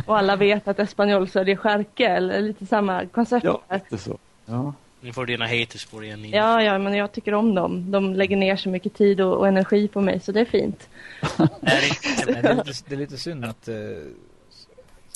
Och 0.05 0.17
alla 0.17 0.35
vet 0.35 0.67
att 0.67 0.79
Espanyol 0.79 1.29
stödjer 1.29 1.55
Scharke, 1.55 2.07
eller 2.07 2.41
lite 2.41 2.65
samma 2.65 3.05
koncept. 3.05 3.45
Ja, 3.45 3.61
lite 3.69 3.97
så. 3.97 4.17
Ja. 4.45 4.73
Nu 5.01 5.13
får 5.13 5.25
dina 5.25 5.45
haters 5.47 5.85
på 5.85 5.99
det 5.99 6.05
igen. 6.05 6.29
Ja, 6.29 6.63
ja, 6.63 6.77
men 6.77 6.93
jag 6.93 7.11
tycker 7.11 7.33
om 7.33 7.55
dem. 7.55 7.91
De 7.91 8.13
lägger 8.13 8.37
ner 8.37 8.55
så 8.55 8.69
mycket 8.69 8.93
tid 8.93 9.21
och, 9.21 9.37
och 9.37 9.47
energi 9.47 9.87
på 9.87 10.01
mig, 10.01 10.19
så 10.19 10.31
det 10.31 10.39
är 10.39 10.45
fint. 10.45 10.89
Är 11.21 12.25
det, 12.25 12.41
det, 12.41 12.49
är 12.49 12.55
lite, 12.65 12.83
det 12.87 12.95
är 12.95 12.99
lite 12.99 13.17
synd 13.17 13.45
att 13.45 13.67
eh, 13.67 13.75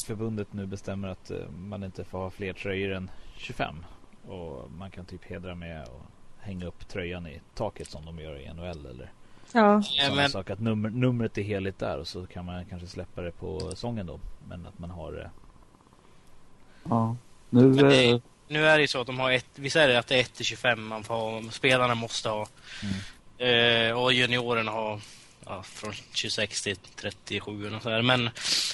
förbundet 0.07 0.53
nu 0.53 0.65
bestämmer 0.65 1.07
att 1.07 1.31
eh, 1.31 1.37
man 1.49 1.83
inte 1.83 2.03
får 2.03 2.17
ha 2.17 2.29
fler 2.29 2.53
tröjor 2.53 2.93
än 2.93 3.11
25. 3.37 3.75
Och 4.27 4.71
man 4.71 4.91
kan 4.91 5.05
typ 5.05 5.25
hedra 5.25 5.55
med 5.55 5.83
och 5.83 6.01
hänga 6.39 6.65
upp 6.65 6.87
tröjan 6.87 7.27
i 7.27 7.41
taket 7.55 7.87
som 7.87 8.05
de 8.05 8.19
gör 8.19 8.39
i 8.39 8.53
NHL 8.53 8.85
eller 8.85 9.11
Ja, 9.53 9.81
men, 10.15 10.29
saker. 10.29 10.53
Att 10.53 10.59
nummer, 10.59 10.89
numret 10.89 11.37
är 11.37 11.41
heligt 11.41 11.79
där 11.79 11.97
och 11.97 12.07
så 12.07 12.25
kan 12.25 12.45
man 12.45 12.65
kanske 12.65 12.87
släppa 12.87 13.21
det 13.21 13.31
på 13.31 13.71
sången 13.75 14.05
då. 14.05 14.19
Men 14.49 14.65
att 14.67 14.79
man 14.79 14.89
har 14.89 15.19
eh, 15.21 15.29
ja. 16.89 17.15
Nu, 17.49 17.61
Men 17.61 17.77
det- 17.89 18.09
eh, 18.09 18.19
nu 18.47 18.67
är 18.67 18.75
det 18.77 18.81
ju 18.81 18.87
så 18.87 19.01
att 19.01 19.07
de 19.07 19.19
har 19.19 19.31
ett, 19.31 19.45
vi 19.55 19.69
säger 19.69 19.99
att 19.99 20.07
det 20.07 20.15
är 20.15 20.19
1 20.19 20.33
till 20.33 20.45
25 20.45 20.87
man 20.87 21.03
får 21.03 21.15
ha, 21.15 21.51
spelarna 21.51 21.95
måste 21.95 22.29
ha. 22.29 22.47
Mm. 22.83 23.89
Eh, 23.89 23.97
och 23.99 24.13
juniorerna 24.13 24.71
har 24.71 24.99
ja, 25.45 25.63
från 25.63 25.93
26 26.13 26.61
till 26.63 26.77
37 26.95 27.75
och 27.75 27.81
så 27.81 27.89
här. 27.89 28.01
Men 28.01 28.29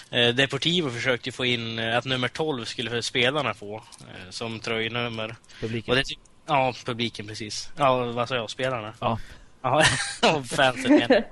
eh, 0.09 0.35
Deportivo 0.35 0.89
försökte 0.89 1.31
få 1.31 1.45
in 1.45 1.79
eh, 1.79 1.97
att 1.97 2.05
nummer 2.05 2.27
12 2.27 2.65
skulle 2.65 2.89
för 2.89 3.01
spelarna 3.01 3.53
få 3.53 3.75
eh, 3.75 4.29
som 4.29 4.59
tröjnummer. 4.59 5.35
Publiken. 5.61 5.91
Och 5.91 5.95
det, 5.97 6.03
ja, 6.45 6.73
publiken 6.85 7.27
precis. 7.27 7.69
Ja, 7.77 8.05
vad 8.11 8.27
sa 8.29 8.35
jag? 8.35 8.49
Spelarna? 8.49 8.93
Ja. 8.99 9.19
Ja, 9.63 9.83
fansen 10.43 10.95
menar. 10.95 11.23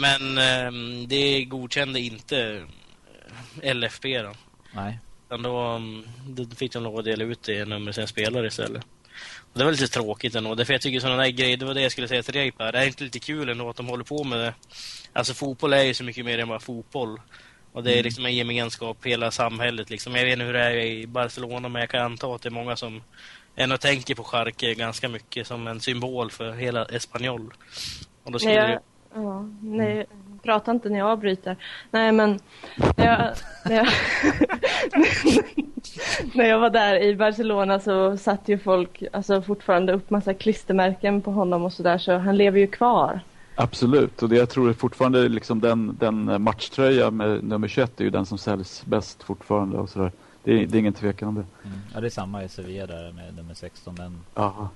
Men 0.00 0.38
eh, 0.38 1.06
det 1.06 1.44
godkände 1.44 2.00
inte 2.00 2.66
eh, 3.62 3.74
LFB 3.74 4.22
då. 4.22 4.32
Nej. 4.72 4.98
Utan 5.26 5.42
då, 5.42 5.58
mm, 5.58 6.04
då 6.26 6.56
fick 6.56 6.72
de 6.72 6.82
lov 6.82 6.98
att 6.98 7.04
dela 7.04 7.24
ut 7.24 7.42
det 7.42 7.64
numret 7.64 7.94
till 7.94 8.02
en 8.02 8.08
spelare 8.08 8.46
istället. 8.46 8.84
Och 9.52 9.58
det 9.58 9.64
var 9.64 9.72
lite 9.72 9.88
tråkigt 9.88 10.34
ändå. 10.34 10.54
Därför 10.54 10.72
jag 10.74 10.82
tycker 10.82 11.00
sådana 11.00 11.22
där 11.22 11.30
grejer, 11.30 11.56
det 11.56 11.64
var 11.64 11.74
det 11.74 11.80
jag 11.80 11.92
skulle 11.92 12.08
säga 12.08 12.22
till 12.22 12.34
dig 12.34 12.52
Per. 12.52 12.72
Det 12.72 12.78
är 12.78 12.86
inte 12.86 13.04
lite 13.04 13.18
kul 13.18 13.48
ändå 13.48 13.70
att 13.70 13.76
de 13.76 13.88
håller 13.88 14.04
på 14.04 14.24
med 14.24 14.38
det. 14.38 14.54
Alltså 15.12 15.34
fotboll 15.34 15.72
är 15.72 15.82
ju 15.82 15.94
så 15.94 16.04
mycket 16.04 16.24
mer 16.24 16.38
än 16.38 16.48
bara 16.48 16.60
fotboll. 16.60 17.20
Och 17.72 17.84
det 17.84 17.98
är 17.98 18.02
liksom 18.02 18.26
en 18.26 18.34
gemenskap, 18.34 19.06
hela 19.06 19.30
samhället 19.30 19.90
liksom. 19.90 20.14
Jag 20.14 20.24
vet 20.24 20.32
inte 20.32 20.44
hur 20.44 20.52
det 20.52 20.64
är 20.64 20.76
i 20.76 21.06
Barcelona, 21.06 21.68
men 21.68 21.80
jag 21.80 21.90
kan 21.90 22.02
anta 22.02 22.26
att 22.26 22.42
det 22.42 22.48
är 22.48 22.50
många 22.50 22.76
som 22.76 23.02
ändå 23.56 23.76
tänker 23.76 24.14
på 24.14 24.24
Schalke 24.24 24.74
ganska 24.74 25.08
mycket 25.08 25.46
som 25.46 25.66
en 25.66 25.80
symbol 25.80 26.30
för 26.30 26.52
hela 26.52 26.84
Espanyol. 26.84 27.54
Och 28.22 28.32
då 28.32 28.38
skulle 28.38 28.62
Nej, 28.62 28.78
jag, 29.14 29.24
ja, 29.24 29.48
nej, 29.62 30.06
prata 30.42 30.70
inte 30.70 30.88
när 30.88 30.98
jag 30.98 31.08
avbryter. 31.08 31.56
Nej, 31.90 32.12
men 32.12 32.38
när 32.96 33.06
jag, 33.06 33.34
när 33.64 33.76
jag, 33.76 33.86
när 36.34 36.44
jag 36.44 36.58
var 36.58 36.70
där 36.70 37.02
i 37.02 37.16
Barcelona 37.16 37.80
så 37.80 38.16
satt 38.16 38.48
ju 38.48 38.58
folk 38.58 39.02
alltså, 39.12 39.42
fortfarande 39.42 39.92
upp 39.92 40.10
massa 40.10 40.34
klistermärken 40.34 41.22
på 41.22 41.30
honom 41.30 41.64
och 41.64 41.72
sådär, 41.72 41.98
så 41.98 42.18
han 42.18 42.36
lever 42.36 42.58
ju 42.58 42.66
kvar. 42.66 43.20
Absolut, 43.56 44.22
och 44.22 44.28
det 44.28 44.36
jag 44.36 44.50
tror 44.50 44.68
är 44.68 44.72
fortfarande 44.72 45.28
liksom 45.28 45.60
den, 45.60 45.96
den 46.00 46.42
matchtröja 46.42 47.10
med 47.10 47.44
nummer 47.44 47.68
21 47.68 48.00
är 48.00 48.04
ju 48.04 48.10
den 48.10 48.26
som 48.26 48.38
säljs 48.38 48.84
bäst 48.86 49.22
fortfarande 49.22 49.76
och 49.76 49.88
sådär. 49.88 50.12
Det 50.44 50.52
är, 50.52 50.66
det 50.66 50.76
är 50.76 50.80
ingen 50.80 50.92
tvekan 50.92 51.28
om 51.28 51.34
det. 51.34 51.68
Mm. 51.68 51.78
Ja, 51.94 52.00
det 52.00 52.06
är 52.06 52.10
samma 52.10 52.44
i 52.44 52.48
Sevilla 52.48 52.86
där 52.86 53.12
med 53.12 53.36
nummer 53.36 53.54
16. 53.54 53.94
Den, 53.94 54.20
Aha. 54.34 54.68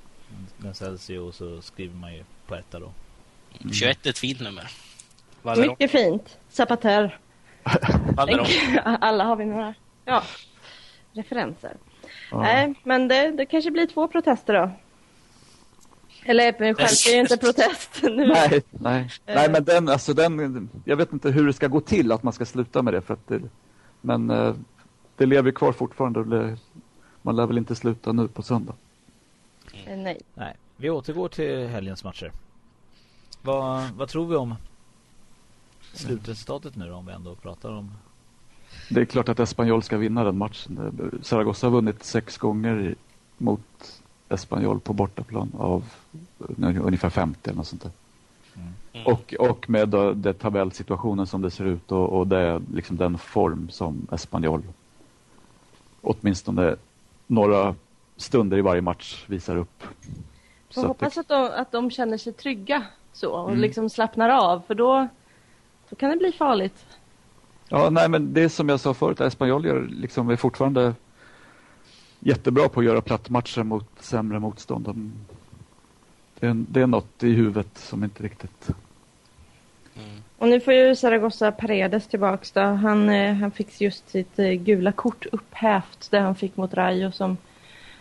den 0.56 0.74
säljs 0.74 1.10
ju 1.10 1.18
och 1.18 1.34
så 1.34 1.62
skriver 1.62 1.94
man 1.94 2.14
ju 2.14 2.24
på 2.46 2.54
etta 2.54 2.78
då. 2.78 2.92
21 3.72 4.06
är 4.06 4.10
ett 4.10 4.18
fint 4.18 4.40
nummer. 4.40 4.70
Valleron. 5.42 5.68
Mycket 5.68 5.90
fint. 5.90 6.38
Zapater. 6.48 7.18
Valleron. 8.16 8.46
Alla 8.84 9.24
har 9.24 9.36
vi 9.36 9.44
några 9.44 9.74
ja, 10.04 10.22
referenser. 11.12 11.76
Ja. 12.30 12.40
Nej, 12.42 12.74
men 12.82 13.08
det, 13.08 13.30
det 13.30 13.46
kanske 13.46 13.70
blir 13.70 13.86
två 13.86 14.08
protester 14.08 14.54
då. 14.54 14.70
Eller 16.24 16.54
men 16.58 16.74
själv 16.74 16.88
är 17.08 17.14
ju 17.14 17.20
inte 17.20 17.36
protest 17.36 17.98
nu. 18.02 18.26
Nej, 18.26 18.62
nej. 18.70 19.10
Eh. 19.26 19.34
nej, 19.34 19.50
men 19.50 19.64
den, 19.64 19.88
alltså 19.88 20.14
den, 20.14 20.68
jag 20.84 20.96
vet 20.96 21.12
inte 21.12 21.30
hur 21.30 21.46
det 21.46 21.52
ska 21.52 21.66
gå 21.66 21.80
till 21.80 22.12
att 22.12 22.22
man 22.22 22.32
ska 22.32 22.44
sluta 22.44 22.82
med 22.82 22.94
det. 22.94 23.00
För 23.00 23.14
att 23.14 23.28
det 23.28 23.40
men 24.00 24.30
eh, 24.30 24.54
det 25.18 25.26
lever 25.26 25.50
kvar 25.50 25.72
fortfarande 25.72 26.24
det, 26.24 26.56
man 27.22 27.36
lär 27.36 27.46
väl 27.46 27.58
inte 27.58 27.74
sluta 27.74 28.12
nu 28.12 28.28
på 28.28 28.42
söndag. 28.42 28.74
Eh, 29.72 29.96
Nej. 29.96 30.20
Nej, 30.34 30.56
vi 30.76 30.90
återgår 30.90 31.28
till 31.28 31.66
helgens 31.66 32.04
matcher. 32.04 32.32
Vad, 33.42 33.90
vad 33.90 34.08
tror 34.08 34.26
vi 34.26 34.36
om 34.36 34.54
slutresultatet 35.92 36.76
nu 36.76 36.88
då, 36.88 36.94
om 36.94 37.06
vi 37.06 37.12
ändå 37.12 37.34
pratar 37.34 37.72
om... 37.72 37.90
Det 38.90 39.00
är 39.00 39.04
klart 39.04 39.28
att 39.28 39.40
Espanyol 39.40 39.82
ska 39.82 39.96
vinna 39.96 40.24
den 40.24 40.38
matchen. 40.38 40.98
Zaragoza 41.22 41.66
har 41.66 41.72
vunnit 41.72 42.04
sex 42.04 42.38
gånger 42.38 42.94
mot 43.38 44.02
Espanyol 44.28 44.80
på 44.80 44.92
bortaplan 44.92 45.52
av 45.58 45.84
ungefär 46.58 47.10
50 47.10 47.40
eller 47.44 47.56
något 47.56 47.66
sånt 47.66 47.82
där. 47.82 47.92
Mm. 48.54 49.06
Och, 49.06 49.34
och 49.38 49.70
med 49.70 49.88
då, 49.88 50.12
det 50.12 50.32
tabellsituationen 50.32 51.26
som 51.26 51.42
det 51.42 51.50
ser 51.50 51.64
ut 51.64 51.92
och, 51.92 52.18
och 52.18 52.26
det, 52.26 52.62
liksom 52.74 52.96
den 52.96 53.18
form 53.18 53.68
som 53.70 54.06
Espanyol 54.12 54.62
åtminstone 56.00 56.76
några 57.26 57.74
stunder 58.16 58.56
i 58.58 58.60
varje 58.60 58.80
match 58.80 59.24
visar 59.26 59.56
upp. 59.56 59.82
Att 60.76 60.84
hoppas 60.84 61.18
att 61.18 61.28
de, 61.28 61.50
att 61.54 61.72
de 61.72 61.90
känner 61.90 62.18
sig 62.18 62.32
trygga 62.32 62.82
så 63.12 63.30
och 63.32 63.48
Mm. 63.48 63.60
liksom 63.60 63.90
slappnar 63.90 64.28
av 64.28 64.62
för 64.66 64.74
då, 64.74 65.08
då 65.90 65.96
kan 65.96 66.10
det 66.10 66.16
bli 66.16 66.32
farligt. 66.32 66.86
ja, 67.68 67.90
nej, 67.90 68.08
men 68.08 68.32
det 68.34 68.48
som 68.48 68.68
jag 68.68 68.80
sa 68.80 68.94
förut, 68.94 69.20
Espanyol 69.20 69.64
gör, 69.64 69.86
liksom, 69.90 70.30
är 70.30 70.36
fortfarande 70.36 70.94
jättebra 72.20 72.68
på 72.68 72.80
att 72.80 72.86
göra 72.86 73.00
plattmatcher 73.00 73.62
mot 73.62 73.88
sämre 74.00 74.38
motstånd. 74.38 74.84
De, 74.84 75.12
det, 76.40 76.46
är, 76.46 76.54
det 76.68 76.80
är 76.80 76.86
något 76.86 77.22
i 77.22 77.32
huvudet 77.32 77.78
som 77.78 78.04
inte 78.04 78.22
riktigt... 78.22 78.70
Mm. 79.96 80.22
Och 80.38 80.48
nu 80.48 80.60
får 80.60 80.74
ju 80.74 80.96
Zaragoza 80.96 81.52
Paredes 81.52 82.06
tillbaks 82.06 82.50
då. 82.50 82.60
Han, 82.60 83.08
eh, 83.10 83.34
han 83.34 83.50
fick 83.50 83.80
just 83.80 84.10
sitt 84.10 84.38
eh, 84.38 84.50
gula 84.50 84.92
kort 84.92 85.26
upphävt 85.32 86.10
det 86.10 86.18
han 86.18 86.34
fick 86.34 86.56
mot 86.56 86.74
Rayo 86.74 87.12
som 87.12 87.36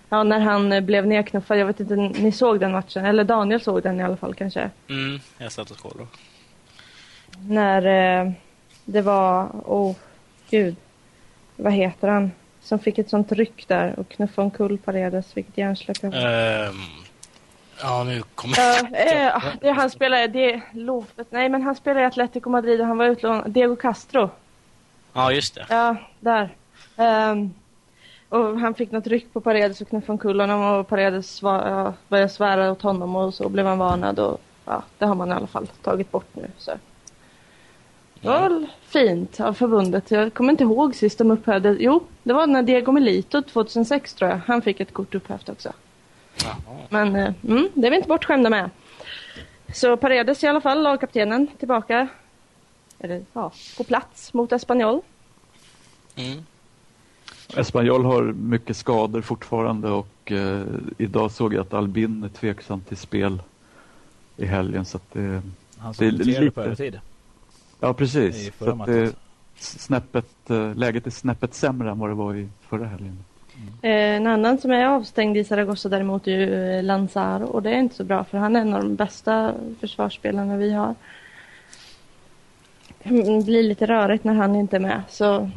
Ja, 0.09 0.23
när 0.23 0.39
han 0.39 0.71
eh, 0.71 0.81
blev 0.81 1.07
nedknuffad. 1.07 1.57
Jag 1.57 1.65
vet 1.65 1.79
inte, 1.79 1.95
ni 1.95 2.31
såg 2.31 2.59
den 2.59 2.71
matchen? 2.71 3.05
Eller 3.05 3.23
Daniel 3.23 3.61
såg 3.61 3.83
den 3.83 3.99
i 3.99 4.03
alla 4.03 4.17
fall 4.17 4.35
kanske. 4.35 4.69
Mm, 4.89 5.19
jag 5.37 5.51
satt 5.51 5.71
och 5.71 5.77
kollade. 5.77 6.07
När 7.47 7.85
eh, 8.25 8.31
det 8.85 9.01
var, 9.01 9.49
åh 9.65 9.95
gud, 10.49 10.75
vad 11.55 11.73
heter 11.73 12.07
han? 12.07 12.31
Som 12.61 12.79
fick 12.79 12.97
ett 12.97 13.09
sånt 13.09 13.31
ryck 13.31 13.67
där 13.67 13.99
och 13.99 14.09
knuffade 14.09 14.45
omkull 14.45 14.77
Paredes, 14.77 15.37
vilket 15.37 15.57
hjärnsläpp 15.57 15.97
jag 16.01 16.11
var. 16.11 16.19
Ja, 17.81 18.03
nu 18.03 18.23
kommer 18.35 18.57
Ja, 18.57 18.79
eh, 18.97 19.43
det 19.61 19.71
han 19.71 19.89
spelar, 19.89 20.27
det 20.27 20.61
Lopez, 20.71 21.27
nej 21.29 21.49
men 21.49 21.61
han 21.61 21.75
spelar 21.75 22.01
i 22.01 22.05
Atletico 22.05 22.49
Madrid 22.49 22.81
och 22.81 22.87
han 22.87 22.97
var 22.97 23.05
utlånad, 23.05 23.51
Diego 23.51 23.75
Castro. 23.75 24.29
Ja, 25.13 25.31
just 25.31 25.55
det. 25.55 25.65
Ja, 25.69 25.95
där. 26.19 26.49
Ehm, 26.95 27.53
och 28.29 28.59
han 28.59 28.73
fick 28.73 28.91
något 28.91 29.07
ryck 29.07 29.33
på 29.33 29.41
Paredes 29.41 29.81
och 29.81 29.89
knuffade 29.89 30.11
omkull 30.11 30.39
honom 30.39 30.61
och 30.61 30.87
Paredes 30.87 31.41
ja, 31.41 31.93
började 32.07 32.29
svära 32.29 32.71
åt 32.71 32.81
honom 32.81 33.15
och 33.15 33.33
så 33.33 33.49
blev 33.49 33.65
han 33.65 33.77
varnad 33.77 34.19
och 34.19 34.41
ja, 34.65 34.83
det 34.97 35.05
har 35.05 35.15
man 35.15 35.29
i 35.29 35.33
alla 35.33 35.47
fall 35.47 35.67
tagit 35.67 36.11
bort 36.11 36.35
nu. 36.35 36.47
Så. 36.57 36.71
Det 38.21 38.27
var 38.27 38.41
väl 38.41 38.67
fint 38.81 39.39
av 39.39 39.53
förbundet. 39.53 40.11
Jag 40.11 40.33
kommer 40.33 40.51
inte 40.51 40.63
ihåg 40.63 40.95
sist 40.95 41.17
de 41.17 41.31
upphävde. 41.31 41.77
Jo, 41.79 42.03
det 42.23 42.33
var 42.33 42.47
när 42.47 42.63
Diego 42.63 42.91
Melito 42.91 43.41
2006 43.41 44.13
tror 44.13 44.29
jag. 44.29 44.39
Han 44.47 44.61
fick 44.61 44.79
ett 44.79 44.93
kort 44.93 45.15
upphävt 45.15 45.49
också. 45.49 45.73
Jaha. 46.43 46.55
Men 46.89 47.15
eh, 47.15 47.33
mm, 47.47 47.69
det 47.73 47.87
är 47.87 47.91
vi 47.91 47.95
inte 47.97 48.07
bortskämda 48.09 48.49
med. 48.49 48.69
Så 49.73 49.97
Paredes 49.97 50.43
i 50.43 50.47
alla 50.47 50.61
fall, 50.61 50.83
lagkaptenen, 50.83 51.47
tillbaka. 51.59 52.07
Eller 52.99 53.25
ja, 53.33 53.51
på 53.77 53.83
plats 53.83 54.33
mot 54.33 54.51
Espanyol. 54.51 55.01
Mm. 56.15 56.43
Espanyol 57.57 58.05
har 58.05 58.23
mycket 58.23 58.77
skador 58.77 59.21
fortfarande 59.21 59.89
och 59.89 60.31
eh, 60.31 60.63
idag 60.97 61.31
såg 61.31 61.53
jag 61.53 61.61
att 61.61 61.73
Albin 61.73 62.23
är 62.23 62.29
tveksam 62.29 62.81
till 62.81 62.97
spel 62.97 63.41
i 64.37 64.45
helgen. 64.45 64.85
Så 64.85 64.97
att 64.97 65.11
det, 65.13 65.41
Han 65.77 65.93
som 65.93 66.05
Det 66.05 66.07
är 66.07 66.11
kommenterade 66.11 66.51
på 66.51 66.59
lite- 66.61 66.61
övertid. 66.61 66.99
ja, 67.79 67.93
precis. 67.93 68.35
I 68.35 68.51
Så 68.59 68.63
att 68.63 68.69
det, 68.69 68.75
matchen. 68.75 69.13
snäppet, 69.57 70.49
eh, 70.49 70.75
läget 70.75 71.07
är 71.07 71.11
snäppet 71.11 71.53
sämre 71.53 71.91
än 71.91 71.99
vad 71.99 72.09
det 72.09 72.13
var 72.13 72.35
i 72.35 72.49
förra 72.69 72.85
helgen. 72.85 73.17
Eh, 73.81 73.91
en 73.91 74.27
annan 74.27 74.57
som 74.57 74.71
är 74.71 74.85
avstängd 74.85 75.37
i 75.37 75.43
Zaragoza 75.43 75.89
däremot 75.89 76.27
är 76.27 76.31
ju 76.31 76.77
eh, 76.77 76.83
Lanzaro 76.83 77.45
och 77.45 77.63
det 77.63 77.69
är 77.69 77.79
inte 77.79 77.95
så 77.95 78.03
bra 78.03 78.23
för 78.23 78.37
han 78.37 78.55
är 78.55 78.61
en 78.61 78.73
av 78.73 78.83
de 78.83 78.95
bästa 78.95 79.53
försvarsspelarna 79.79 80.57
vi 80.57 80.73
har. 80.73 80.95
Det 83.03 83.45
blir 83.45 83.63
lite 83.63 83.85
rörigt 83.85 84.23
när 84.23 84.33
han 84.33 84.55
inte 84.55 84.75
är 84.75 84.79
med 84.79 85.01
så 85.09 85.49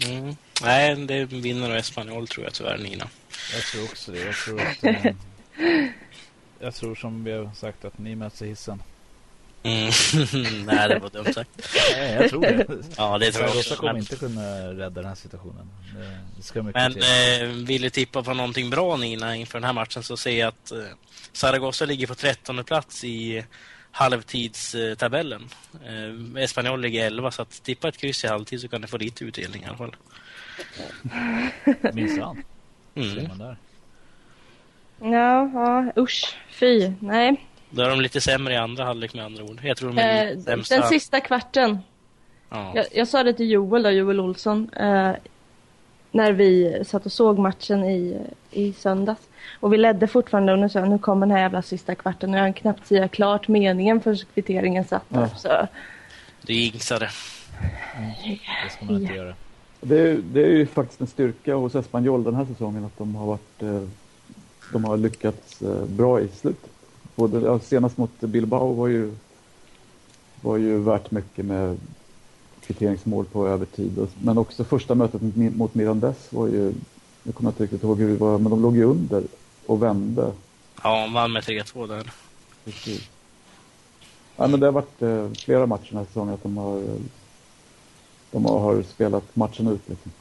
Mm. 0.00 0.36
Nej, 0.62 0.96
det 0.96 1.24
vinner 1.24 1.68
nog 1.68 1.76
Espanyol 1.76 2.28
tror 2.28 2.44
jag 2.44 2.54
tyvärr, 2.54 2.78
Nina. 2.78 3.08
Jag 3.54 3.62
tror 3.62 3.84
också 3.84 4.12
det. 4.12 4.18
Jag 4.18 4.34
tror, 4.34 4.60
att, 4.60 4.84
eh, 5.04 5.14
jag 6.58 6.74
tror 6.74 6.94
som 6.94 7.24
vi 7.24 7.32
har 7.32 7.50
sagt 7.54 7.84
att 7.84 7.98
ni 7.98 8.14
möts 8.14 8.42
i 8.42 8.46
hissen. 8.46 8.82
Mm. 9.64 9.86
Nej, 10.66 10.88
det 10.88 10.98
var 10.98 11.10
dumt 11.10 11.32
sagt. 11.34 11.50
Nej, 11.96 12.12
jag 12.14 12.30
tror 12.30 12.40
det. 12.40 12.66
Ja, 12.96 13.18
det 13.18 13.32
tror 13.32 13.46
jag 13.48 13.56
också. 13.56 13.76
kommer 13.76 13.92
Men, 13.92 14.00
inte 14.02 14.16
kunna 14.16 14.68
rädda 14.72 14.90
den 14.90 15.04
här 15.04 15.14
situationen. 15.14 15.68
Det, 15.96 16.18
det 16.36 16.42
ska 16.42 16.62
mycket 16.62 16.82
men 16.82 16.92
till. 16.92 17.02
eh, 17.42 17.48
vill 17.66 17.82
du 17.82 17.90
tippa 17.90 18.22
på 18.22 18.34
någonting 18.34 18.70
bra 18.70 18.96
Nina 18.96 19.36
inför 19.36 19.58
den 19.58 19.64
här 19.64 19.72
matchen 19.72 20.02
så 20.02 20.16
ser 20.16 20.38
jag 20.40 20.48
att 20.48 20.72
eh, 20.72 20.78
Zaragoza 21.32 21.84
ligger 21.84 22.06
på 22.06 22.14
13 22.14 22.64
plats 22.64 23.04
i 23.04 23.44
halvtidstabellen. 23.90 25.48
Eh, 25.86 26.42
Espanyol 26.42 26.80
ligger 26.80 27.06
11 27.06 27.30
så 27.30 27.42
att 27.42 27.62
tippa 27.62 27.88
ett 27.88 27.96
kryss 27.96 28.24
i 28.24 28.28
halvtid 28.28 28.60
så 28.60 28.68
kan 28.68 28.80
du 28.80 28.86
få 28.88 28.98
lite 28.98 29.24
utdelning 29.24 29.62
i 29.62 29.66
alla 29.66 29.76
fall. 29.76 29.96
Minsann. 31.92 32.42
Ser 32.94 33.02
Mm. 33.18 33.28
man 33.28 33.38
där. 33.38 33.56
ja, 35.00 35.50
ja 35.54 35.92
usch, 36.02 36.36
fy, 36.50 36.92
nej. 37.00 37.46
Då 37.74 37.82
är 37.82 37.88
de 37.88 38.00
lite 38.00 38.20
sämre 38.20 38.54
i 38.54 38.56
andra 38.56 38.84
halvlek 38.84 39.14
med 39.14 39.24
andra 39.24 39.44
ord. 39.44 39.60
Jag 39.62 39.76
tror 39.76 39.88
de 39.88 39.98
är 39.98 40.26
Eh, 40.32 40.38
sämsta. 40.38 40.78
den 40.78 40.88
sista 40.88 41.20
kvarten 41.20 41.78
Ja. 42.54 42.72
Jag, 42.74 42.86
jag 42.92 43.08
sa 43.08 43.22
det 43.22 43.32
till 43.32 43.50
Joel, 43.50 43.82
då, 43.82 43.90
Joel 43.90 44.20
Olsson. 44.20 44.70
Eh, 44.76 45.10
när 46.10 46.32
vi 46.32 46.82
satt 46.86 47.06
och 47.06 47.12
såg 47.12 47.38
matchen 47.38 47.84
i, 47.84 48.18
i 48.50 48.72
söndags. 48.72 49.20
Och 49.60 49.72
vi 49.72 49.76
ledde 49.78 50.06
fortfarande 50.06 50.52
och 50.52 50.58
nu 50.58 50.68
sa 50.68 50.78
jag, 50.78 50.88
nu 50.88 50.98
kommer 50.98 51.26
den 51.26 51.36
här 51.36 51.42
jävla 51.42 51.62
sista 51.62 51.94
kvarten 51.94 52.30
och 52.30 52.36
jag 52.36 52.42
hann 52.42 52.52
knappt 52.52 52.86
säga 52.86 53.08
klart 53.08 53.48
meningen 53.48 54.00
för 54.00 54.24
kvitteringen 54.34 54.84
satt 54.84 55.02
där. 55.08 55.20
Ja. 55.20 55.28
Så, 55.36 55.68
Du 56.42 56.52
jinxade. 56.52 57.10
Det 58.64 58.70
ska 58.72 58.84
man 58.84 59.02
inte 59.02 59.14
göra. 59.14 59.34
Det 59.80 60.00
är, 60.00 60.16
det 60.32 60.42
är 60.42 60.48
ju 60.50 60.66
faktiskt 60.66 61.00
en 61.00 61.06
styrka 61.06 61.54
hos 61.54 61.74
Espanyol 61.74 62.24
den 62.24 62.34
här 62.34 62.44
säsongen 62.44 62.84
att 62.84 62.98
de 62.98 63.14
har 63.14 63.26
varit 63.26 63.62
eh, 63.62 63.82
de 64.72 64.84
har 64.84 64.96
lyckats 64.96 65.62
eh, 65.62 65.84
bra 65.84 66.20
i 66.20 66.28
slutet. 66.28 66.70
Både, 67.14 67.40
ja, 67.40 67.58
senast 67.58 67.96
mot 67.96 68.20
Bilbao 68.20 68.72
var 68.72 68.88
ju 68.88 69.14
var 70.42 70.56
ju 70.56 70.78
värt 70.78 71.10
mycket 71.10 71.44
med 71.44 71.78
kvitteringsmål 72.66 73.24
på 73.24 73.48
övertid. 73.48 74.08
Men 74.22 74.38
också 74.38 74.64
första 74.64 74.94
mötet 74.94 75.22
mot, 75.22 75.36
mot 75.36 75.74
Mirandes 75.74 76.32
var 76.32 76.46
ju, 76.46 76.72
jag 77.22 77.34
kommer 77.34 77.50
inte 77.50 77.62
riktigt 77.62 77.82
ihåg 77.82 77.98
hur 77.98 78.08
det 78.08 78.16
var, 78.16 78.38
men 78.38 78.50
de 78.50 78.62
låg 78.62 78.76
ju 78.76 78.84
under 78.84 79.22
och 79.66 79.82
vände. 79.82 80.32
Ja, 80.82 81.00
han 81.00 81.12
vann 81.12 81.32
med 81.32 81.42
3-2 81.42 81.88
där. 81.88 82.12
Precis. 82.64 83.08
Ja, 84.36 84.46
men 84.46 84.60
det 84.60 84.66
har 84.66 84.72
varit 84.72 85.02
eh, 85.02 85.28
flera 85.44 85.66
matcher 85.66 85.88
den 85.88 85.98
här 85.98 86.04
säsongen 86.04 86.34
att 86.34 86.42
de 86.42 86.56
har, 86.56 86.82
de 88.30 88.44
har, 88.44 88.82
spelat 88.82 89.36
matchen 89.36 89.66
ut. 89.66 89.88
Liksom. 89.88 90.12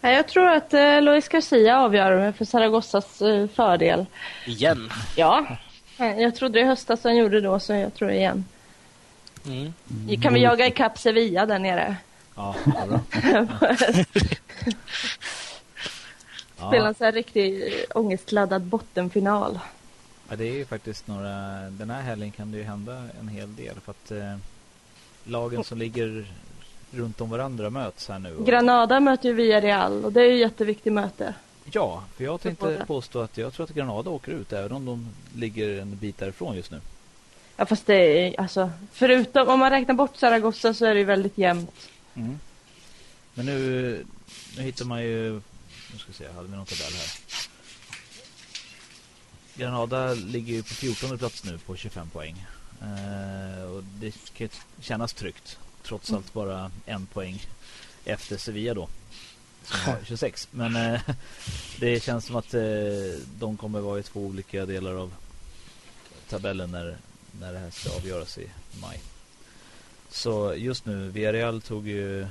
Jag 0.00 0.28
tror 0.28 0.48
att 0.48 0.74
eh, 0.74 1.02
Luis 1.02 1.28
Garcia 1.28 1.80
avgör 1.80 2.32
för 2.32 2.44
Zaragozzas 2.44 3.22
eh, 3.22 3.48
fördel. 3.48 4.06
Igen. 4.46 4.90
Ja, 5.16 5.46
jag 5.98 6.34
trodde 6.34 6.58
det 6.58 6.62
i 6.62 6.66
höstas 6.68 7.04
han 7.04 7.16
gjorde 7.16 7.40
då, 7.40 7.60
så 7.60 7.72
jag 7.72 7.94
tror 7.94 8.10
igen. 8.10 8.44
Mm. 9.46 9.72
Kan 10.22 10.34
vi 10.34 10.40
jaga 10.40 10.66
ikapp 10.66 10.98
Sevilla 10.98 11.46
där 11.46 11.58
nere? 11.58 11.96
Ja, 12.36 12.54
bra. 12.64 13.00
Spela 16.68 16.88
en 16.88 16.94
sån 16.94 17.04
här 17.04 17.12
riktig 17.12 17.74
ångestladdad 17.94 18.62
bottenfinal. 18.62 19.58
ja, 20.28 20.36
det 20.36 20.44
är 20.48 20.52
ju 20.54 20.64
faktiskt 20.64 21.06
några... 21.06 21.30
Den 21.70 21.90
här 21.90 22.02
helgen 22.02 22.30
kan 22.30 22.52
det 22.52 22.58
ju 22.58 22.64
hända 22.64 23.02
en 23.20 23.28
hel 23.28 23.56
del 23.56 23.74
för 23.84 23.90
att 23.90 24.10
eh, 24.10 24.36
lagen 25.24 25.64
som 25.64 25.78
ligger 25.78 26.26
runt 26.90 27.20
om 27.20 27.30
varandra 27.30 27.70
möts 27.70 28.08
här 28.08 28.18
nu. 28.18 28.36
och- 28.36 28.46
Granada 28.46 29.00
möter 29.00 29.28
ju 29.28 29.34
Villarreal 29.34 30.04
och 30.04 30.12
det 30.12 30.20
är 30.20 30.24
ju 30.26 30.34
ett 30.34 30.40
jätteviktigt 30.40 30.92
möte. 30.92 31.34
Ja, 31.70 32.04
för 32.16 32.24
jag 32.24 32.40
tänkte 32.40 32.84
påstå 32.86 33.20
att 33.20 33.36
jag 33.36 33.52
tror 33.52 33.64
att 33.64 33.74
Granada 33.74 34.10
åker 34.10 34.32
ut 34.32 34.52
även 34.52 34.72
om 34.72 34.84
de 34.84 35.08
ligger 35.36 35.80
en 35.80 35.96
bit 35.96 36.18
därifrån 36.18 36.56
just 36.56 36.70
nu. 36.70 36.80
Ja 37.56 37.66
fast 37.66 37.86
det 37.86 37.94
är 37.94 38.40
alltså, 38.40 38.70
förutom 38.92 39.48
om 39.48 39.58
man 39.58 39.70
räknar 39.70 39.94
bort 39.94 40.16
Zaragoza 40.16 40.74
så 40.74 40.86
är 40.86 40.94
det 40.94 41.00
ju 41.00 41.04
väldigt 41.04 41.38
jämnt. 41.38 41.88
Mm. 42.14 42.38
Men 43.34 43.46
nu, 43.46 44.06
nu 44.56 44.62
hittar 44.62 44.84
man 44.84 45.02
ju... 45.02 45.32
Nu 45.92 45.98
ska 45.98 46.08
vi 46.08 46.14
se, 46.14 46.32
hade 46.32 46.48
vi 46.48 46.56
någon 46.56 46.66
tabell 46.66 46.92
här? 46.92 47.08
Granada 49.54 50.14
ligger 50.14 50.54
ju 50.54 50.62
på 50.62 50.74
14 50.74 51.18
plats 51.18 51.44
nu 51.44 51.58
på 51.58 51.76
25 51.76 52.10
poäng. 52.10 52.46
Eh, 52.82 53.70
och 53.70 53.82
det 53.84 54.10
kan 54.10 54.46
ju 54.46 54.48
kännas 54.80 55.12
tryggt. 55.12 55.58
Trots 55.82 56.12
allt 56.12 56.32
bara 56.32 56.70
en 56.86 57.06
poäng 57.06 57.46
efter 58.04 58.36
Sevilla 58.36 58.74
då. 58.74 58.88
Som 59.64 59.80
har 59.80 59.98
26. 60.04 60.48
Men 60.50 60.76
eh, 60.76 61.00
det 61.80 62.02
känns 62.02 62.24
som 62.24 62.36
att 62.36 62.54
eh, 62.54 62.62
de 63.38 63.56
kommer 63.56 63.80
vara 63.80 63.98
i 63.98 64.02
två 64.02 64.20
olika 64.20 64.66
delar 64.66 64.94
av 64.94 65.14
tabellen 66.28 66.70
när, 66.70 66.96
när 67.40 67.52
det 67.52 67.58
här 67.58 67.70
ska 67.70 67.96
avgöras 67.96 68.38
i 68.38 68.50
maj. 68.80 69.00
Så 70.10 70.54
just 70.54 70.86
nu, 70.86 71.08
Villarreal 71.08 71.60
tog 71.60 71.88
ju 71.88 72.26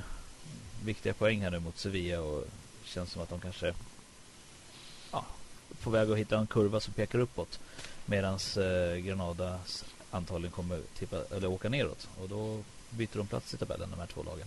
viktiga 0.84 1.14
poäng 1.14 1.40
här 1.40 1.50
nu 1.50 1.58
mot 1.58 1.78
Sevilla 1.78 2.20
och 2.20 2.44
känns 2.84 3.12
som 3.12 3.22
att 3.22 3.28
de 3.28 3.40
kanske 3.40 3.74
ja, 5.12 5.24
på 5.82 5.90
väg 5.90 6.10
att 6.10 6.18
hitta 6.18 6.38
en 6.38 6.46
kurva 6.46 6.80
som 6.80 6.94
pekar 6.94 7.18
uppåt. 7.18 7.60
Medan 8.06 8.38
eh, 8.56 8.96
Granada 8.96 9.58
antagligen 10.10 10.52
kommer 10.52 10.80
tippa, 10.98 11.16
eller 11.30 11.48
åka 11.48 11.68
neråt 11.68 12.08
och 12.20 12.28
då 12.28 12.62
byter 12.90 13.16
de 13.16 13.26
plats 13.26 13.54
i 13.54 13.56
tabellen 13.56 13.90
de 13.90 14.00
här 14.00 14.06
två 14.06 14.22
lagen. 14.22 14.46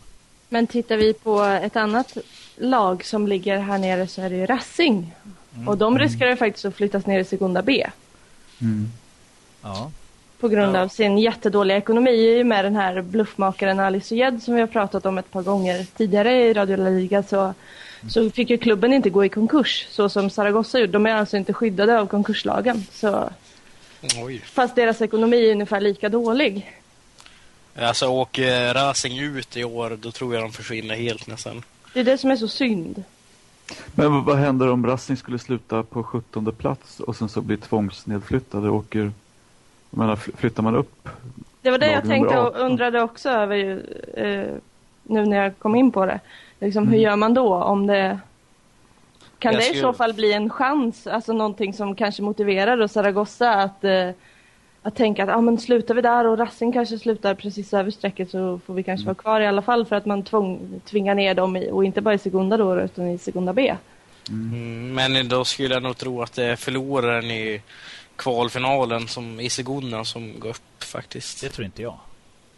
Men 0.56 0.68
tittar 0.68 0.98
vi 0.98 1.14
på 1.14 1.42
ett 1.44 1.76
annat 1.76 2.18
lag 2.58 3.06
som 3.06 3.28
ligger 3.28 3.58
här 3.60 3.78
nere 3.78 4.08
så 4.08 4.22
är 4.22 4.30
det 4.30 4.36
ju 4.36 4.46
Racing. 4.46 5.12
Mm. 5.56 5.68
Och 5.68 5.78
de 5.78 6.00
riskerar 6.00 6.30
ju 6.30 6.36
faktiskt 6.36 6.66
att 6.66 6.76
flyttas 6.76 7.06
ner 7.06 7.20
i 7.20 7.24
Segunda 7.24 7.62
B. 7.62 7.88
Ja, 9.64 9.92
På 10.40 10.48
grund 10.48 10.76
Ja. 10.76 10.82
av 10.82 10.88
sin 10.88 11.18
jättedåliga 11.18 11.78
ekonomi 11.78 12.44
med 12.44 12.66
den 12.66 12.76
här 12.76 13.02
bluffmakaren 13.02 13.80
Ali 13.80 14.02
Suyed 14.02 14.44
som 14.44 14.54
vi 14.56 14.60
har 14.60 14.68
pratat 14.68 15.06
om 15.06 15.18
ett 15.18 15.32
par 15.32 15.42
gånger 15.44 15.86
tidigare 15.98 16.44
i 16.44 16.54
Radio 16.54 16.78
La 16.78 16.90
Liga 16.90 17.24
så, 17.24 17.54
så 18.10 18.30
fick 18.30 18.50
ju 18.50 18.58
klubben 18.58 18.94
inte 18.94 19.10
gå 19.10 19.26
i 19.26 19.30
konkurs 19.30 19.88
så 19.90 20.10
som 20.10 20.30
Zaragoza 20.30 20.80
gjorde. 20.80 20.92
De 20.92 21.06
är 21.06 21.14
alltså 21.16 21.38
inte 21.38 21.54
skyddade 21.54 22.00
av 22.00 22.06
konkurslagen. 22.08 22.84
Så, 22.92 23.30
Oj. 24.24 24.42
fast 24.46 24.76
deras 24.76 25.02
ekonomi 25.02 25.48
är 25.48 25.52
ungefär 25.52 25.82
lika 25.82 26.10
dålig. 26.10 26.72
Alltså 27.80 28.08
åker 28.08 28.74
Racing 28.74 29.20
ut 29.20 29.58
i 29.58 29.64
år, 29.64 29.98
då 30.02 30.12
tror 30.12 30.34
jag 30.34 30.44
de 30.44 30.52
försvinner 30.52 30.96
helt 30.96 31.28
nästan. 31.28 31.64
Det 31.94 32.00
är 32.00 32.04
det 32.04 32.18
som 32.18 32.32
är 32.32 32.36
så 32.36 32.48
synd. 32.48 33.04
Men 33.96 34.24
vad- 34.26 34.38
händer 34.38 34.70
om 34.70 34.86
Racing 34.86 35.18
skulle 35.20 35.40
sluta 35.40 35.84
på 35.84 36.04
17 36.04 36.52
plats 36.52 37.00
och 37.00 37.16
sen 37.16 37.30
så 37.30 37.42
blir 37.42 37.58
tvångsnedflyttade? 37.58 38.70
Åker, 38.70 39.00
jag 39.90 39.98
menar, 39.98 40.16
fly- 40.16 40.34
flyttar 40.38 40.64
man 40.64 40.76
upp? 40.76 41.10
Det 41.62 41.72
var 41.72 41.78
det 41.78 41.92
jag 41.92 42.04
tänkte 42.04 42.38
och 42.40 42.46
18. 42.48 42.62
undrade 42.62 43.02
också 43.02 43.30
över 43.30 43.82
eh, 44.14 44.56
nu 45.04 45.26
när 45.26 45.44
jag 45.44 45.60
kom 45.60 45.76
in 45.76 45.92
på 45.92 46.06
det. 46.06 46.20
Liksom, 46.60 46.84
Hur 46.88 46.94
Mm. 46.94 47.02
gör 47.10 47.16
man 47.16 47.34
då 47.34 47.56
om 47.56 47.88
det... 47.88 48.20
Kan 49.40 49.54
Jag 49.54 49.62
det 49.62 49.66
i 49.66 49.68
skulle- 49.70 49.82
så 49.82 49.94
fall 49.94 50.14
bli 50.14 50.34
en 50.34 50.50
chans, 50.50 51.08
alltså 51.08 51.34
någonting 51.34 51.74
som 51.74 51.96
kanske 51.96 52.22
motiverar 52.22 52.78
då 52.78 52.88
Zaragoza 52.88 53.52
att, 53.54 53.84
eh, 53.84 54.10
att 54.86 54.96
tänka 54.96 55.24
att 55.24 55.30
ah, 55.30 55.42
men 55.42 55.58
slutar 55.58 55.96
vi 55.96 56.02
där 56.02 56.28
och 56.28 56.38
Racing 56.38 56.74
kanske 56.74 56.98
slutar 57.00 57.34
precis 57.36 57.74
över 57.74 57.92
strecket 57.92 58.30
så 58.32 58.60
får 58.66 58.74
vi 58.74 58.84
kanske 58.84 59.02
Mm. 59.04 59.06
vara 59.06 59.16
kvar 59.16 59.42
i 59.42 59.48
alla 59.48 59.62
fall 59.62 59.86
för 59.86 59.96
att 59.96 60.06
man 60.06 60.24
tvång, 60.24 60.82
tvingar 60.86 61.16
ner 61.16 61.34
dem 61.34 61.56
i, 61.58 61.70
och 61.72 61.86
inte 61.86 62.02
bara 62.02 62.14
i 62.14 62.18
Segunda 62.18 62.58
då 62.58 62.82
utan 62.82 63.08
i 63.08 63.18
Segunda 63.18 63.54
B. 63.54 63.76
Mm, 64.30 64.94
men 64.94 65.28
då 65.30 65.46
skulle 65.46 65.74
jag 65.74 65.84
nog 65.84 65.98
tro 65.98 66.22
att 66.22 66.34
det 66.34 66.44
är 66.46 66.56
förloraren 66.56 67.26
i 67.32 67.62
kvalfinalen 68.16 69.08
som 69.08 69.40
i 69.40 69.50
Segunda 69.50 70.06
som 70.06 70.40
går 70.40 70.50
upp 70.50 70.84
faktiskt. 70.84 71.42
det 71.42 71.50
tror 71.50 71.66
inte 71.66 71.82
jag. 71.82 72.00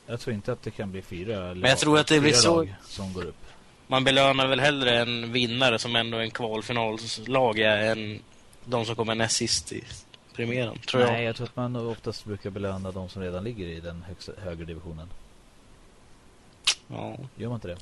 Jag 0.08 0.20
tror 0.20 0.34
inte 0.34 0.52
att 0.52 0.64
det 0.64 0.72
kan 0.72 0.92
bli 0.92 1.02
fyra 1.02 1.40
Men 1.54 1.70
jag 1.70 1.78
tror 1.78 2.00
att 2.00 2.08
det 2.08 2.20
blir 2.20 2.32
så- 2.34 2.56
lag 2.56 2.76
som 2.86 3.14
går 3.14 3.24
upp. 3.26 3.44
Man 3.88 4.04
belönar 4.04 4.48
väl 4.48 4.60
hellre 4.60 5.00
en 5.00 5.32
vinnare 5.32 5.80
som 5.80 5.96
ändå 5.96 6.18
är 6.18 6.22
en 6.22 6.32
kvalfinalslag 6.32 7.60
än 7.60 8.20
de 8.66 8.86
som 8.86 8.96
kommer 8.96 9.16
näst 9.16 9.36
sist 9.36 9.72
i 9.74 9.84
premiären, 10.38 10.78
tror 10.78 11.02
Nej, 11.02 11.14
jag. 11.14 11.24
jag 11.24 11.36
tror 11.36 11.48
att 11.48 11.56
man 11.56 11.76
oftast 11.76 12.26
brukar 12.26 12.50
belöna 12.50 12.92
de 12.92 13.10
som 13.10 13.22
redan 13.22 13.44
ligger 13.44 13.66
i 13.68 13.80
den 13.80 14.04
högsta, 14.08 14.32
högre 14.44 14.66
divisionen. 14.66 15.08
Ja. 16.88 17.16
Gör 17.36 17.48
man 17.48 17.56
inte 17.56 17.68
det? 17.68 17.78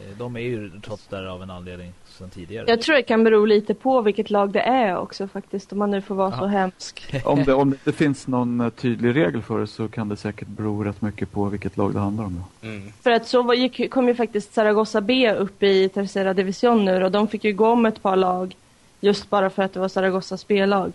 Eh, 0.00 0.16
De 0.18 0.36
är 0.36 0.40
ju 0.40 0.70
trots 0.84 1.06
där 1.06 1.24
av 1.26 1.42
en 1.42 1.50
anledning 1.50 1.92
sedan 2.06 2.30
tidigare. 2.30 2.64
Jag 2.68 2.82
tror 2.82 2.96
det 2.96 3.02
kan 3.02 3.24
bero 3.24 3.44
lite 3.44 3.74
på 3.74 4.00
vilket 4.02 4.30
lag 4.30 4.50
det 4.52 4.60
är 4.60 4.96
också 4.96 5.28
faktiskt 5.28 5.72
om 5.72 5.78
man 5.78 5.90
nu 5.90 6.00
får 6.02 6.14
vara 6.14 6.30
så 6.38 6.44
Ja. 6.44 6.46
hemsk. 6.46 7.14
Om 7.24 7.44
det, 7.44 7.54
om 7.54 7.70
det 7.70 7.74
inte 7.76 7.92
finns 7.92 8.26
någon 8.26 8.60
eh, 8.60 8.68
tydlig 8.70 9.16
regel 9.16 9.42
för 9.42 9.60
det 9.60 9.66
så 9.66 9.88
kan 9.88 10.08
det 10.08 10.16
säkert 10.16 10.48
bero 10.48 10.84
rätt 10.84 11.02
mycket 11.02 11.32
på 11.32 11.44
vilket 11.44 11.76
lag 11.76 11.92
det 11.94 12.00
handlar 12.00 12.24
om. 12.24 12.44
Mm. 12.62 12.92
För 13.02 13.10
att 13.10 13.26
så 13.28 13.42
var, 13.42 13.54
gick, 13.54 13.90
kom 13.90 14.08
ju 14.08 14.14
faktiskt 14.14 14.54
Zaragoza 14.54 15.00
B 15.00 15.32
upp 15.32 15.62
i 15.62 15.88
Tercera 15.88 16.34
Division 16.34 16.84
nu 16.84 17.04
och 17.04 17.10
de 17.10 17.28
fick 17.28 17.44
ju 17.44 17.52
gå 17.52 17.68
om 17.68 17.86
ett 17.86 18.02
par 18.02 18.16
lag 18.16 18.56
just 19.00 19.30
bara 19.30 19.50
för 19.50 19.62
att 19.62 19.72
det 19.72 19.80
var 19.80 19.88
Zaragozas 19.88 20.46
B-lag. 20.48 20.92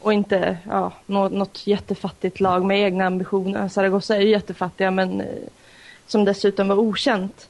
Och 0.00 0.12
inte 0.12 0.58
ja, 0.66 0.92
något, 1.06 1.32
något 1.32 1.66
jättefattigt 1.66 2.40
lag 2.40 2.64
med 2.64 2.80
egna 2.80 3.06
ambitioner. 3.06 3.68
Zaragoza 3.68 4.16
är 4.16 4.20
ju 4.20 4.30
jättefattiga 4.30 4.90
men 4.90 5.20
eh, 5.20 5.26
som 6.06 6.24
dessutom 6.24 6.68
var 6.68 6.76
okänt. 6.76 7.48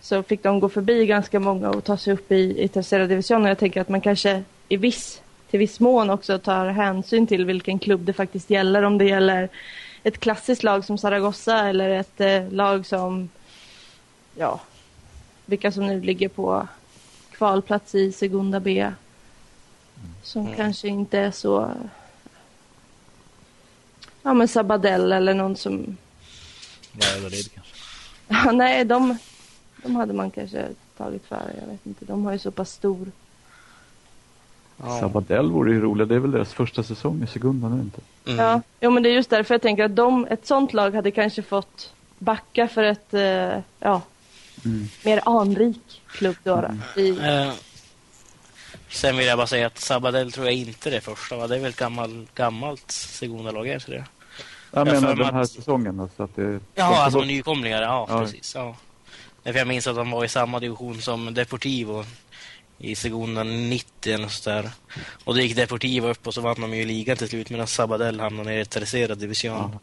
Så 0.00 0.22
fick 0.22 0.42
de 0.42 0.60
gå 0.60 0.68
förbi 0.68 1.06
ganska 1.06 1.40
många 1.40 1.70
och 1.70 1.84
ta 1.84 1.96
sig 1.96 2.12
upp 2.12 2.32
i, 2.32 2.62
i 2.62 2.68
Tercera 2.68 3.06
Division 3.06 3.42
och 3.42 3.50
jag 3.50 3.58
tänker 3.58 3.80
att 3.80 3.88
man 3.88 4.00
kanske 4.00 4.42
i 4.68 4.76
viss, 4.76 5.22
till 5.50 5.58
viss 5.58 5.80
mån 5.80 6.10
också 6.10 6.38
tar 6.38 6.66
hänsyn 6.66 7.26
till 7.26 7.44
vilken 7.44 7.78
klubb 7.78 8.00
det 8.00 8.12
faktiskt 8.12 8.50
gäller. 8.50 8.82
Om 8.82 8.98
det 8.98 9.04
gäller 9.04 9.48
ett 10.02 10.20
klassiskt 10.20 10.62
lag 10.62 10.84
som 10.84 10.98
Zaragoza 10.98 11.68
eller 11.68 11.90
ett 11.90 12.20
eh, 12.20 12.52
lag 12.52 12.86
som, 12.86 13.28
ja, 14.36 14.60
vilka 15.46 15.72
som 15.72 15.86
nu 15.86 16.00
ligger 16.00 16.28
på 16.28 16.68
kvalplats 17.30 17.94
i 17.94 18.12
Segunda 18.12 18.60
B. 18.60 18.90
Som 20.22 20.42
Mm. 20.46 20.56
kanske 20.56 20.88
inte 20.88 21.18
är 21.18 21.30
så, 21.30 21.70
ja 24.22 24.34
men 24.34 24.48
Sabadell 24.48 25.12
eller 25.12 25.34
någon 25.34 25.56
som, 25.56 25.96
Valladolid 26.92 27.50
kanske. 27.54 27.72
ja 28.28 28.52
nej 28.52 28.84
de, 28.84 29.18
de 29.82 29.96
hade 29.96 30.12
man 30.12 30.30
kanske 30.30 30.68
tagit 30.96 31.26
före, 31.26 31.52
jag 31.60 31.66
vet 31.66 31.86
inte, 31.86 32.04
de 32.04 32.24
har 32.24 32.32
ju 32.32 32.38
så 32.38 32.50
pass 32.50 32.72
stor. 32.72 33.10
Ja. 34.76 35.00
Sabadell 35.00 35.50
vore 35.50 35.72
ju 35.72 35.80
roligt. 35.80 36.08
Det 36.08 36.14
är 36.14 36.18
väl 36.18 36.30
deras 36.30 36.52
första 36.54 36.82
säsong 36.82 37.22
i 37.22 37.26
det 37.76 37.82
inte? 37.82 38.00
Mm. 38.26 38.38
Ja, 38.44 38.60
jo 38.80 38.90
men 38.90 39.02
det 39.02 39.08
är 39.08 39.14
just 39.14 39.30
därför 39.30 39.54
jag 39.54 39.62
tänker 39.62 39.84
att 39.84 39.96
de, 39.96 40.26
ett 40.30 40.46
sånt 40.46 40.72
lag 40.72 40.94
hade 40.94 41.10
kanske 41.10 41.42
fått 41.42 41.92
backa 42.18 42.68
för 42.68 42.82
ett, 42.82 43.14
eh, 43.14 43.58
ja, 43.80 44.00
Mm. 44.64 44.88
mer 45.04 45.20
anrik 45.24 46.02
klubb 46.06 46.36
då. 46.42 46.56
då. 46.94 47.00
I, 47.00 47.10
Eh, 47.10 47.52
sen 48.92 49.16
vill 49.16 49.26
jag 49.26 49.38
bara 49.38 49.46
säga 49.46 49.66
att 49.66 49.78
Sabadell 49.78 50.32
tror 50.32 50.46
jag 50.46 50.54
inte 50.54 50.88
är 50.88 50.90
det 50.90 51.00
första. 51.00 51.36
Va? 51.36 51.46
Det 51.46 51.56
är 51.56 51.60
väl 51.60 51.70
ett 51.70 51.76
gammal, 51.76 52.26
gammalt 52.34 52.90
Segunda-lag, 52.90 53.68
är 53.68 53.82
det 53.86 53.92
det? 53.92 54.04
Jag 54.70 54.88
Jag 54.88 54.94
menar 54.94 55.14
den 55.16 55.34
här 55.34 55.40
att- 55.42 55.50
säsongen. 55.50 56.00
Alltså 56.00 56.22
att 56.22 56.36
det, 56.36 56.60
Ja, 56.74 57.02
alltså 57.04 57.20
nykomlingar. 57.20 57.82
Ja, 57.82 58.06
Ja. 58.10 58.20
precis. 58.20 58.54
Ja. 58.54 58.76
Därför 59.42 59.58
jag 59.58 59.68
minns 59.68 59.86
att 59.86 59.96
de 59.96 60.10
var 60.10 60.24
i 60.24 60.28
samma 60.28 60.60
division 60.60 61.02
som 61.02 61.34
Deportivo 61.34 62.04
i 62.78 62.94
Segunda 62.94 63.42
90 63.42 64.12
eller 64.14 64.28
så 64.28 64.50
där. 64.50 64.70
Och 65.24 65.34
då 65.34 65.40
gick 65.40 65.56
Deportivo 65.56 66.08
upp 66.08 66.26
och 66.26 66.34
så 66.34 66.40
vann 66.40 66.60
de 66.60 66.74
ju 66.74 66.84
ligan 66.84 67.16
till 67.16 67.28
slut 67.28 67.50
medan 67.50 67.66
Sabadell 67.66 68.20
hamnade 68.20 68.50
nere 68.50 68.60
i 68.60 68.64
Tercera 68.64 69.14
division. 69.14 69.70
Ja. 69.72 69.78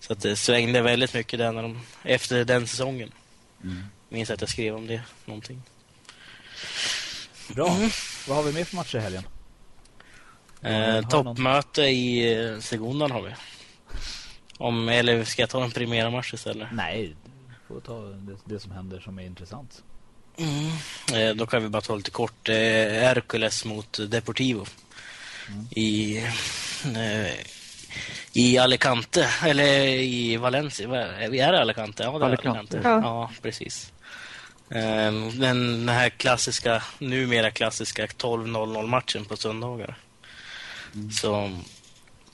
Så 0.00 0.12
att 0.12 0.20
det 0.22 0.36
svängde 0.36 0.82
väldigt 0.82 1.14
mycket 1.14 1.38
där 1.38 1.52
när 1.52 1.62
de, 1.62 1.80
efter 2.02 2.44
den 2.44 2.66
säsongen. 2.66 3.12
Mm. 3.64 3.82
Minns 4.08 4.30
att 4.30 4.40
jag 4.40 4.50
skrev 4.50 4.74
om 4.76 4.86
det 4.86 5.00
någonting. 5.24 5.62
Bra. 7.48 7.76
Vad 8.28 8.36
har 8.36 8.44
vi 8.44 8.52
mer 8.52 8.64
för 8.64 8.76
matcher 8.76 8.98
i 8.98 9.00
helgen? 9.00 9.22
Eh, 10.62 11.08
toppmöte 11.08 11.82
i 11.82 12.34
eh, 12.34 12.58
Segundan 12.60 13.10
har 13.10 13.22
vi. 13.22 13.30
Om, 14.58 14.88
eller 14.88 15.24
ska 15.24 15.42
jag 15.42 15.50
ta 15.50 15.64
en 15.64 15.70
primera 15.70 16.10
match 16.10 16.34
istället? 16.34 16.68
Nej, 16.72 17.16
du 17.68 17.74
får 17.74 17.80
ta 17.80 18.00
det, 18.00 18.36
det 18.44 18.60
som 18.60 18.72
händer 18.72 19.00
som 19.00 19.18
är 19.18 19.22
intressant. 19.22 19.82
Eh, 21.14 21.34
då 21.34 21.46
kan 21.46 21.62
vi 21.62 21.68
bara 21.68 21.82
ta 21.82 21.94
lite 21.94 22.10
kort. 22.10 22.48
Eh, 22.48 22.54
Hercules 22.54 23.64
mot 23.64 23.98
Deportivo. 24.10 24.66
I, 25.70 26.18
eh, 26.96 27.34
I 28.32 28.58
Alicante, 28.58 29.28
eller 29.46 29.86
i 29.88 30.36
Valencia. 30.36 30.88
Är 30.96 31.28
Vi 31.28 31.40
är 31.40 31.54
i 31.54 31.56
Alicante? 31.56 32.02
Ja, 32.02 32.18
det 32.18 32.24
är 32.24 32.28
Alicante. 32.28 32.58
Alicante. 32.58 32.80
Ja. 32.84 33.00
Ja, 33.02 33.30
precis. 33.42 33.92
Den, 34.68 35.40
den 35.40 35.88
här 35.88 36.08
klassiska, 36.08 36.82
numera 36.98 37.50
klassiska 37.50 38.06
12-0-0 38.06 38.86
matchen 38.86 39.24
på 39.24 39.36
söndagar. 39.36 39.98
Så 41.20 41.50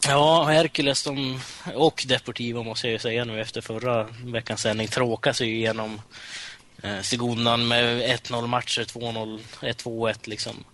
Ja, 0.09 0.45
Hercules 0.45 1.03
de, 1.03 1.41
och 1.75 2.05
Deportivo 2.09 2.63
måste 2.63 2.87
jag 2.87 2.93
ju 2.93 2.99
säga 2.99 3.25
nu 3.25 3.41
efter 3.41 3.61
förra 3.61 4.09
veckans 4.25 4.61
sändning 4.61 4.89
tråkas 4.89 5.41
ju 5.41 5.47
igenom 5.47 6.01
eh, 6.83 7.01
Segundan 7.01 7.69
med 7.69 8.03
1-0 8.03 8.47
matcher, 8.47 8.83
2-0, 8.83 9.41
1-2-1 9.61 10.19
liksom. 10.25 10.65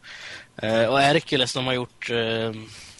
Eh, 0.56 0.84
och 0.84 0.98
Hercules 0.98 1.52
de 1.52 1.66
har 1.66 1.72
gjort, 1.72 2.10
eh, 2.10 2.52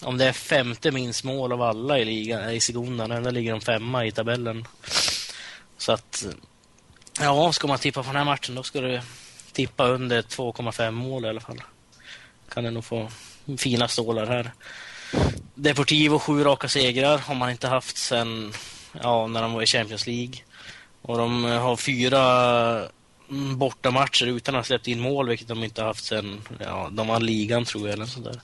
om 0.02 0.18
det 0.18 0.24
är 0.24 0.32
femte 0.32 0.90
minst 0.90 1.24
mål 1.24 1.52
av 1.52 1.62
alla 1.62 1.98
i 1.98 2.04
ligan, 2.04 2.50
i 2.50 2.60
Segundan, 2.60 3.10
ändå 3.10 3.30
ligger 3.30 3.52
de 3.52 3.60
femma 3.60 4.06
i 4.06 4.12
tabellen. 4.12 4.64
Så 5.78 5.92
att, 5.92 6.26
ja, 7.18 7.52
ska 7.52 7.66
man 7.66 7.78
tippa 7.78 8.02
på 8.02 8.06
den 8.06 8.16
här 8.16 8.24
matchen 8.24 8.54
då 8.54 8.62
ska 8.62 8.80
du 8.80 9.00
tippa 9.52 9.88
under 9.88 10.22
2,5 10.22 10.90
mål 10.90 11.24
i 11.24 11.28
alla 11.28 11.40
fall. 11.40 11.62
Kan 12.48 12.64
du 12.64 12.70
nog 12.70 12.84
få 12.84 13.10
fina 13.58 13.88
stålar 13.88 14.26
här. 14.26 14.52
Deportivo 15.54 16.18
sju 16.18 16.44
raka 16.44 16.68
segrar 16.68 17.18
har 17.18 17.34
man 17.34 17.50
inte 17.50 17.68
haft 17.68 17.96
sen 17.96 18.52
ja, 19.02 19.26
när 19.26 19.42
de 19.42 19.52
var 19.52 19.62
i 19.62 19.66
Champions 19.66 20.06
League. 20.06 20.34
Och 21.02 21.18
de 21.18 21.44
eh, 21.44 21.62
har 21.62 21.76
fyra 21.76 22.22
mm, 23.30 23.58
bortamatcher 23.58 24.26
utan 24.26 24.54
att 24.54 24.58
ha 24.58 24.64
släppt 24.64 24.88
in 24.88 25.00
mål, 25.00 25.28
vilket 25.28 25.48
de 25.48 25.64
inte 25.64 25.80
har 25.80 25.88
haft 25.88 26.04
sen 26.04 26.42
ja, 26.58 26.88
de 26.92 27.06
vann 27.06 27.26
ligan 27.26 27.64
tror 27.64 27.88
jag. 27.88 27.92
Eller 27.92 28.06
sådär. 28.06 28.40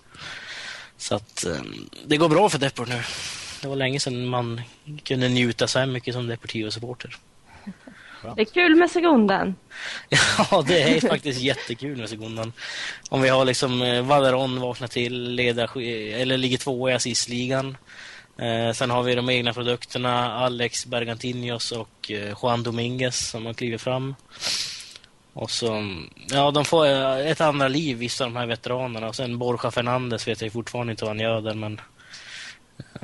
Så 0.96 1.14
att 1.14 1.44
eh, 1.44 1.62
det 2.06 2.16
går 2.16 2.28
bra 2.28 2.48
för 2.48 2.58
Deport 2.58 2.88
nu. 2.88 3.02
Det 3.62 3.68
var 3.68 3.76
länge 3.76 4.00
sedan 4.00 4.26
man 4.26 4.60
kunde 5.02 5.28
njuta 5.28 5.66
så 5.66 5.78
här 5.78 5.86
mycket 5.86 6.14
som 6.14 6.26
Deportivo-supporter 6.26 7.16
det 8.34 8.42
är 8.42 8.44
kul 8.44 8.76
med 8.76 8.90
segundan. 8.90 9.54
Ja, 10.50 10.64
det 10.66 10.82
är 10.82 11.08
faktiskt 11.08 11.40
jättekul 11.40 11.96
med 11.96 12.08
sekundan. 12.08 12.52
Om 13.10 13.22
vi 13.22 13.28
har 13.28 13.44
liksom 13.44 13.82
eh, 13.82 14.02
Valeron 14.02 14.60
vaknar 14.60 14.88
till, 14.88 15.34
leder, 15.34 15.80
eller 16.14 16.36
ligger 16.36 16.58
tvåa 16.58 16.90
i 16.90 16.94
assistligan. 16.94 17.76
Eh, 18.38 18.72
sen 18.72 18.90
har 18.90 19.02
vi 19.02 19.14
de 19.14 19.30
egna 19.30 19.52
produkterna, 19.52 20.32
Alex 20.34 20.86
Bergantinos 20.86 21.72
och 21.72 22.10
eh, 22.10 22.34
Juan 22.42 22.62
Dominguez 22.62 23.30
som 23.30 23.46
har 23.46 23.52
klivit 23.52 23.80
fram. 23.80 24.14
Och 25.32 25.50
så, 25.50 25.96
ja, 26.30 26.50
de 26.50 26.64
får 26.64 26.86
eh, 26.86 27.30
ett 27.30 27.40
andra 27.40 27.68
liv, 27.68 27.96
vissa 27.96 28.24
av 28.24 28.30
de 28.30 28.38
här 28.38 28.46
veteranerna. 28.46 29.08
Och 29.08 29.16
sen 29.16 29.38
Borja 29.38 29.70
Fernandes 29.70 30.28
vet 30.28 30.42
jag 30.42 30.52
fortfarande 30.52 30.90
inte 30.90 31.04
vad 31.04 31.10
han 31.10 31.20
gör 31.20 31.40
där, 31.40 31.54
men 31.54 31.80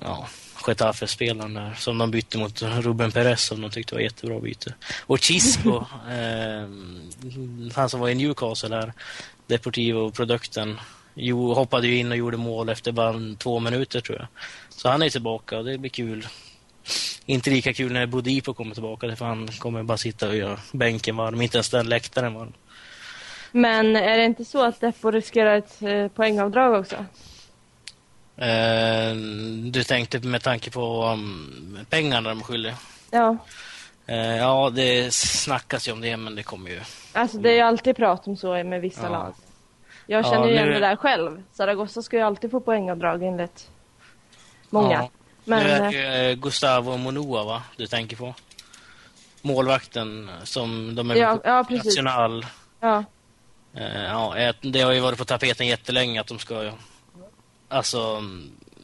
ja, 0.02 0.28
Getafe-spelaren 0.66 1.54
där 1.54 1.74
som 1.78 1.98
de 1.98 2.10
bytte 2.10 2.38
mot 2.38 2.62
Ruben 2.62 3.12
Perez 3.12 3.42
som 3.42 3.60
de 3.60 3.70
tyckte 3.70 3.94
var 3.94 4.02
jättebra 4.02 4.40
byte. 4.40 4.74
Och 5.06 5.18
Chisco, 5.18 5.76
eh, 6.10 6.68
han 7.74 7.88
som 7.88 8.00
var 8.00 8.08
i 8.08 8.14
Newcastle 8.14 8.76
här, 8.76 8.92
Deportivo-produkten, 9.46 10.80
jo, 11.14 11.52
hoppade 11.52 11.86
ju 11.86 11.96
in 11.96 12.10
och 12.10 12.16
gjorde 12.16 12.36
mål 12.36 12.68
efter 12.68 12.92
bara 12.92 13.14
två 13.38 13.60
minuter 13.60 14.00
tror 14.00 14.18
jag. 14.18 14.26
Så 14.68 14.88
han 14.88 15.02
är 15.02 15.10
tillbaka 15.10 15.58
och 15.58 15.64
det 15.64 15.78
blir 15.78 15.90
kul. 15.90 16.26
Inte 17.26 17.50
lika 17.50 17.72
kul 17.72 17.92
när 17.92 18.06
Bodipo 18.06 18.54
kommer 18.54 18.74
tillbaka 18.74 19.16
för 19.16 19.24
han 19.24 19.48
kommer 19.48 19.82
bara 19.82 19.98
sitta 19.98 20.28
och 20.28 20.36
göra 20.36 20.58
bänken 20.72 21.16
varm, 21.16 21.42
inte 21.42 21.56
ens 21.56 21.70
den 21.70 21.88
läktaren 21.88 22.34
varm. 22.34 22.52
Men 23.52 23.96
är 23.96 24.18
det 24.18 24.24
inte 24.24 24.44
så 24.44 24.64
att 24.64 24.80
Deppo 24.80 25.10
riskerar 25.10 25.56
ett 25.58 25.82
eh, 25.82 26.08
poängavdrag 26.08 26.80
också? 26.80 27.04
Eh, 28.42 29.14
du 29.70 29.84
tänkte 29.84 30.18
med 30.20 30.42
tanke 30.42 30.70
på 30.70 31.04
um, 31.06 31.78
pengarna 31.90 32.28
de 32.28 32.42
skyldiga? 32.42 32.74
Ja, 33.10 33.36
Eh, 34.06 34.36
ja, 34.36 34.70
det 34.70 35.14
snackas 35.14 35.88
ju 35.88 35.92
om 35.92 36.00
det, 36.00 36.16
men 36.16 36.34
det 36.34 36.42
kommer 36.42 36.70
ju... 36.70 36.80
alltså 37.12 37.38
det 37.38 37.50
är 37.50 37.54
ju 37.54 37.60
alltid 37.60 37.96
prat 37.96 38.26
om 38.26 38.36
så 38.36 38.64
med 38.64 38.80
vissa 38.80 39.02
Ja. 39.02 39.08
lag. 39.08 39.34
Jag 40.06 40.24
Ja, 40.24 40.30
känner 40.30 40.46
ju 40.46 40.52
igen 40.52 40.66
nu- 40.68 40.72
det 40.74 40.80
där 40.80 40.96
själv. 40.96 41.42
Zaragoza 41.52 42.02
ska 42.02 42.16
ju 42.16 42.22
alltid 42.22 42.50
få 42.50 42.60
poängavdrag 42.60 43.22
enligt 43.22 43.68
många. 44.70 44.92
Ja. 44.92 45.10
Men 45.44 45.62
nu 45.62 45.70
är 45.70 45.80
eh, 45.84 45.90
det 45.90 46.28
ju 46.30 46.34
Gustavo 46.36 46.96
Monua, 46.96 47.44
va? 47.44 47.62
Du 47.76 47.86
tänker 47.86 48.16
på? 48.16 48.34
Målvakten 49.42 50.30
som 50.44 50.94
de 50.94 51.10
är 51.10 51.14
Ja, 51.16 51.40
ja, 51.44 51.64
precis. 51.68 51.84
National. 51.96 52.46
ja, 52.80 53.04
Eh, 53.74 54.02
ja, 54.04 54.52
det 54.60 54.80
har 54.80 54.92
ju 54.92 55.00
varit 55.00 55.18
på 55.18 55.24
tapeten 55.24 55.66
jättelänge 55.66 56.20
att 56.20 56.26
de 56.26 56.38
ska... 56.38 56.72
Alltså, 57.72 58.22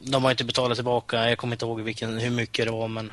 de 0.03 0.25
har 0.25 0.31
inte 0.31 0.45
betalat 0.45 0.77
tillbaka. 0.77 1.29
Jag 1.29 1.39
kommer 1.39 1.55
inte 1.55 1.65
ihåg 1.65 1.81
vilken, 1.81 2.19
hur 2.19 2.31
mycket 2.31 2.67
det 2.67 2.73
var, 2.73 2.89
men... 2.89 3.13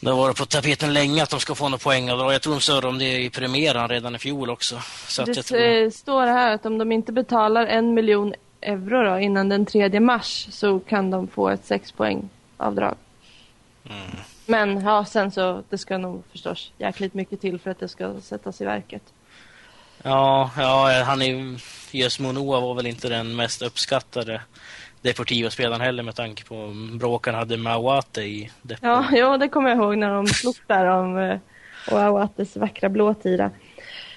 Det 0.00 0.10
har 0.10 0.16
varit 0.16 0.36
på 0.36 0.46
tapeten 0.46 0.92
länge 0.94 1.22
att 1.22 1.30
de 1.30 1.40
ska 1.40 1.54
få 1.54 1.68
några 1.68 1.78
poängavdrag. 1.78 2.34
Jag 2.34 2.42
tror 2.42 2.54
de 2.54 2.60
surrade 2.60 2.86
om 2.86 2.98
det 2.98 3.18
i 3.18 3.30
premiären 3.30 3.88
redan 3.88 4.14
i 4.14 4.18
fjol 4.18 4.50
också. 4.50 4.80
Så 5.06 5.24
det 5.24 5.42
tror... 5.42 5.60
eh, 5.60 5.90
står 5.90 6.26
här 6.26 6.54
att 6.54 6.66
om 6.66 6.78
de 6.78 6.92
inte 6.92 7.12
betalar 7.12 7.66
en 7.66 7.94
miljon 7.94 8.34
euro 8.60 9.10
då, 9.10 9.18
innan 9.18 9.48
den 9.48 9.66
3 9.66 10.00
mars 10.00 10.48
så 10.50 10.80
kan 10.80 11.10
de 11.10 11.28
få 11.28 11.48
ett 11.48 11.64
6 11.64 11.92
poäng 11.92 12.28
avdrag. 12.56 12.94
Mm. 13.84 14.16
Men 14.46 14.80
ja, 14.84 15.04
sen 15.04 15.30
så 15.30 15.62
det 15.68 15.78
ska 15.78 15.98
nog 15.98 16.22
förstås 16.32 16.72
jäkligt 16.78 17.14
mycket 17.14 17.40
till 17.40 17.58
för 17.58 17.70
att 17.70 17.80
det 17.80 17.88
ska 17.88 18.20
sättas 18.20 18.60
i 18.60 18.64
verket. 18.64 19.02
Ja, 20.02 20.50
ja, 20.56 21.02
han 21.06 21.22
är 21.22 21.58
just 21.94 22.20
Monoa 22.20 22.60
var 22.60 22.74
väl 22.74 22.86
inte 22.86 23.08
den 23.08 23.36
mest 23.36 23.62
uppskattade 23.62 24.40
Deportivo-spelaren 25.02 25.80
heller 25.80 26.02
med 26.02 26.14
tanke 26.14 26.44
på 26.44 26.72
bråken 26.92 27.34
hade 27.34 27.56
med 27.56 27.72
Awate 27.72 28.22
i 28.22 28.50
Deportivo. 28.62 28.90
Ja, 28.90 29.06
ja, 29.12 29.36
det 29.38 29.48
kommer 29.48 29.68
jag 29.68 29.78
ihåg 29.78 29.98
när 29.98 30.14
de 30.14 30.26
slogs 30.26 30.62
där 30.66 30.86
om 30.86 31.18
eh, 31.18 31.38
och 31.90 32.00
Awates 32.00 32.56
vackra 32.56 32.88
blåtira 32.88 33.50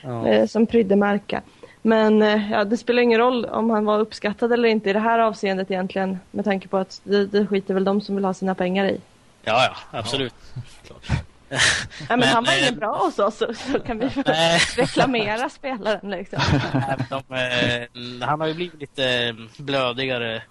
Ja. 0.03 0.27
eh, 0.27 0.47
som 0.47 0.65
prydde 0.65 0.95
Marca. 0.95 1.41
Men 1.81 2.21
eh, 2.21 2.51
ja, 2.51 2.63
det 2.63 2.77
spelar 2.77 3.01
ingen 3.01 3.19
roll 3.19 3.45
om 3.45 3.69
han 3.69 3.85
var 3.85 3.99
uppskattad 3.99 4.53
eller 4.53 4.69
inte 4.69 4.89
i 4.89 4.93
det 4.93 4.99
här 4.99 5.19
avseendet 5.19 5.71
egentligen 5.71 6.19
med 6.31 6.45
tanke 6.45 6.67
på 6.67 6.77
att 6.77 7.01
det, 7.03 7.25
det 7.25 7.47
skiter 7.47 7.73
väl 7.73 7.83
de 7.83 8.01
som 8.01 8.15
vill 8.15 8.25
ha 8.25 8.33
sina 8.33 8.55
pengar 8.55 8.85
i. 8.85 9.01
ja, 9.43 9.63
ja, 9.91 9.99
absolut. 9.99 10.33
Klart. 10.87 11.23
Ja, 11.99 12.05
men, 12.09 12.19
Men, 12.19 12.29
han 12.29 12.43
var 12.43 12.53
eh, 12.53 12.61
ingen 12.61 12.75
bra 12.75 12.97
hos 12.97 13.19
oss 13.19 13.37
så, 13.37 13.53
så 13.53 13.79
kan 13.79 13.99
vi 13.99 14.09
Nej. 14.25 14.61
reklamera 14.77 15.49
spelaren 15.49 16.11
liksom. 16.11 16.39
Nej, 16.73 16.97
de, 17.09 17.35
eh, 17.35 18.27
han 18.27 18.41
har 18.41 18.47
ju 18.47 18.53
blivit 18.53 18.79
lite 18.79 19.35
blödigare 19.57 20.41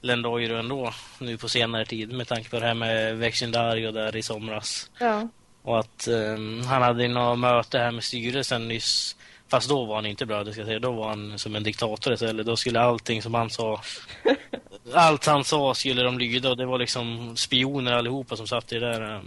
Lendoiro 0.00 0.56
ändå 0.56 0.92
nu 1.18 1.36
på 1.36 1.48
senare 1.48 1.84
tid 1.84 2.12
med 2.12 2.28
tanke 2.28 2.50
på 2.50 2.60
det 2.60 2.66
här 2.66 2.74
med 2.74 3.16
Vexindario 3.16 3.92
där 3.92 4.16
i 4.16 4.22
somras. 4.22 4.90
Ja. 5.00 5.28
Och 5.62 5.78
att 5.78 6.08
eh, 6.08 6.66
han 6.68 6.82
hade 6.82 7.08
något 7.08 7.38
möte 7.38 7.78
här 7.78 7.90
med 7.90 8.04
styrelsen 8.04 8.68
nyss. 8.68 9.16
Fast 9.48 9.68
då 9.68 9.84
var 9.84 9.94
han 9.94 10.06
inte 10.06 10.26
bra, 10.26 10.44
det 10.44 10.52
ska 10.52 10.60
jag 10.60 10.68
säga. 10.68 10.78
Då 10.78 10.92
var 10.92 11.08
han 11.08 11.38
som 11.38 11.56
en 11.56 11.62
diktator 11.62 12.12
istället. 12.12 12.46
Då 12.46 12.56
skulle 12.56 12.80
allting 12.80 13.22
som 13.22 13.34
han 13.34 13.50
sa, 13.50 13.80
allt 14.94 15.26
han 15.26 15.44
sa 15.44 15.74
skulle 15.74 16.02
de 16.02 16.18
lyda 16.18 16.50
och 16.50 16.56
det 16.56 16.66
var 16.66 16.78
liksom 16.78 17.36
spioner 17.36 17.92
allihopa 17.92 18.36
som 18.36 18.46
satt 18.46 18.72
i 18.72 18.78
det 18.78 18.86
där 18.86 19.14
eh, 19.14 19.20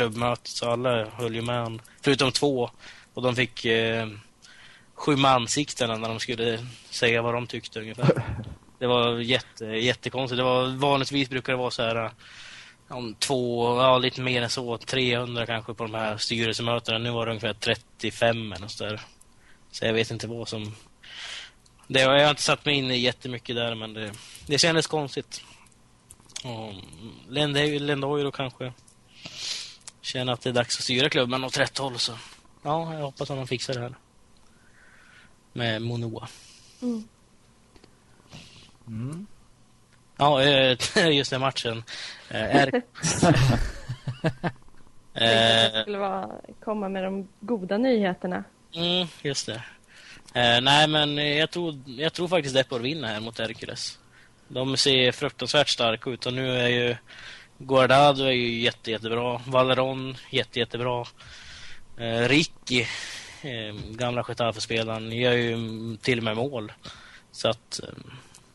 klubbmötet. 0.00 0.46
Så 0.46 0.70
alla 0.70 1.04
höll 1.04 1.34
ju 1.34 1.42
med 1.42 1.62
honom. 1.62 1.80
Förutom 2.00 2.32
två. 2.32 2.70
Och 3.14 3.22
de 3.22 3.36
fick 3.36 3.64
eh, 3.64 4.08
skymma 4.94 5.28
ansiktena 5.28 5.96
när 5.96 6.08
de 6.08 6.20
skulle 6.20 6.66
säga 6.90 7.22
vad 7.22 7.34
de 7.34 7.46
tyckte 7.46 7.80
ungefär. 7.80 8.22
Det 8.78 8.86
var 8.86 9.18
jätte, 9.18 9.64
jättekonstigt. 9.64 10.36
Det 10.36 10.42
var, 10.42 10.76
vanligtvis 10.76 11.28
brukar 11.28 11.52
det 11.52 11.58
vara 11.58 11.70
så 11.70 11.82
här 11.82 12.10
om 12.88 13.14
två, 13.14 13.76
ja 13.80 13.98
lite 13.98 14.20
mer 14.20 14.42
än 14.42 14.50
så, 14.50 14.78
300 14.78 15.46
kanske 15.46 15.74
på 15.74 15.84
de 15.84 15.94
här 15.94 16.16
styrelsemötena. 16.16 16.98
Nu 16.98 17.10
var 17.10 17.26
det 17.26 17.32
ungefär 17.32 17.54
35 17.54 18.52
eller 18.52 18.68
så 18.68 18.84
där. 18.84 19.00
Så 19.70 19.84
jag 19.84 19.92
vet 19.92 20.10
inte 20.10 20.26
vad 20.26 20.48
som... 20.48 20.76
Det, 21.86 22.00
jag 22.00 22.24
har 22.24 22.30
inte 22.30 22.42
satt 22.42 22.64
mig 22.64 22.74
in 22.74 22.90
i 22.90 22.98
jättemycket 22.98 23.56
där 23.56 23.74
men 23.74 23.94
det, 23.94 24.12
det 24.46 24.58
kändes 24.58 24.86
konstigt. 24.86 25.42
Och 26.44 26.74
Lendoiro 27.28 28.30
kanske 28.30 28.72
känner 30.00 30.32
att 30.32 30.40
det 30.40 30.48
är 30.50 30.54
dags 30.54 30.76
att 30.76 30.82
styra 30.84 31.08
klubben 31.08 31.44
åt 31.44 31.58
rätt 31.58 31.78
håll 31.78 31.98
så 31.98 32.12
ja, 32.62 32.94
jag 32.94 33.00
hoppas 33.00 33.30
att 33.30 33.36
de 33.36 33.46
fixar 33.46 33.74
det 33.74 33.80
här. 33.80 33.94
Med 35.52 35.82
Monoa. 35.82 36.28
Mm. 36.82 37.08
Mm. 38.86 39.26
Ja, 40.16 40.42
eh, 40.42 40.76
just 41.10 41.30
den 41.30 41.40
matchen. 41.40 41.82
Eh, 42.28 42.56
Är... 42.56 42.82
Jag 45.72 45.82
skulle 45.82 45.98
vara, 45.98 46.30
komma 46.64 46.88
med 46.88 47.04
de 47.04 47.28
goda 47.40 47.78
nyheterna. 47.78 48.44
mm, 48.74 49.08
just 49.22 49.46
det. 49.46 49.62
Eh, 50.34 50.60
nej, 50.60 50.88
men 50.88 51.16
jag 51.16 51.50
tror, 51.50 51.82
jag 51.86 52.12
tror 52.12 52.28
faktiskt 52.28 52.54
Depor 52.54 52.80
vinner 52.80 53.08
här 53.08 53.20
mot 53.20 53.38
Hercules. 53.38 53.98
De 54.48 54.76
ser 54.76 55.12
fruktansvärt 55.12 55.68
starka 55.68 56.10
ut 56.10 56.26
och 56.26 56.32
nu 56.34 56.50
är 56.56 56.68
ju 56.68 56.96
Guardado 57.62 58.24
är 58.24 58.30
ju 58.30 58.60
jätte, 58.60 58.90
jättebra. 58.90 59.40
Valeron 59.46 60.14
jätte, 60.30 60.58
jättebra. 60.58 61.04
Eh, 61.96 62.28
Ricky, 62.28 62.80
eh, 63.42 63.74
gamla 63.90 64.24
Getafe-spelaren, 64.28 65.12
gör 65.12 65.32
ju 65.32 65.56
till 65.96 66.18
och 66.18 66.24
med 66.24 66.36
mål. 66.36 66.72
Så 67.32 67.48
att, 67.48 67.80
eh, 67.82 67.88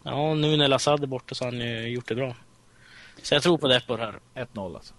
ja, 0.03 0.33
nu 0.33 0.57
när 0.57 0.67
Lassad 0.67 1.03
är 1.03 1.07
borta 1.07 1.35
så 1.35 1.43
har 1.43 1.51
han 1.51 1.61
ju 1.61 1.87
gjort 1.87 2.07
det 2.07 2.15
bra. 2.15 2.35
Så 3.21 3.35
jag 3.35 3.43
tror 3.43 3.57
på 3.57 3.67
Depor 3.67 3.97
här. 3.97 4.19
1-0 4.33 4.75
alltså. 4.75 4.93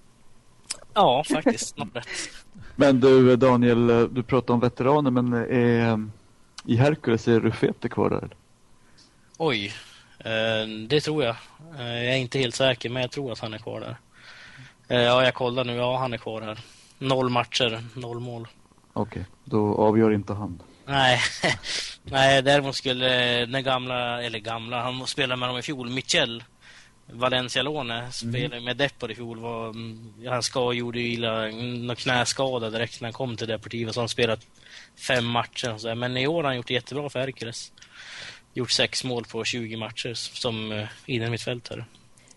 Ja, 0.94 1.24
faktiskt. 1.32 1.78
Rätt. 1.78 2.06
Men 2.76 3.00
du 3.00 3.36
Daniel, 3.36 3.86
du 4.14 4.22
pratar 4.22 4.54
om 4.54 4.60
veteraner 4.60 5.10
men 5.10 5.32
är, 5.32 6.08
i 6.64 6.76
Hercules 6.76 7.28
är 7.28 7.40
Rufete 7.40 7.88
kvar 7.88 8.10
där? 8.10 8.36
Oj, 9.38 9.66
eh, 9.66 9.72
det 10.88 11.00
tror 11.00 11.24
jag. 11.24 11.36
Eh, 11.78 12.04
jag 12.04 12.14
är 12.14 12.16
inte 12.16 12.38
helt 12.38 12.54
säker, 12.54 12.90
men 12.90 13.02
jag 13.02 13.10
tror 13.10 13.32
att 13.32 13.38
han 13.38 13.54
är 13.54 13.58
kvar 13.58 13.80
där. 13.80 13.96
Eh, 14.88 15.02
ja, 15.02 15.24
jag 15.24 15.34
kollar 15.34 15.64
nu. 15.64 15.74
Ja, 15.74 15.98
han 15.98 16.12
är 16.12 16.18
kvar 16.18 16.42
här. 16.42 16.58
Noll 16.98 17.28
matcher, 17.30 17.84
noll 17.94 18.20
mål. 18.20 18.48
Okej, 18.92 19.24
då 19.44 19.74
avgör 19.74 20.10
inte 20.12 20.32
han. 20.32 20.62
Nej, 20.86 21.20
Nej 22.02 22.42
däremot 22.42 22.76
skulle 22.76 23.46
den 23.46 23.64
gamla, 23.64 24.22
eller 24.22 24.38
gamla, 24.38 24.82
han 24.82 25.06
spelade 25.06 25.40
med 25.40 25.48
dem 25.48 25.58
i 25.58 25.62
fjol, 25.62 25.90
Michel 25.90 26.44
Valencia-låne, 27.12 28.12
spelade 28.12 28.60
med 28.60 28.76
Depor 28.76 29.10
i 29.10 29.14
fjol. 29.14 29.38
Var, 29.38 29.68
mm, 29.68 30.12
han 30.26 30.42
ska, 30.42 30.72
gjorde 30.72 31.00
ju 31.00 31.12
illa, 31.12 31.46
någon 31.46 31.96
knäskada 31.96 32.70
direkt 32.70 33.00
när 33.00 33.06
han 33.06 33.12
kom 33.12 33.36
till 33.36 33.48
Deportivo, 33.48 33.92
så 33.92 34.00
han 34.00 34.08
spelat 34.08 34.46
fem 34.96 35.24
matcher. 35.24 35.72
Och 35.72 35.80
så. 35.80 35.86
där. 35.86 35.94
Men 35.94 36.16
i 36.16 36.26
år 36.26 36.42
har 36.42 36.44
han 36.44 36.56
gjort 36.56 36.66
det 36.66 36.74
jättebra 36.74 37.10
för 37.10 37.20
Hercules. 37.20 37.72
Gjort 38.56 38.70
sex 38.70 39.04
mål 39.04 39.24
på 39.24 39.44
20 39.44 39.76
matcher 39.76 40.14
som 40.14 40.72
uh, 40.72 40.86
innermittfältare. 41.06 41.84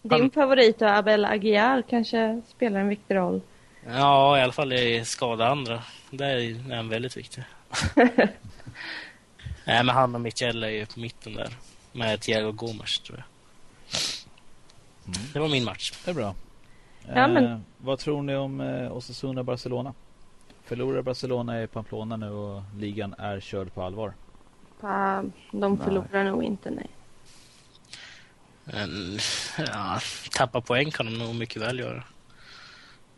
Din 0.02 0.32
favorit 0.32 0.82
och 0.82 0.90
Abel 0.90 1.26
Aguiar 1.26 1.84
kanske 1.90 2.42
spelar 2.48 2.80
en 2.80 2.88
viktig 2.88 3.16
roll. 3.16 3.42
Ja, 3.88 4.38
i 4.38 4.42
alla 4.42 4.52
fall 4.52 4.74
i 4.74 5.06
skada 5.06 5.48
andra. 5.48 5.84
Där 6.12 6.38
är 6.38 6.76
han 6.76 6.90
väldigt 6.90 7.18
viktig. 7.18 7.44
Nej, 9.66 9.84
men 9.84 9.90
han 9.90 10.16
och 10.16 10.22
Michel 10.22 10.64
är 10.64 10.70
ju 10.70 10.86
på 10.86 11.00
mitten 11.00 11.34
där. 11.34 11.50
Med 11.92 12.22
Thiago 12.22 12.52
Gomes, 12.52 13.00
tror 13.00 13.18
jag. 13.18 13.26
Det 15.34 15.40
var 15.40 15.48
min 15.48 15.64
match. 15.64 15.94
Det 16.06 16.12
är 16.12 16.16
bra. 16.16 16.36
Ja, 17.16 17.28
men- 17.28 17.46
Eh, 17.46 17.60
vad 17.78 18.00
tror 18.00 18.22
ni 18.22 18.36
om 18.36 18.62
eh, 18.62 18.92
Osasuna-Barcelona? 18.92 19.94
Förlorar 20.66 21.02
Barcelona 21.02 21.64
i 21.64 21.68
Pamplona 21.68 22.18
nu 22.18 22.30
och 22.30 22.62
ligan 22.78 23.16
är 23.18 23.40
körd 23.40 23.74
på 23.74 23.84
allvar? 23.84 24.14
Pa, 24.82 25.24
de 25.52 25.74
Nej. 25.74 25.86
förlorar 25.86 26.24
nog 26.24 26.44
inte, 26.44 26.70
nej. 26.70 26.90
Men, 28.64 29.20
ja, 29.58 30.00
tappa 30.32 30.62
poäng 30.62 30.92
kan 30.92 31.06
de 31.06 31.18
nog 31.18 31.36
mycket 31.36 31.62
väl 31.62 31.80
göra. 31.80 32.04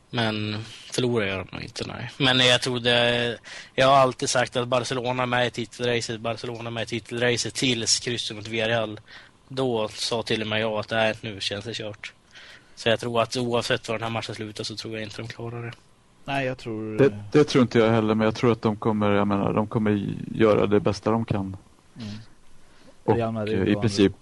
Men 0.10 0.64
förlora 0.92 1.28
gör 1.28 1.38
de 1.38 1.48
nog 1.52 1.64
inte, 1.64 1.88
nej. 1.88 2.12
Men 2.18 2.40
jag 2.40 2.62
tror 2.62 2.80
det... 2.80 3.38
Jag 3.76 3.88
har 3.88 3.98
alltid 3.98 4.30
sagt 4.30 4.56
att 4.56 4.68
Barcelona 4.68 5.26
med 5.26 5.48
i 5.48 5.52
titelracet, 5.52 6.22
Barcelona 6.22 6.70
med 6.70 6.84
i 6.84 6.86
titelracet 6.86 7.54
tills 7.54 8.00
krysset 8.00 8.38
mot 8.38 8.48
Villarreal. 8.48 9.00
Då 9.48 9.88
sa 9.88 10.24
till 10.24 10.42
och 10.42 10.48
med 10.48 10.62
jag 10.62 10.74
att 10.74 10.90
nej, 10.90 11.16
nu 11.22 11.42
känns 11.42 11.66
det 11.66 11.74
kört. 11.74 12.14
Så 12.76 12.90
jag 12.90 13.00
tror 13.00 13.22
att 13.22 13.38
oavsett 13.38 13.88
var 13.88 13.96
den 13.96 14.04
här 14.04 14.10
matchen 14.10 14.36
slutar 14.36 14.64
så 14.64 14.76
tror 14.76 14.94
jag 14.94 15.04
inte 15.04 15.22
de 15.22 15.28
klarar 15.28 15.66
det. 15.66 15.72
Nej, 16.26 16.46
jag 16.46 16.58
tror... 16.58 16.98
Det, 16.98 17.14
det 17.32 17.44
tror 17.44 17.62
inte 17.62 17.80
jag 17.80 17.92
heller 17.92 18.16
men 18.16 18.26
jag 18.26 18.36
tror 18.36 18.52
att 18.52 18.62
de 18.62 18.76
kommer, 18.76 19.12
jag 19.12 19.28
menar, 19.28 19.54
de 19.54 19.68
kommer 19.68 20.16
göra 20.32 20.68
det 20.68 20.80
bästa 20.80 21.12
de 21.12 21.26
kan. 21.26 21.58
Mm. 21.98 22.14
Och 23.04 23.34
Madrid 23.34 23.60
eh, 23.60 23.68
i 23.68 23.76
princip 23.76 24.14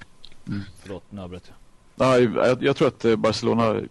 Förlåt, 0.82 1.04
nu 1.10 1.22
avbröt 1.22 1.44
jag. 1.48 2.08
Nej, 2.08 2.24
jag, 2.24 2.64
jag 2.64 2.76
tror 2.76 2.88
att 2.88 3.06
eh, 3.06 3.16
Barcelona 3.16 3.82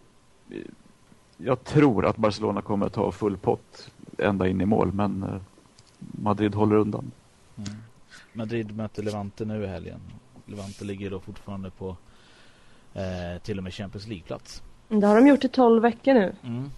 Jag 1.37 1.65
tror 1.65 2.07
att 2.07 2.17
Barcelona 2.17 2.63
kommer 2.63 2.87
att 2.87 2.93
ta 2.93 3.13
full 3.13 3.37
pott 3.37 3.91
ända 4.19 4.49
in 4.49 4.61
i 4.61 4.67
mål 4.67 4.93
men 4.93 5.23
eh, 5.23 5.41
Madrid 5.99 6.55
håller 6.55 6.77
undan. 6.77 7.11
Mm. 7.57 7.71
Madrid 8.33 8.77
möter 8.77 9.03
Levante 9.03 9.45
nu 9.45 9.65
i 9.65 9.67
helgen. 9.67 10.01
Levante 10.47 10.85
ligger 10.85 11.11
då 11.11 11.21
fortfarande 11.21 11.71
på 11.71 11.97
eh, 12.95 13.43
till 13.43 13.59
och 13.59 13.65
med 13.65 13.75
Champions 13.75 14.07
League-plats. 14.07 14.63
Det 14.89 15.07
har 15.07 15.17
de 15.17 15.27
gjort 15.27 15.45
i 15.45 15.49
12 15.49 15.83
veckor 15.83 16.15
nu. 16.15 16.35
Mm. 16.43 16.71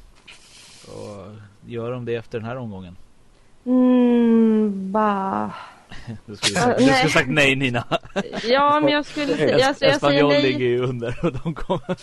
Och 0.89 1.27
gör 1.67 1.93
de 1.93 2.05
det 2.05 2.15
efter 2.15 2.39
den 2.39 2.49
här 2.49 2.57
omgången? 2.57 2.97
Mm, 3.67 4.93
bah. 4.93 5.51
Du 6.27 6.37
skulle, 6.37 6.61
sagt, 6.61 6.79
du 6.79 6.87
nej. 6.87 6.95
skulle 6.95 7.11
sagt 7.13 7.29
nej 7.29 7.57
Nina. 7.57 7.85
Ja, 8.45 8.81
men 8.81 8.93
jag 8.93 9.07
skulle 9.07 9.37
säga... 9.37 9.59
Es- 9.59 9.69
Alltså, 9.69 9.85
jag 9.85 10.01
säger 10.01 10.25
nej. 10.29 10.43
ligger 10.43 10.67
ju 10.67 10.83
under 10.83 11.25
och 11.25 11.33
de 11.33 11.55
kommer... 11.55 11.97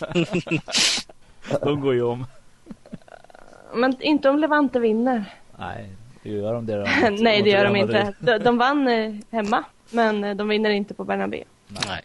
de 1.65 1.81
går 1.81 1.93
ju 1.93 2.01
om. 2.03 2.25
Men 3.73 4.01
inte 4.01 4.29
om 4.29 4.39
Levante 4.39 4.79
vinner. 4.79 5.25
Nej, 5.59 5.89
gör 6.23 6.53
de 6.53 6.65
det? 6.65 7.11
Nej, 7.19 7.41
det 7.41 7.49
gör 7.49 7.65
de 7.65 7.75
inte. 7.75 8.13
De, 8.19 8.37
de 8.37 8.57
vann 8.57 8.87
eh, 8.87 9.15
hemma, 9.31 9.63
men 9.89 10.23
eh, 10.23 10.35
de 10.35 10.47
vinner 10.47 10.69
inte 10.69 10.93
på 10.93 11.03
Bernabéu. 11.03 11.43
Nej. 11.67 12.01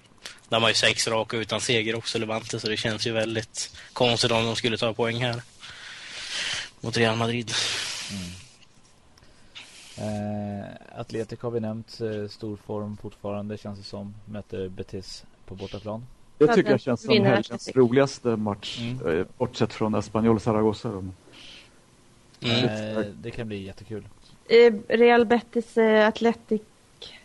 De 0.49 0.63
har 0.63 0.71
ju 0.71 0.75
sex 0.75 1.09
raka 1.09 1.37
utan 1.37 1.61
seger 1.61 1.97
också, 1.97 2.19
Levante, 2.19 2.61
så 2.61 2.69
det 2.69 2.77
känns 2.77 3.07
ju 3.07 3.13
väldigt 3.13 3.77
konstigt 3.93 4.33
om 4.33 4.45
de 4.47 4.57
skulle 4.57 4.77
ta 4.77 4.93
poäng 4.93 5.17
här. 5.25 5.43
Mot 6.83 6.97
Real 6.97 7.17
Madrid. 7.17 7.51
Eh, 9.99 11.01
Atletic 11.01 11.41
har 11.41 11.51
vi 11.51 11.61
nämnt, 11.61 12.01
eh, 12.01 12.29
stor 12.29 12.57
form 12.57 12.97
fortfarande 12.97 13.59
känns 13.59 13.79
det 13.79 13.85
som. 13.85 14.15
Möter 14.25 14.69
Betis 14.69 15.25
på 15.47 15.55
bortaplan. 15.55 16.05
Det 16.39 16.45
Ja, 16.45 16.55
tycker 16.55 16.71
jag 16.71 16.81
känns 16.81 17.03
som 17.03 17.25
helgens 17.25 17.69
roligaste 17.75 18.29
match. 18.29 18.79
Mm. 18.81 19.19
eh, 19.21 19.27
Bortsett 19.39 19.73
från 19.73 19.95
Espanyol 19.95 20.41
Zaragoza. 20.41 20.89
då. 20.89 20.99
Mm. 22.49 22.65
Eh, 22.99 23.05
det 23.23 23.31
kan 23.31 23.49
bli 23.49 23.67
jättekul. 23.67 24.09
Eh, 24.49 24.73
Real 24.89 25.25
Betis 25.27 25.77
eh, 25.77 26.09
Athletic 26.09 26.63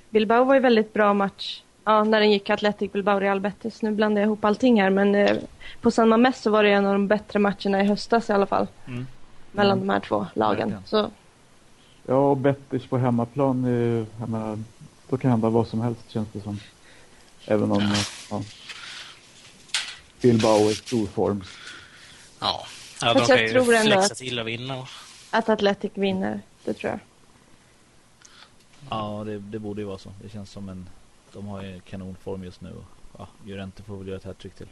Bilbao 0.10 0.44
var 0.44 0.54
ju 0.54 0.60
väldigt 0.60 0.94
bra 0.94 1.14
match. 1.14 1.62
Ja, 1.84 2.04
när 2.04 2.20
den 2.20 2.32
gick 2.32 2.50
Athletic 2.50 2.92
Bilbao 2.92 3.20
Real 3.20 3.40
Betis. 3.40 3.82
Nu 3.82 3.92
blandar 3.92 4.22
jag 4.22 4.28
ihop 4.28 4.46
allting 4.46 4.82
här, 4.82 4.90
men 4.90 5.16
eh, 5.16 5.38
på 5.82 5.92
San 5.92 6.10
Mamés 6.10 6.42
så 6.42 6.50
var 6.52 6.64
det 6.64 6.70
en 6.72 6.86
av 6.86 6.94
de 6.94 7.08
bättre 7.08 7.40
matcherna 7.40 7.82
i 7.84 7.88
höstas 7.88 8.30
i 8.30 8.34
alla 8.34 8.46
fall. 8.46 8.68
Mm. 8.88 9.08
Mellan 9.58 9.80
de 9.80 9.90
här 9.90 10.00
två 10.00 10.28
lagen. 10.34 10.76
Så 10.86 11.12
Ja, 12.06 12.16
och 12.16 12.38
Betis 12.38 12.86
på 12.86 12.98
hemmaplan, 12.98 13.64
jag 14.20 14.30
menar, 14.30 14.60
då 15.10 15.18
kan 15.18 15.32
hända 15.32 15.50
vad 15.50 15.68
som 15.68 15.82
helst 15.82 16.10
känns 16.10 16.28
det 16.34 16.42
som. 16.42 16.60
Även 17.46 17.72
om 17.72 17.94
ja, 18.32 18.42
Bilbao 20.22 20.58
är 20.68 20.72
i 20.72 20.76
stor 20.76 21.06
form. 21.08 21.44
Ja, 22.40 22.66
ja 23.02 23.14
de 23.14 23.26
kan 23.26 23.38
ju 23.38 23.50
tror 23.50 23.74
ändå 23.76 23.92
flexa 23.92 24.12
att- 24.12 24.18
till 24.18 24.40
och 24.40 24.48
vinna. 24.48 24.88
att 25.32 25.50
Athletic 25.50 25.92
vinner, 25.94 26.42
det 26.66 26.74
tror 26.74 26.92
jag. 26.92 27.00
Ja, 28.90 29.24
det, 29.26 29.40
det 29.40 29.60
borde 29.60 29.82
ju 29.82 29.88
vara 29.88 29.98
så. 29.98 30.10
Det 30.24 30.30
känns 30.30 30.52
som 30.52 30.70
en... 30.70 30.90
De 31.34 31.48
har 31.48 31.64
ju 31.64 31.80
kanonform 31.80 32.44
just 32.44 32.62
nu. 32.62 32.70
och, 32.72 32.84
Ja, 33.18 33.28
Llorente 33.46 33.84
får 33.84 33.98
väl 33.98 34.08
göra 34.08 34.18
ett 34.18 34.24
hattrick 34.24 34.56
till. 34.56 34.68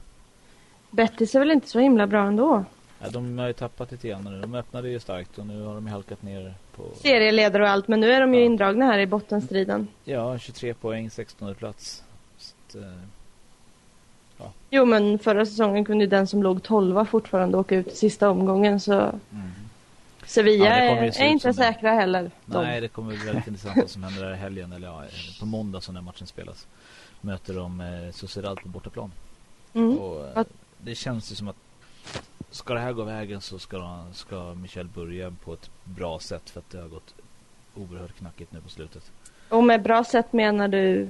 Betis 0.92 1.36
är 1.36 1.40
väl 1.40 1.52
inte 1.52 1.68
så 1.68 1.80
himla 1.80 2.08
bra 2.08 2.28
ändå. 2.28 2.66
Ja, 3.06 3.12
de 3.12 3.38
har 3.40 3.48
ju 3.48 3.54
tappat 3.54 3.92
lite 3.92 4.08
grann 4.08 4.24
nu. 4.24 4.42
De 4.42 4.56
öppnade 4.56 4.90
ju 4.90 5.00
starkt 5.00 5.38
och 5.38 5.48
nu 5.48 5.62
har 5.64 5.76
de 5.76 5.88
halkat 5.88 6.22
ner 6.22 6.54
på... 6.76 6.84
Serieledare 7.02 7.64
och 7.64 7.70
allt, 7.70 7.88
men 7.88 8.00
nu 8.00 8.12
är 8.12 8.22
de 8.22 8.34
ju 8.34 8.40
Ja. 8.40 8.46
indragna 8.46 8.86
här 8.86 9.00
i 9.00 9.06
bottenstriden. 9.08 9.88
Ja, 10.04 10.38
23 10.38 10.74
poäng, 10.74 11.10
16 11.10 11.56
plats. 11.56 12.04
Så 12.38 12.54
att, 12.70 12.76
eh, 12.84 12.92
Jo, 14.70 14.86
men 14.86 15.20
förra 15.20 15.46
säsongen 15.46 15.86
kunde 15.86 16.04
ju 16.04 16.10
den 16.10 16.28
som 16.28 16.44
låg 16.44 16.64
12 16.64 17.06
fortfarande 17.06 17.58
åka 17.58 17.76
ut 17.76 17.88
i 17.88 17.96
sista 17.96 18.30
omgången, 18.30 18.80
så 18.80 18.94
mm. 18.94 19.52
Sevilla 20.26 20.66
Ja, 20.66 20.76
är 20.76 21.24
inte 21.24 21.40
som 21.42 21.50
det. 21.52 21.54
säkra 21.54 21.92
heller. 21.92 22.32
de. 22.46 22.64
Nej, 22.64 22.82
det 22.82 22.88
kommer 22.88 23.10
bli 23.16 23.26
väldigt 23.26 23.48
intressant 23.48 23.78
vad 23.78 23.90
som 23.90 24.04
händer 24.04 24.24
där 24.26 24.34
i 24.34 24.38
helgen. 24.38 24.72
Eller 24.74 24.88
ja, 24.88 25.04
på 25.40 25.46
måndag 25.46 25.82
så 25.82 25.92
när 25.92 26.02
matchen 26.02 26.28
spelas. 26.28 26.68
Möter 27.22 27.54
de 27.54 27.82
eh, 27.82 28.12
Sociedad 28.12 28.60
på 28.62 28.68
bortaplan. 28.68 29.12
Mm. 29.74 29.98
Och, 29.98 30.38
eh, 30.38 30.44
det 30.78 30.96
känns 30.96 31.32
ju 31.32 31.36
som 31.36 31.48
att 31.48 31.56
ska 32.56 32.74
det 32.74 32.80
här 32.80 32.94
gå 32.94 33.04
vägen 33.04 33.42
så 33.42 33.60
ska, 33.60 34.06
ska 34.14 34.54
Michel 34.54 34.88
börja 34.88 35.32
på 35.44 35.54
ett 35.54 35.70
bra 35.84 36.20
sätt 36.20 36.50
för 36.50 36.60
att 36.60 36.70
det 36.70 36.78
har 36.82 36.88
gått 36.88 37.14
oerhört 37.76 38.18
knackigt 38.18 38.52
nu 38.52 38.62
på 38.62 38.70
slutet. 38.70 39.12
Och 39.50 39.64
med 39.64 39.82
bra 39.82 40.04
sätt 40.04 40.34
menar 40.34 40.68
du 40.68 41.10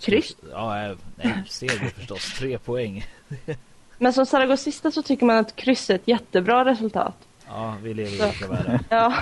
kryss? 0.00 0.36
Ja, 0.50 0.94
nej, 1.16 1.42
seger 1.48 1.88
förstås. 1.98 2.32
Tre 2.38 2.58
poäng. 2.58 3.06
Men 3.98 4.12
som 4.12 4.26
Saragossista 4.26 4.90
så 4.90 5.02
tycker 5.02 5.26
man 5.26 5.36
att 5.36 5.56
kryss 5.56 5.90
är 5.90 5.94
ett 5.94 6.08
jättebra 6.08 6.64
resultat. 6.64 7.14
Ja, 7.46 7.76
vi 7.82 7.94
lever 7.94 8.10
i 8.10 8.22
olika 8.22 8.48
världar. 8.48 8.80
Ja. 8.88 9.14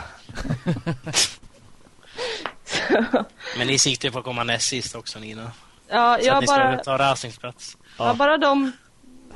Men 3.59 3.67
ni 3.67 3.79
siktar 3.79 4.11
på 4.11 4.19
att 4.19 4.25
komma 4.25 4.45
näst 4.45 4.69
sist 4.69 4.95
också 4.95 5.19
Nina. 5.19 5.53
Ja, 5.89 6.19
Så 6.21 6.27
jag 6.27 6.35
att 6.35 6.41
ni 6.41 6.47
ska 6.47 6.57
bara, 6.57 6.79
ta 6.79 6.99
Racings 6.99 7.39
plats. 7.39 7.77
ja, 7.99 8.15
bara 8.15 8.39
de 8.39 8.73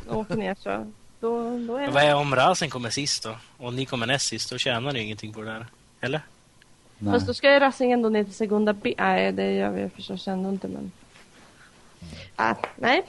åker 0.08 0.36
ner 0.36 0.56
så 0.60 0.92
då, 1.26 1.58
då 1.58 1.76
är 1.76 1.86
det... 1.86 1.92
vad 1.92 2.02
är 2.02 2.14
om 2.14 2.34
Racing 2.34 2.70
kommer 2.70 2.90
sist 2.90 3.22
då? 3.22 3.36
Och 3.58 3.74
ni 3.74 3.86
kommer 3.86 4.06
näst 4.06 4.26
sist, 4.26 4.50
då 4.50 4.58
tjänar 4.58 4.92
ni 4.92 5.00
ingenting 5.00 5.32
på 5.32 5.40
det 5.40 5.46
där. 5.46 5.66
Eller? 6.00 6.20
Nej. 6.98 7.12
Fast 7.12 7.26
då 7.26 7.34
ska 7.34 7.52
ju 7.52 7.58
Racing 7.60 7.92
ändå 7.92 8.08
ner 8.08 8.24
till 8.24 8.34
Segunda 8.34 8.72
B. 8.72 8.94
Nej, 8.98 9.32
det 9.32 9.52
gör 9.52 9.70
vi 9.70 9.90
förstås 9.90 10.28
ändå 10.28 10.48
inte 10.48 10.68
men... 10.68 10.92
Ah, 12.36 12.54
nej. 12.76 13.02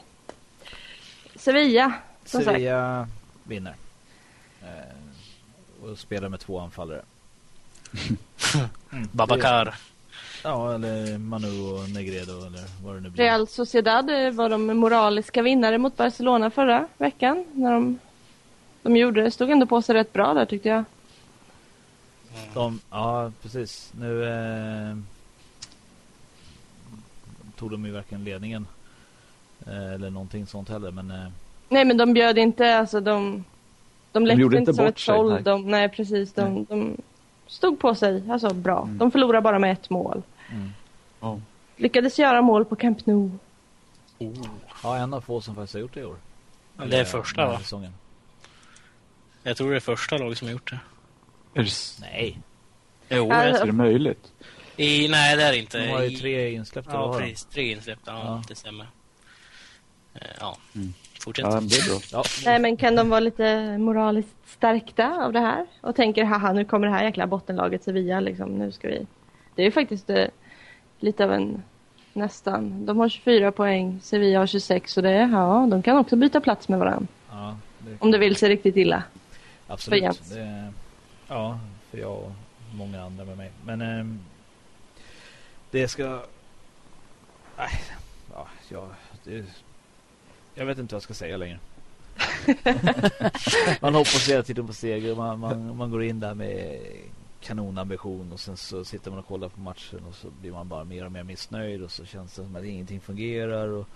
Sevilla, 1.35 1.93
som 2.25 2.41
sagt. 2.41 2.55
Sevilla 2.55 3.07
vinner. 3.43 3.75
Eh, 4.61 5.89
och 5.89 5.97
spelar 5.97 6.29
med 6.29 6.39
två 6.39 6.59
anfallare. 6.59 7.01
Mm, 8.91 9.09
Babacar. 9.11 9.75
Ja, 10.43 10.75
eller 10.75 11.17
Manu 11.17 11.61
och 11.61 11.89
Negredo 11.89 12.45
eller 12.45 12.83
vad 12.83 12.95
det 12.95 13.01
nu 13.01 13.09
blir. 13.09 13.23
Real 13.23 13.47
Sociedad 13.47 14.09
eh, 14.09 14.31
var 14.31 14.49
de 14.49 14.65
moraliska 14.65 15.41
vinnare 15.41 15.77
mot 15.77 15.97
Barcelona 15.97 16.49
förra 16.49 16.87
veckan. 16.97 17.45
När 17.53 17.71
de, 17.71 17.99
de 18.87 18.97
gjorde 18.97 19.21
det. 19.21 19.31
Stod 19.31 19.49
ändå 19.49 19.65
på 19.65 19.81
sig 19.81 19.95
rätt 19.95 20.13
bra 20.13 20.33
där 20.33 20.45
tyckte 20.45 20.69
jag. 20.69 20.83
De, 22.53 22.79
ja, 22.89 23.31
precis. 23.41 23.93
Nu 23.99 24.23
eh, 24.23 24.97
tog 27.55 27.71
de 27.71 27.85
ju 27.85 27.91
verkligen 27.91 28.23
ledningen. 28.23 28.67
Eh, 29.67 29.93
eller 29.93 30.09
någonting 30.09 30.47
sånt 30.47 30.69
heller. 30.69 30.91
Men 30.91 31.11
eh, 31.11 31.27
Nej 31.69 31.85
men 31.85 31.97
de 31.97 32.13
bjöd 32.13 32.37
inte, 32.37 32.77
alltså 32.77 32.99
de... 33.01 33.43
De 34.11 34.25
lekte 34.25 34.41
gjorde 34.41 34.57
inte 34.57 34.73
som 34.73 34.85
bort 34.85 35.09
ett 35.09 35.25
nej. 35.29 35.43
De, 35.43 35.71
nej 35.71 35.89
precis, 35.89 36.33
de, 36.33 36.53
Nej. 36.53 36.65
de 36.69 36.97
stod 37.47 37.79
på 37.79 37.95
sig, 37.95 38.23
alltså 38.31 38.53
bra. 38.53 38.83
Mm. 38.83 38.97
De 38.97 39.11
förlorade 39.11 39.41
bara 39.41 39.59
med 39.59 39.71
ett 39.71 39.89
mål. 39.89 40.21
mm. 40.51 40.69
Ja. 41.19 41.39
Lyckades 41.75 42.19
göra 42.19 42.41
mål 42.41 42.65
på 42.65 42.75
Camp 42.75 43.05
Nou. 43.05 43.31
Oh. 44.19 44.47
ja, 44.83 44.97
en 44.97 45.13
av 45.13 45.21
få 45.21 45.41
som 45.41 45.55
faktiskt 45.55 45.73
har 45.73 45.81
gjort 45.81 45.93
det 45.93 45.99
i 45.99 46.05
år. 46.05 46.15
Det 46.89 46.97
är 46.97 47.03
första 47.05 47.47
va? 47.47 47.59
Säsongen. 47.59 47.93
Jag 49.47 49.57
tror 49.57 49.69
det 49.71 49.75
är 49.75 49.79
första 49.79 50.17
laget 50.17 50.37
som 50.37 50.47
har 50.47 50.51
gjort 50.53 50.71
det. 50.71 50.79
Är, 51.59 51.63
det, 51.63 51.67
s- 51.69 51.97
Nej, 52.01 52.39
Jo, 53.09 53.27
jag 53.29 53.45
är 53.45 53.65
det 53.65 53.71
möjligt? 53.71 54.31
I, 54.77 55.07
nej, 55.07 55.37
det 55.37 55.43
är 55.43 55.51
det 55.51 55.57
inte. 55.57 55.77
de 55.85 55.87
har 55.91 56.03
ju 56.03 56.09
tre 56.17 56.51
insläppta. 56.53 56.91
Ja, 56.93 57.17
precis. 57.19 57.45
Tre 57.45 57.71
insläppta. 57.71 58.11
Ja, 58.11 58.21
Ja. 58.25 58.43
det 58.47 58.55
stämmer. 58.55 58.87
Eh, 60.13 60.21
Ja, 60.39 60.57
Mm. 60.75 60.93
fortsätt. 61.19 61.45
Ja, 61.45 61.59
det 61.61 61.75
är 61.75 61.89
bra. 61.89 61.99
Ja, 62.11 62.23
Nej 62.45 62.59
men 62.59 62.77
kan 62.77 62.95
de 62.95 63.09
vara 63.09 63.19
lite 63.19 63.77
moraliskt 63.77 64.35
stärkta 64.45 65.25
av 65.25 65.33
det 65.33 65.39
här? 65.39 65.65
Och 65.81 65.95
tänker 65.95 66.23
haha 66.23 66.53
nu 66.53 66.65
kommer 66.65 66.87
det 66.87 66.93
här 66.93 67.03
jäkla 67.03 67.27
bottenlaget 67.27 67.83
Sevilla 67.83 68.19
liksom, 68.19 68.49
nu 68.59 68.71
ska 68.71 68.87
vi... 68.87 69.07
Det 69.55 69.61
är 69.61 69.65
ju 69.65 69.71
faktiskt 69.71 70.09
eh, 70.09 70.25
lite 70.99 71.23
av 71.23 71.33
en 71.33 71.63
nästan. 72.13 72.85
De 72.85 72.97
har 72.99 73.09
24 73.09 73.51
poäng, 73.51 73.99
Sevilla 74.03 74.39
har 74.39 74.47
26 74.47 74.97
och 74.97 75.03
det 75.03 75.09
är, 75.09 75.27
ja 75.29 75.67
de 75.71 75.83
kan 75.83 75.97
också 75.97 76.15
byta 76.15 76.41
plats 76.41 76.69
med 76.69 76.79
varandra. 76.79 77.07
ja, 77.29 77.57
det, 77.79 77.97
Om 77.99 78.11
det 78.11 78.17
vill 78.17 78.35
sig 78.35 78.49
riktigt 78.49 78.75
illa. 78.77 79.03
Absolut. 79.67 79.99
för 79.99 80.03
Jens. 80.03 80.29
Det, 80.29 80.73
ja, 81.27 81.59
för 81.91 81.97
jag 81.97 82.17
och 82.17 82.31
många 82.75 83.03
andra 83.03 83.25
med 83.25 83.37
mig. 83.37 83.51
Men 83.65 83.81
ehm, 83.81 84.19
det 85.71 85.87
ska... 85.87 86.23
Nej, 87.57 87.69
ja, 88.33 88.47
jag, 88.69 88.89
det, 89.23 89.45
jag 90.55 90.65
vet 90.65 90.77
inte 90.77 90.95
vad 90.95 90.97
jag 90.97 91.03
ska 91.03 91.13
säga 91.13 91.37
längre. 91.37 91.59
man 93.81 93.95
hoppas 93.95 94.29
hela 94.29 94.43
tiden 94.43 94.67
på 94.67 94.73
seger. 94.73 95.15
Man, 95.15 95.39
man, 95.39 95.77
man 95.77 95.91
går 95.91 96.03
in 96.03 96.19
där 96.19 96.33
med 96.33 96.79
kanonambition 97.41 98.31
och 98.31 98.39
sen 98.39 98.57
så 98.57 98.85
sitter 98.85 99.11
man 99.11 99.19
och 99.19 99.27
kollar 99.27 99.49
på 99.49 99.59
matchen 99.59 99.99
och 100.09 100.15
så 100.15 100.27
blir 100.41 100.51
man 100.51 100.67
bara 100.67 100.83
mer 100.83 101.05
och 101.05 101.11
mer 101.11 101.23
missnöjd 101.23 101.83
och 101.83 101.91
så 101.91 102.05
känns 102.05 102.35
det 102.35 102.43
som 102.43 102.55
att 102.55 102.63
ingenting 102.63 103.01
fungerar. 103.01 103.67
Och, 103.67 103.87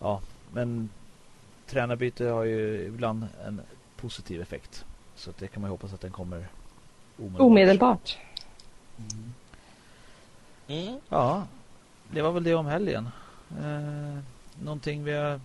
ja, 0.00 0.20
men 0.52 0.90
tränarbyte 1.66 2.24
har 2.24 2.44
ju 2.44 2.84
ibland 2.86 3.26
en 3.46 3.60
positiv 4.02 4.40
effekt. 4.40 4.84
Så 5.14 5.30
att 5.30 5.38
det 5.38 5.48
kan 5.48 5.60
man 5.60 5.68
ju 5.68 5.72
hoppas 5.72 5.92
att 5.92 6.00
den 6.00 6.10
kommer 6.10 6.46
omedelbart. 7.18 7.40
Omedelbart. 7.40 8.18
Mm. 10.68 11.00
Ja, 11.08 11.46
det 12.10 12.22
var 12.22 12.32
väl 12.32 12.44
det 12.44 12.54
om 12.54 12.66
helgen. 12.66 13.08
Eh, 13.50 14.18
någonting 14.64 15.04
vi 15.04 15.12
har 15.12 15.40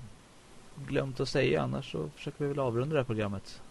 glömt 0.88 1.20
att 1.20 1.30
säga 1.30 1.62
annars 1.62 1.92
så 1.92 2.10
försöker 2.16 2.44
vi 2.44 2.48
väl 2.48 2.60
avrunda 2.60 2.94
det 2.94 3.00
här 3.00 3.06
programmet. 3.06 3.62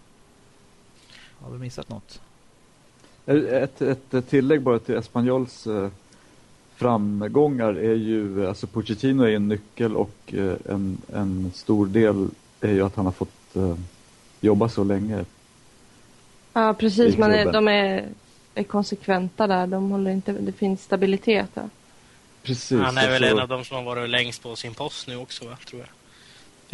Har 1.40 1.50
vi 1.50 1.58
missat 1.58 1.88
något? 1.88 2.20
Ett, 3.26 3.82
ett 3.82 4.28
tillägg 4.28 4.62
bara 4.62 4.78
till 4.78 4.94
Espanyols 4.94 5.66
eh, 5.66 5.90
framgångar 6.76 7.74
är 7.74 7.94
ju, 7.94 8.46
alltså 8.46 8.66
Pochettino 8.66 9.22
är 9.22 9.36
en 9.36 9.48
nyckel 9.48 9.96
och 9.96 10.34
eh, 10.34 10.56
en, 10.64 10.98
en 11.12 11.50
stor 11.54 11.86
del 11.86 12.28
är 12.60 12.72
ju 12.72 12.82
att 12.82 12.96
han 12.96 13.04
har 13.04 13.12
fått 13.12 13.56
eh, 13.56 13.76
jobba 14.46 14.68
så 14.68 14.84
länge. 14.84 15.24
Ja 16.52 16.74
precis, 16.74 17.14
I 17.14 17.18
man 17.18 17.32
är, 17.32 17.52
de 17.52 17.68
är, 17.68 18.08
är 18.54 18.62
konsekventa 18.64 19.46
där. 19.46 19.66
De 19.66 19.90
håller 19.90 20.10
inte, 20.10 20.32
det 20.32 20.52
finns 20.52 20.82
stabilitet 20.82 21.54
där. 21.54 21.68
Precis. 22.42 22.80
Han 22.80 22.98
är 22.98 23.10
väl 23.10 23.24
alltså- 23.24 23.36
en 23.36 23.42
av 23.42 23.48
de 23.48 23.64
som 23.64 23.76
har 23.76 23.84
varit 23.84 24.10
längst 24.10 24.42
på 24.42 24.56
sin 24.56 24.74
post 24.74 25.08
nu 25.08 25.16
också, 25.16 25.44
tror 25.68 25.80
jag. 25.80 25.88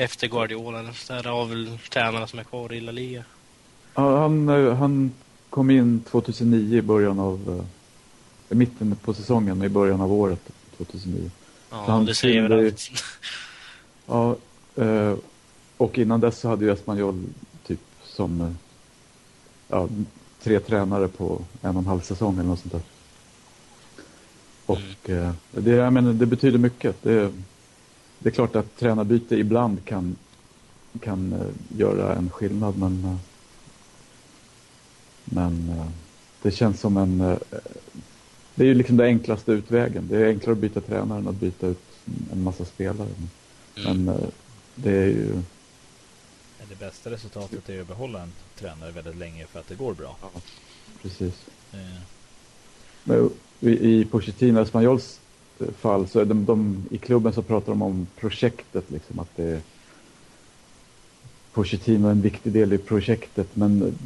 Efter 0.04 0.28
Guardiola. 0.28 0.82
Där 1.08 1.22
har 1.24 1.44
väl 1.46 1.78
tränarna 1.90 2.26
som 2.26 2.38
är 2.38 2.44
kvar 2.44 2.72
i 2.72 2.80
La 2.80 2.92
Liga. 2.92 3.24
Ja, 3.94 4.18
han, 4.20 4.48
han 4.48 5.12
kom 5.50 5.70
in 5.70 6.00
2009 6.10 6.78
i 6.78 6.82
början 6.82 7.18
av, 7.20 7.64
eh, 8.48 8.56
mitten 8.56 8.96
på 8.96 9.14
säsongen, 9.14 9.62
i 9.62 9.68
början 9.68 10.00
av 10.00 10.12
året 10.12 10.40
2009. 10.76 11.30
Ja, 11.70 11.84
Han 11.86 12.04
det 12.04 12.14
säger 12.14 12.42
väl 12.48 12.66
allt. 12.66 12.90
Ja, 14.06 14.36
eh, 14.76 15.14
och 15.76 15.98
innan 15.98 16.20
dess 16.20 16.38
så 16.38 16.48
hade 16.48 16.64
ju 16.64 16.72
Espanyol 16.72 17.24
som 18.16 18.40
eh, 18.40 18.50
ja, 19.68 19.88
tre 20.42 20.60
tränare 20.60 21.08
på 21.08 21.40
en 21.62 21.76
och 21.76 21.82
en 21.82 21.86
halv 21.86 22.00
säsong 22.00 22.34
eller 22.34 22.48
något 22.48 22.60
sånt 22.60 22.72
där. 22.72 22.82
Och 24.66 25.10
eh, 25.10 25.32
det, 25.50 25.70
jag 25.70 25.92
menar, 25.92 26.12
det 26.12 26.26
betyder 26.26 26.58
mycket. 26.58 27.02
Det, 27.02 27.32
det 28.18 28.28
är 28.28 28.30
klart 28.30 28.56
att 28.56 28.76
tränarbyte 28.76 29.36
ibland 29.36 29.84
kan, 29.84 30.16
kan 31.00 31.32
eh, 31.32 31.78
göra 31.78 32.14
en 32.14 32.30
skillnad 32.30 32.78
men, 32.78 33.04
eh, 33.04 33.16
men 35.24 35.68
eh, 35.68 35.86
det 36.42 36.50
känns 36.50 36.80
som 36.80 36.96
en... 36.96 37.20
eh, 37.20 37.38
det 38.54 38.64
är 38.64 38.68
ju 38.68 38.74
liksom 38.74 38.96
den 38.96 39.06
enklaste 39.06 39.52
utvägen. 39.52 40.08
Det 40.08 40.16
är 40.16 40.28
enklare 40.28 40.52
att 40.52 40.58
byta 40.58 40.80
tränare 40.80 41.18
än 41.18 41.28
att 41.28 41.40
byta 41.40 41.66
ut 41.66 41.82
en 42.32 42.42
massa 42.42 42.64
spelare. 42.64 43.08
Mm. 43.08 44.04
Men 44.04 44.14
eh, 44.14 44.28
det 44.74 44.90
är 44.90 45.06
ju... 45.06 45.42
Det 46.82 46.86
bästa 46.86 47.10
resultatet 47.10 47.68
är 47.68 47.80
att 47.80 47.88
behålla 47.88 48.22
en 48.22 48.32
tränare 48.58 48.90
väldigt 48.90 49.16
länge 49.16 49.46
för 49.46 49.60
att 49.60 49.68
det 49.68 49.74
går 49.74 49.94
bra. 49.94 50.16
Precis. 51.02 51.34
Eh, 51.72 51.78
Men 53.04 53.30
i, 53.60 53.70
i 53.70 54.04
Pochettino 54.04 54.58
och 54.58 54.66
Espanyols 54.66 55.20
eh, 55.60 55.66
fall 55.66 56.08
så 56.08 56.20
är 56.20 56.24
de, 56.24 56.44
de, 56.44 56.84
i 56.90 56.98
klubben 56.98 57.32
så 57.32 57.42
pratar 57.42 57.72
de 57.72 57.82
om 57.82 58.06
projektet 58.16 58.90
liksom 58.90 59.18
att 59.18 59.36
det 59.36 59.44
är 59.44 59.60
Pochettino 61.52 62.06
är 62.06 62.10
en 62.10 62.22
viktig 62.22 62.52
del 62.52 62.72
i 62.72 62.78
projektet 62.78 63.56
men 63.56 63.98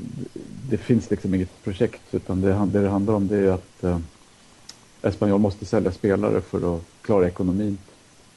det 0.71 0.79
finns 0.79 1.11
liksom 1.11 1.35
inget 1.35 1.65
projekt 1.65 2.03
utan 2.13 2.41
det, 2.41 2.49
det 2.49 2.81
det 2.83 2.89
handlar 2.89 3.15
om 3.15 3.29
det 3.29 3.37
är 3.37 3.51
att 3.51 3.85
eh, 3.85 3.99
Espanyol 5.03 5.41
måste 5.41 5.67
sälja 5.67 5.93
spelare 5.93 6.41
för 6.41 6.77
att 6.77 6.83
klara 7.03 7.27
ekonomin 7.27 7.79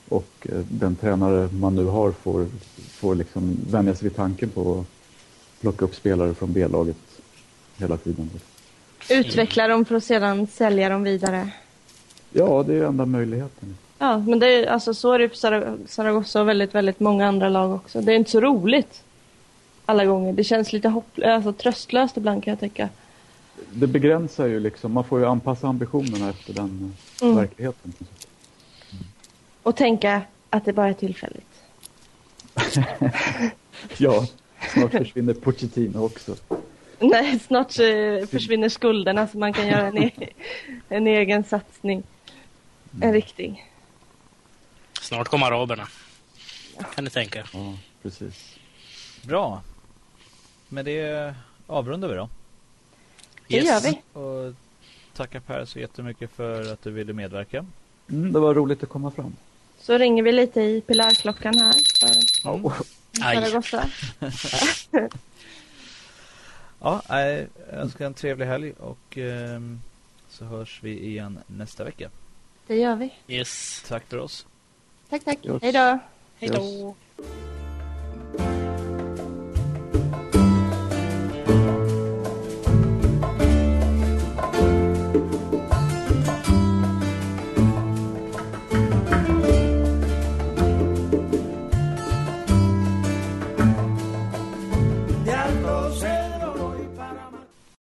och 0.09 0.47
eh, 0.49 0.59
den 0.69 0.95
tränare 0.95 1.49
man 1.51 1.75
nu 1.75 1.85
har 1.85 2.11
får, 2.11 2.45
får 2.91 3.15
liksom 3.15 3.57
vänja 3.69 3.95
sig 3.95 4.03
vid 4.03 4.15
tanken 4.15 4.49
på 4.49 4.79
att 4.79 4.85
plocka 5.61 5.85
upp 5.85 5.95
spelare 5.95 6.33
från 6.33 6.53
B-laget 6.53 6.97
hela 7.77 7.97
tiden. 7.97 8.29
Utveckla 9.09 9.67
dem 9.67 9.85
för 9.85 9.95
att 9.95 10.03
sedan 10.03 10.47
sälja 10.47 10.89
dem 10.89 11.03
vidare. 11.03 11.49
Ja, 12.31 12.63
det 12.67 12.75
är 12.75 12.83
enda 12.83 13.05
möjligheten. 13.05 13.77
Ja, 13.97 14.17
men 14.17 14.39
det 14.39 14.47
är, 14.47 14.67
alltså, 14.67 14.93
så 14.93 15.11
är 15.13 15.19
det 15.19 15.29
för 15.29 15.77
Zaragoza 15.87 16.41
och 16.41 16.47
väldigt, 16.47 16.75
väldigt 16.75 16.99
många 16.99 17.27
andra 17.27 17.49
lag 17.49 17.73
också. 17.75 18.01
Det 18.01 18.11
är 18.11 18.15
inte 18.15 18.31
så 18.31 18.41
roligt 18.41 19.03
alla 19.85 20.05
gånger. 20.05 20.33
Det 20.33 20.43
känns 20.43 20.73
lite 20.73 20.89
hopp, 20.89 21.19
alltså, 21.25 21.53
tröstlöst 21.53 22.17
ibland 22.17 22.43
kan 22.43 22.51
jag 22.51 22.59
tycka. 22.59 22.89
Det 23.73 23.87
begränsar 23.87 24.47
ju 24.47 24.59
liksom, 24.59 24.91
man 24.91 25.03
får 25.03 25.19
ju 25.19 25.25
anpassa 25.25 25.67
ambitionerna 25.67 26.29
efter 26.29 26.53
den 26.53 26.93
Mm. 27.21 27.35
verkligheten. 27.35 27.93
Och 29.69 29.75
tänka 29.75 30.21
att 30.49 30.65
det 30.65 30.73
bara 30.73 30.87
är 30.89 30.93
tillfälligt. 30.93 31.61
Ja, 33.97 34.27
Snart 34.73 34.91
försvinner 34.91 35.33
Pochettino 35.33 36.05
också. 36.05 36.35
Nej, 36.99 37.39
snart 37.39 37.71
så 37.71 37.81
försvinner 38.31 38.69
skulderna 38.69 39.27
så 39.27 39.37
man 39.37 39.53
kan 39.53 39.67
göra 39.67 39.87
en, 39.87 39.97
e 39.97 40.11
en 40.89 41.07
egen 41.07 41.43
satsning. 41.43 42.03
En 43.01 43.13
riktig. 43.13 43.71
Snart 45.01 45.27
kommer 45.27 45.47
araberna. 45.47 45.87
Kan 46.95 47.03
ni 47.03 47.09
tänka. 47.09 47.47
Ja, 47.53 47.73
precis. 48.01 48.55
Bra. 49.23 49.61
Med 50.69 50.85
det 50.85 51.35
avrundar 51.67 52.07
vi 52.07 52.15
då. 52.15 52.29
Det 53.47 53.57
gör 53.57 53.81
vi. 53.81 54.19
Och 54.19 54.55
tackar 55.13 55.39
Per 55.39 55.65
så 55.65 55.79
jättemycket 55.79 56.31
för 56.31 56.73
att 56.73 56.83
du 56.83 56.91
ville 56.91 57.13
medverka. 57.13 57.65
Mm, 58.11 58.33
det 58.33 58.39
var 58.39 58.53
roligt 58.53 58.83
att 58.83 58.89
komma 58.89 59.11
fram. 59.11 59.35
Så 59.81 59.97
ringer 59.97 60.23
vi 60.23 60.31
lite 60.31 60.61
i 60.61 60.81
pilarklockan 60.81 61.57
här. 61.57 61.73
För 61.73 62.21
kära 63.19 63.45
Aj. 63.45 63.51
gossar. 63.51 63.89
Ja, 66.81 67.01
jag 67.07 67.47
önskar 67.71 68.05
en 68.05 68.13
trevlig 68.13 68.45
helg 68.45 68.73
och 68.79 69.17
ehm, 69.17 69.81
så 70.29 70.45
hörs 70.45 70.79
vi 70.83 71.05
igen 71.07 71.39
nästa 71.47 71.83
vecka. 71.83 72.09
Det 72.67 72.75
gör 72.75 72.95
vi. 72.95 73.13
Yes. 73.27 73.83
Tack 73.87 74.05
för 74.07 74.17
oss. 74.17 74.45
Tack, 75.09 75.23
tack. 75.23 75.45
Yes. 75.45 75.61
Hej 75.61 75.71
då. 75.71 75.99
Hej 76.39 76.49
då. 76.49 76.95